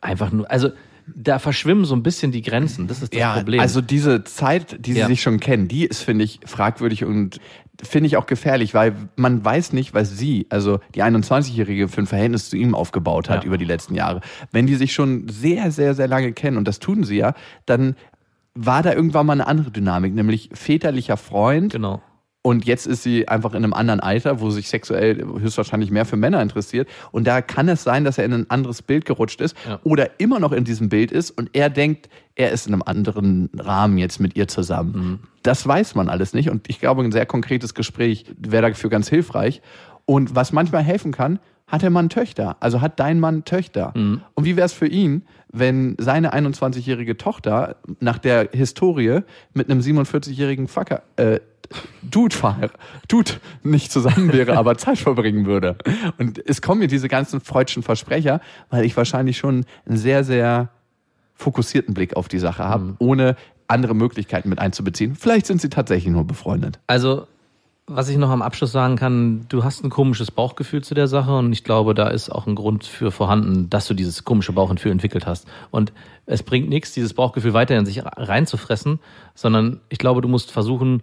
einfach 0.00 0.32
nur, 0.32 0.50
also 0.50 0.70
da 1.14 1.38
verschwimmen 1.38 1.84
so 1.84 1.94
ein 1.94 2.02
bisschen 2.02 2.32
die 2.32 2.42
Grenzen. 2.42 2.88
Das 2.88 3.00
ist 3.00 3.14
das 3.14 3.36
Problem. 3.36 3.60
Also 3.60 3.80
diese 3.80 4.24
Zeit, 4.24 4.84
die 4.84 4.94
sie 4.94 4.98
Ja. 4.98 5.06
sich 5.06 5.22
schon 5.22 5.38
kennen, 5.38 5.68
die 5.68 5.84
ist, 5.86 6.02
finde 6.02 6.24
ich, 6.24 6.40
fragwürdig 6.44 7.04
und 7.04 7.38
finde 7.80 8.08
ich 8.08 8.16
auch 8.16 8.26
gefährlich, 8.26 8.74
weil 8.74 8.94
man 9.14 9.44
weiß 9.44 9.72
nicht, 9.74 9.94
was 9.94 10.18
sie, 10.18 10.46
also 10.50 10.80
die 10.96 11.04
21-Jährige, 11.04 11.86
für 11.86 12.00
ein 12.02 12.06
Verhältnis 12.08 12.50
zu 12.50 12.56
ihm 12.56 12.74
aufgebaut 12.74 13.30
hat 13.30 13.44
Ja. 13.44 13.46
über 13.46 13.58
die 13.58 13.64
letzten 13.64 13.94
Jahre. 13.94 14.20
Wenn 14.50 14.66
die 14.66 14.74
sich 14.74 14.92
schon 14.92 15.28
sehr, 15.28 15.70
sehr, 15.70 15.94
sehr 15.94 16.08
lange 16.08 16.32
kennen, 16.32 16.56
und 16.56 16.66
das 16.66 16.80
tun 16.80 17.04
sie 17.04 17.16
ja, 17.18 17.34
dann 17.64 17.94
war 18.54 18.82
da 18.82 18.92
irgendwann 18.92 19.24
mal 19.26 19.34
eine 19.34 19.46
andere 19.46 19.70
Dynamik, 19.70 20.12
nämlich 20.14 20.50
väterlicher 20.52 21.16
Freund 21.16 21.72
genau. 21.72 22.02
Und 22.48 22.64
jetzt 22.64 22.86
ist 22.86 23.02
sie 23.02 23.28
einfach 23.28 23.50
in 23.50 23.58
einem 23.62 23.74
anderen 23.74 24.00
Alter, 24.00 24.40
wo 24.40 24.48
sich 24.48 24.70
sexuell 24.70 25.22
höchstwahrscheinlich 25.38 25.90
mehr 25.90 26.06
für 26.06 26.16
Männer 26.16 26.40
interessiert. 26.40 26.88
Und 27.12 27.26
da 27.26 27.42
kann 27.42 27.68
es 27.68 27.82
sein, 27.82 28.04
dass 28.04 28.16
er 28.16 28.24
in 28.24 28.32
ein 28.32 28.48
anderes 28.48 28.80
Bild 28.80 29.04
gerutscht 29.04 29.42
ist 29.42 29.54
Ja. 29.68 29.78
oder 29.84 30.18
immer 30.18 30.40
noch 30.40 30.52
in 30.52 30.64
diesem 30.64 30.88
Bild 30.88 31.12
ist 31.12 31.30
und 31.30 31.50
er 31.52 31.68
denkt, 31.68 32.08
er 32.36 32.50
ist 32.50 32.66
in 32.66 32.72
einem 32.72 32.82
anderen 32.86 33.50
Rahmen 33.54 33.98
jetzt 33.98 34.18
mit 34.18 34.34
ihr 34.34 34.48
zusammen. 34.48 34.92
Mhm. 34.92 35.18
Das 35.42 35.66
weiß 35.68 35.94
man 35.94 36.08
alles 36.08 36.32
nicht. 36.32 36.48
Und 36.48 36.70
ich 36.70 36.80
glaube, 36.80 37.02
ein 37.02 37.12
sehr 37.12 37.26
konkretes 37.26 37.74
Gespräch 37.74 38.24
wäre 38.38 38.70
dafür 38.70 38.88
ganz 38.88 39.10
hilfreich. 39.10 39.60
Und 40.06 40.34
was 40.34 40.50
manchmal 40.50 40.82
helfen 40.82 41.12
kann, 41.12 41.40
hat 41.66 41.82
der 41.82 41.90
Mann 41.90 42.08
Töchter? 42.08 42.56
Also 42.60 42.80
hat 42.80 42.98
dein 42.98 43.20
Mann 43.20 43.44
Töchter? 43.44 43.92
Mhm. 43.94 44.22
Und 44.32 44.44
wie 44.46 44.56
wäre 44.56 44.64
es 44.64 44.72
für 44.72 44.86
ihn, 44.86 45.26
wenn 45.50 45.96
seine 45.98 46.34
21-jährige 46.34 47.16
Tochter 47.16 47.76
nach 48.00 48.18
der 48.18 48.50
Historie 48.52 49.20
mit 49.54 49.70
einem 49.70 49.80
47-jährigen 49.80 50.68
Fucker, 50.68 51.02
äh, 51.16 51.40
Dude, 52.02 52.34
Dude 53.08 53.32
nicht 53.62 53.92
zusammen 53.92 54.32
wäre, 54.32 54.56
aber 54.56 54.76
Zeit 54.78 54.98
verbringen 54.98 55.44
würde. 55.44 55.76
Und 56.16 56.42
es 56.46 56.62
kommen 56.62 56.80
mir 56.80 56.86
diese 56.86 57.08
ganzen 57.08 57.40
freudschen 57.40 57.82
Versprecher, 57.82 58.40
weil 58.70 58.84
ich 58.84 58.96
wahrscheinlich 58.96 59.36
schon 59.36 59.66
einen 59.86 59.98
sehr, 59.98 60.24
sehr 60.24 60.70
fokussierten 61.34 61.94
Blick 61.94 62.16
auf 62.16 62.28
die 62.28 62.38
Sache 62.38 62.64
habe, 62.64 62.94
ohne 62.98 63.36
andere 63.68 63.94
Möglichkeiten 63.94 64.48
mit 64.48 64.58
einzubeziehen. 64.58 65.14
Vielleicht 65.14 65.46
sind 65.46 65.60
sie 65.60 65.68
tatsächlich 65.68 66.12
nur 66.12 66.26
befreundet. 66.26 66.80
Also, 66.86 67.26
was 67.88 68.08
ich 68.08 68.16
noch 68.18 68.30
am 68.30 68.42
Abschluss 68.42 68.70
sagen 68.70 68.96
kann, 68.96 69.46
du 69.48 69.64
hast 69.64 69.82
ein 69.82 69.90
komisches 69.90 70.30
Bauchgefühl 70.30 70.82
zu 70.82 70.94
der 70.94 71.08
Sache 71.08 71.36
und 71.36 71.52
ich 71.52 71.64
glaube, 71.64 71.94
da 71.94 72.08
ist 72.08 72.30
auch 72.30 72.46
ein 72.46 72.54
Grund 72.54 72.84
für 72.84 73.10
vorhanden, 73.10 73.70
dass 73.70 73.86
du 73.86 73.94
dieses 73.94 74.24
komische 74.24 74.52
Bauchgefühl 74.52 74.92
entwickelt 74.92 75.26
hast. 75.26 75.46
Und 75.70 75.92
es 76.26 76.42
bringt 76.42 76.68
nichts, 76.68 76.92
dieses 76.92 77.14
Bauchgefühl 77.14 77.54
weiter 77.54 77.76
in 77.76 77.86
sich 77.86 78.02
reinzufressen, 78.04 79.00
sondern 79.34 79.80
ich 79.88 79.98
glaube, 79.98 80.20
du 80.20 80.28
musst 80.28 80.50
versuchen, 80.50 81.02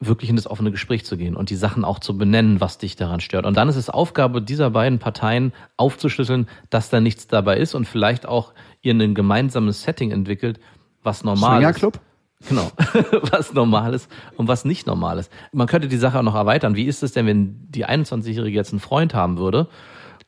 wirklich 0.00 0.30
in 0.30 0.36
das 0.36 0.48
offene 0.48 0.72
Gespräch 0.72 1.04
zu 1.04 1.16
gehen 1.16 1.36
und 1.36 1.50
die 1.50 1.56
Sachen 1.56 1.84
auch 1.84 2.00
zu 2.00 2.18
benennen, 2.18 2.60
was 2.60 2.78
dich 2.78 2.96
daran 2.96 3.20
stört. 3.20 3.46
Und 3.46 3.56
dann 3.56 3.68
ist 3.68 3.76
es 3.76 3.88
Aufgabe 3.88 4.42
dieser 4.42 4.70
beiden 4.70 4.98
Parteien 4.98 5.52
aufzuschlüsseln, 5.76 6.48
dass 6.70 6.90
da 6.90 7.00
nichts 7.00 7.28
dabei 7.28 7.58
ist 7.58 7.74
und 7.74 7.86
vielleicht 7.86 8.26
auch 8.26 8.52
ihr 8.82 8.94
ein 8.94 9.14
gemeinsames 9.14 9.82
Setting 9.82 10.10
entwickelt, 10.10 10.58
was 11.02 11.22
normal 11.22 11.62
ist. 11.62 11.78
Swingerclub? 11.78 12.00
Genau, 12.48 12.70
was 13.30 13.52
normal 13.52 13.94
ist 13.94 14.10
und 14.36 14.48
was 14.48 14.64
nicht 14.64 14.86
normal 14.86 15.18
ist. 15.18 15.30
Man 15.52 15.66
könnte 15.66 15.88
die 15.88 15.96
Sache 15.96 16.18
auch 16.18 16.22
noch 16.22 16.34
erweitern. 16.34 16.76
Wie 16.76 16.84
ist 16.84 17.02
es 17.02 17.12
denn, 17.12 17.26
wenn 17.26 17.70
die 17.70 17.86
21-Jährige 17.86 18.56
jetzt 18.56 18.72
einen 18.72 18.80
Freund 18.80 19.14
haben 19.14 19.38
würde 19.38 19.68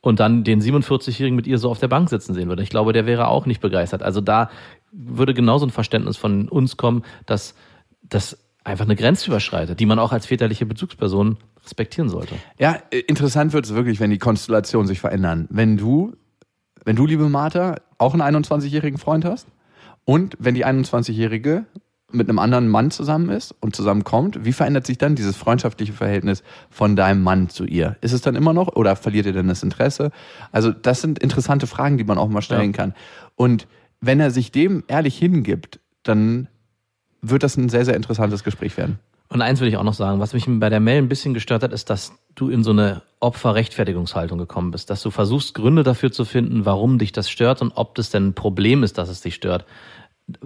und 0.01 0.19
dann 0.19 0.43
den 0.43 0.61
47-Jährigen 0.61 1.35
mit 1.35 1.47
ihr 1.47 1.57
so 1.57 1.69
auf 1.69 1.79
der 1.79 1.87
Bank 1.87 2.09
sitzen 2.09 2.33
sehen 2.33 2.47
würde? 2.47 2.63
Ich 2.63 2.69
glaube, 2.69 2.93
der 2.93 3.05
wäre 3.05 3.27
auch 3.27 3.45
nicht 3.45 3.61
begeistert. 3.61 4.01
Also 4.03 4.21
da 4.21 4.49
würde 4.91 5.33
genauso 5.33 5.65
ein 5.65 5.71
Verständnis 5.71 6.17
von 6.17 6.47
uns 6.47 6.77
kommen, 6.77 7.03
dass 7.25 7.55
das 8.01 8.37
einfach 8.63 8.85
eine 8.85 8.95
Grenze 8.95 9.27
überschreitet, 9.27 9.79
die 9.79 9.85
man 9.85 9.99
auch 9.99 10.11
als 10.11 10.25
väterliche 10.25 10.65
Bezugsperson 10.65 11.37
respektieren 11.63 12.09
sollte. 12.09 12.35
Ja, 12.57 12.79
interessant 13.07 13.53
wird 13.53 13.65
es 13.65 13.73
wirklich, 13.73 13.99
wenn 13.99 14.09
die 14.09 14.17
Konstellationen 14.17 14.87
sich 14.87 14.99
verändern. 14.99 15.47
Wenn 15.49 15.77
du, 15.77 16.15
wenn 16.83 16.95
du, 16.95 17.05
liebe 17.05 17.29
Martha, 17.29 17.75
auch 17.97 18.13
einen 18.13 18.43
21-jährigen 18.43 18.97
Freund 18.97 19.25
hast 19.25 19.47
und 20.03 20.35
wenn 20.39 20.55
die 20.55 20.65
21-jährige 20.65 21.65
mit 22.15 22.29
einem 22.29 22.39
anderen 22.39 22.67
Mann 22.67 22.91
zusammen 22.91 23.29
ist 23.29 23.53
und 23.59 23.75
zusammenkommt, 23.75 24.43
wie 24.45 24.53
verändert 24.53 24.85
sich 24.85 24.97
dann 24.97 25.15
dieses 25.15 25.35
freundschaftliche 25.35 25.93
Verhältnis 25.93 26.43
von 26.69 26.95
deinem 26.95 27.23
Mann 27.23 27.49
zu 27.49 27.65
ihr? 27.65 27.97
Ist 28.01 28.13
es 28.13 28.21
dann 28.21 28.35
immer 28.35 28.53
noch 28.53 28.75
oder 28.75 28.95
verliert 28.95 29.25
ihr 29.25 29.33
dann 29.33 29.47
das 29.47 29.63
Interesse? 29.63 30.11
Also 30.51 30.71
das 30.71 31.01
sind 31.01 31.19
interessante 31.19 31.67
Fragen, 31.67 31.97
die 31.97 32.03
man 32.03 32.17
auch 32.17 32.29
mal 32.29 32.41
stellen 32.41 32.71
Ja. 32.71 32.77
kann. 32.77 32.93
Und 33.35 33.67
wenn 34.01 34.19
er 34.19 34.31
sich 34.31 34.51
dem 34.51 34.83
ehrlich 34.87 35.17
hingibt, 35.17 35.79
dann 36.03 36.47
wird 37.21 37.43
das 37.43 37.57
ein 37.57 37.69
sehr, 37.69 37.85
sehr 37.85 37.95
interessantes 37.95 38.43
Gespräch 38.43 38.77
werden. 38.77 38.99
Und 39.29 39.41
eins 39.41 39.59
will 39.59 39.67
ich 39.67 39.77
auch 39.77 39.83
noch 39.83 39.95
sagen, 39.95 40.19
was 40.19 40.33
mich 40.33 40.45
bei 40.47 40.69
der 40.69 40.79
Mail 40.79 40.99
ein 40.99 41.09
bisschen 41.09 41.33
gestört 41.33 41.63
hat, 41.63 41.73
ist, 41.73 41.89
dass 41.89 42.13
du 42.35 42.49
in 42.49 42.63
so 42.63 42.71
eine 42.71 43.01
Opferrechtfertigungshaltung 43.19 44.37
gekommen 44.37 44.71
bist, 44.71 44.89
dass 44.89 45.01
du 45.01 45.09
versuchst, 45.09 45.55
Gründe 45.55 45.81
dafür 45.83 46.11
zu 46.11 46.25
finden, 46.25 46.65
warum 46.65 46.99
dich 46.99 47.11
das 47.11 47.29
stört 47.29 47.61
und 47.61 47.71
ob 47.75 47.95
das 47.95 48.11
denn 48.11 48.27
ein 48.27 48.33
Problem 48.33 48.83
ist, 48.83 48.97
dass 48.97 49.09
es 49.09 49.21
dich 49.21 49.35
stört. 49.35 49.65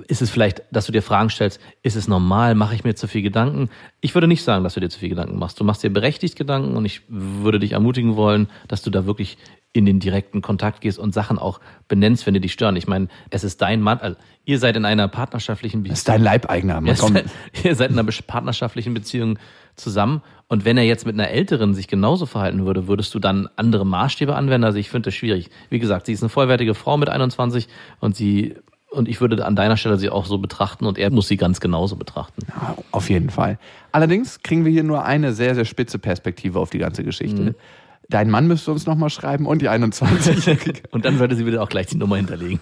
Ist 0.08 0.22
es 0.22 0.30
vielleicht, 0.30 0.64
dass 0.72 0.86
du 0.88 0.92
dir 0.92 1.02
Fragen 1.02 1.30
stellst, 1.30 1.62
ist 1.84 1.96
es 1.96 2.10
normal, 2.10 2.54
mache 2.54 2.76
ich 2.76 2.84
mir 2.84 2.96
zu 2.96 3.08
viel 3.08 3.22
Gedanken? 3.22 3.70
Ich 4.02 4.14
würde 4.14 4.28
nicht 4.28 4.44
sagen, 4.44 4.64
dass 4.64 4.74
du 4.74 4.82
dir 4.82 4.90
zu 4.90 5.00
viel 5.00 5.10
Gedanken 5.10 5.40
machst. 5.40 5.60
Du 5.60 5.64
machst 5.64 5.84
dir 5.84 5.90
berechtigt 5.90 6.36
Gedanken 6.36 6.76
und 6.76 6.84
ich 6.84 7.02
würde 7.08 7.60
dich 7.60 7.72
ermutigen 7.72 8.18
wollen, 8.18 8.50
dass 8.68 8.82
du 8.82 8.90
da 8.90 9.06
wirklich 9.06 9.38
in 9.72 9.86
den 9.86 10.00
direkten 10.00 10.42
Kontakt 10.42 10.82
gehst 10.82 10.98
und 10.98 11.14
Sachen 11.14 11.38
auch 11.38 11.60
benennst, 11.88 12.26
wenn 12.26 12.34
dir 12.34 12.40
die 12.40 12.50
stören. 12.50 12.76
Ich 12.76 12.88
meine, 12.88 13.08
es 13.30 13.44
ist 13.44 13.62
dein 13.62 13.82
Mann, 13.82 14.00
also 14.00 14.18
ihr 14.44 14.58
seid 14.58 14.76
in 14.76 14.84
einer 14.84 15.08
partnerschaftlichen 15.08 15.84
Beziehung. 15.84 15.94
Das 15.94 16.00
ist 16.00 16.10
dein 16.10 16.24
Leibeigener. 16.24 16.82
Ihr 16.84 16.96
seid, 16.96 17.26
ihr 17.64 17.76
seid 17.76 17.92
in 17.92 18.00
einer 18.00 18.12
partnerschaftlichen 18.28 18.94
Beziehung 18.94 19.38
zusammen 19.76 20.24
und 20.48 20.66
wenn 20.66 20.78
er 20.78 20.84
jetzt 20.84 21.06
mit 21.06 21.14
einer 21.14 21.30
Älteren 21.30 21.76
sich 21.76 21.88
genauso 21.88 22.26
verhalten 22.26 22.66
würde, 22.66 22.88
würdest 22.88 23.14
du 23.14 23.20
dann 23.20 23.48
andere 23.56 23.86
Maßstäbe 23.86 24.36
anwenden? 24.36 24.66
Also 24.66 24.80
ich 24.80 24.90
finde 24.90 25.08
das 25.08 25.14
schwierig. 25.14 25.52
Wie 25.70 25.80
gesagt, 25.80 26.08
sie 26.08 26.14
ist 26.14 26.24
eine 26.24 26.30
vollwertige 26.30 26.74
Frau 26.74 26.98
mit 26.98 27.08
21 27.08 27.68
und 28.00 28.16
sie 28.16 28.56
und 28.90 29.08
ich 29.08 29.22
würde 29.22 29.46
an 29.46 29.56
deiner 29.56 29.78
Stelle 29.78 29.98
sie 29.98 30.10
auch 30.10 30.26
so 30.26 30.38
betrachten 30.40 30.86
und 30.86 30.98
er 30.98 31.12
muss 31.12 31.28
sie 31.28 31.38
ganz 31.38 31.60
genauso 31.60 31.96
betrachten. 31.96 32.42
Ja, 32.48 32.76
Auf 32.92 33.10
jeden 33.10 33.30
Fall. 33.30 33.60
Allerdings 33.92 34.42
kriegen 34.42 34.66
wir 34.66 34.72
hier 34.72 34.84
nur 34.84 35.06
eine 35.06 35.34
sehr, 35.34 35.56
sehr 35.56 35.66
spitze 35.66 36.00
Perspektive 36.00 36.60
auf 36.60 36.70
die 36.70 36.80
ganze 36.80 37.04
Geschichte. 37.04 37.56
Dein 38.10 38.32
Mann 38.32 38.48
müsste 38.48 38.72
uns 38.72 38.88
nochmal 38.88 39.12
schreiben 39.12 39.46
und 39.46 39.62
die 39.62 39.70
21. 39.70 40.82
Und 40.92 41.06
dann 41.06 41.20
würde 41.20 41.36
sie 41.36 41.46
wieder 41.46 41.62
auch 41.62 41.70
gleich 41.70 41.86
die 41.86 41.98
Nummer 41.98 42.16
hinterlegen. 42.16 42.60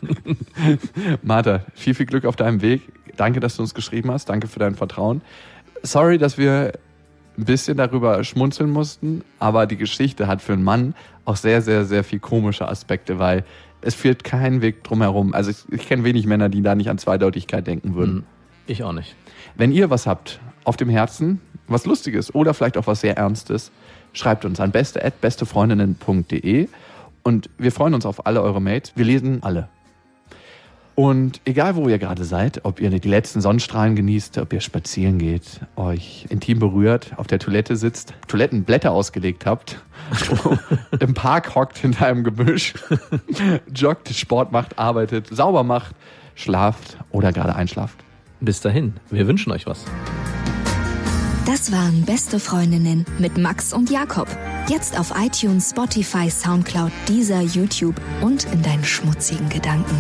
Martha, 1.24 1.62
viel, 1.74 1.94
viel 1.94 2.06
Glück 2.06 2.26
auf 2.26 2.36
deinem 2.36 2.62
Weg. 2.62 2.82
Danke, 3.16 3.40
dass 3.40 3.56
du 3.56 3.62
uns 3.62 3.74
geschrieben 3.74 4.12
hast. 4.12 4.28
Danke 4.28 4.48
für 4.48 4.60
dein 4.60 4.76
Vertrauen. 4.76 5.22
Sorry, 5.84 6.18
dass 6.18 6.38
wir 6.38 6.74
ein 7.38 7.46
bisschen 7.46 7.78
darüber 7.78 8.26
schmunzeln 8.26 8.72
mussten, 8.72 9.24
aber 9.40 9.68
die 9.68 9.78
Geschichte 9.78 10.28
hat 10.28 10.42
für 10.42 10.52
einen 10.52 10.64
Mann 10.64 10.96
auch 11.24 11.38
sehr, 11.38 11.62
sehr, 11.62 11.86
sehr 11.86 12.04
viel 12.04 12.20
komische 12.20 12.68
Aspekte, 12.68 13.18
weil 13.18 13.46
es 13.88 13.96
führt 13.96 14.26
keinen 14.26 14.62
Weg 14.62 14.84
drumherum. 14.84 15.34
Also 15.34 15.50
ich, 15.50 15.64
ich 15.72 15.88
kenne 15.88 16.04
wenig 16.04 16.26
Männer, 16.26 16.50
die 16.50 16.62
da 16.62 16.76
nicht 16.76 16.90
an 16.90 16.98
Zweideutigkeit 16.98 17.66
denken 17.66 17.96
würden. 17.96 18.26
Ich 18.68 18.84
auch 18.84 18.92
nicht. 18.92 19.16
Wenn 19.56 19.72
ihr 19.72 19.90
was 19.90 20.06
habt 20.06 20.42
auf 20.66 20.76
dem 20.76 20.90
Herzen, 20.90 21.40
was 21.70 21.86
Lustiges 21.86 22.36
oder 22.36 22.54
vielleicht 22.54 22.78
auch 22.78 22.86
was 22.86 23.00
sehr 23.00 23.16
Ernstes, 23.16 23.72
schreibt 24.12 24.44
uns 24.44 24.60
an 24.60 24.72
beste@bestefreundinnen.de 24.72 26.68
und 27.24 27.50
wir 27.58 27.72
freuen 27.72 27.94
uns 27.94 28.06
auf 28.06 28.26
alle 28.26 28.42
eure 28.42 28.62
Mails. 28.62 28.92
Wir 28.96 29.06
lesen 29.06 29.42
alle. 29.42 29.70
Und 31.00 31.42
egal, 31.46 31.76
wo 31.76 31.88
ihr 31.88 32.00
gerade 32.00 32.24
seid, 32.24 32.66
ob 32.66 32.80
ihr 32.80 32.90
die 32.90 33.08
letzten 33.08 33.40
Sonnenstrahlen 33.40 33.96
genießt, 33.96 34.40
ob 34.40 34.52
ihr 34.52 34.62
spazieren 34.62 35.20
geht, 35.20 35.60
euch 35.76 36.26
intim 36.30 36.58
berührt, 36.58 37.12
auf 37.18 37.28
der 37.28 37.38
Toilette 37.38 37.76
sitzt, 37.76 38.16
Toilettenblätter 38.28 38.92
ausgelegt 38.92 39.46
habt, 39.46 39.80
im 41.00 41.14
Park 41.14 41.54
hockt 41.54 41.78
hinter 41.78 42.08
einem 42.08 42.24
Gebüsch, 42.24 42.74
joggt, 43.76 44.10
Sport 44.10 44.52
macht, 44.52 44.80
arbeitet, 44.80 45.28
sauber 45.28 45.64
macht, 45.64 45.94
schlaft 46.34 46.98
oder 47.12 47.32
gerade 47.32 47.56
einschlaft. 47.56 48.00
Bis 48.40 48.62
dahin, 48.62 48.96
wir 49.12 49.28
wünschen 49.28 49.52
euch 49.52 49.68
was. 49.68 49.86
Das 51.46 51.72
waren 51.72 52.06
Beste 52.06 52.40
Freundinnen 52.40 53.06
mit 53.20 53.38
Max 53.38 53.72
und 53.72 53.92
Jakob. 53.92 54.28
Jetzt 54.68 55.00
auf 55.00 55.14
iTunes, 55.16 55.70
Spotify, 55.70 56.32
Soundcloud, 56.32 56.92
dieser 57.08 57.42
YouTube 57.42 58.02
und 58.22 58.52
in 58.52 58.64
deinen 58.64 58.84
schmutzigen 58.84 59.48
Gedanken. 59.48 59.96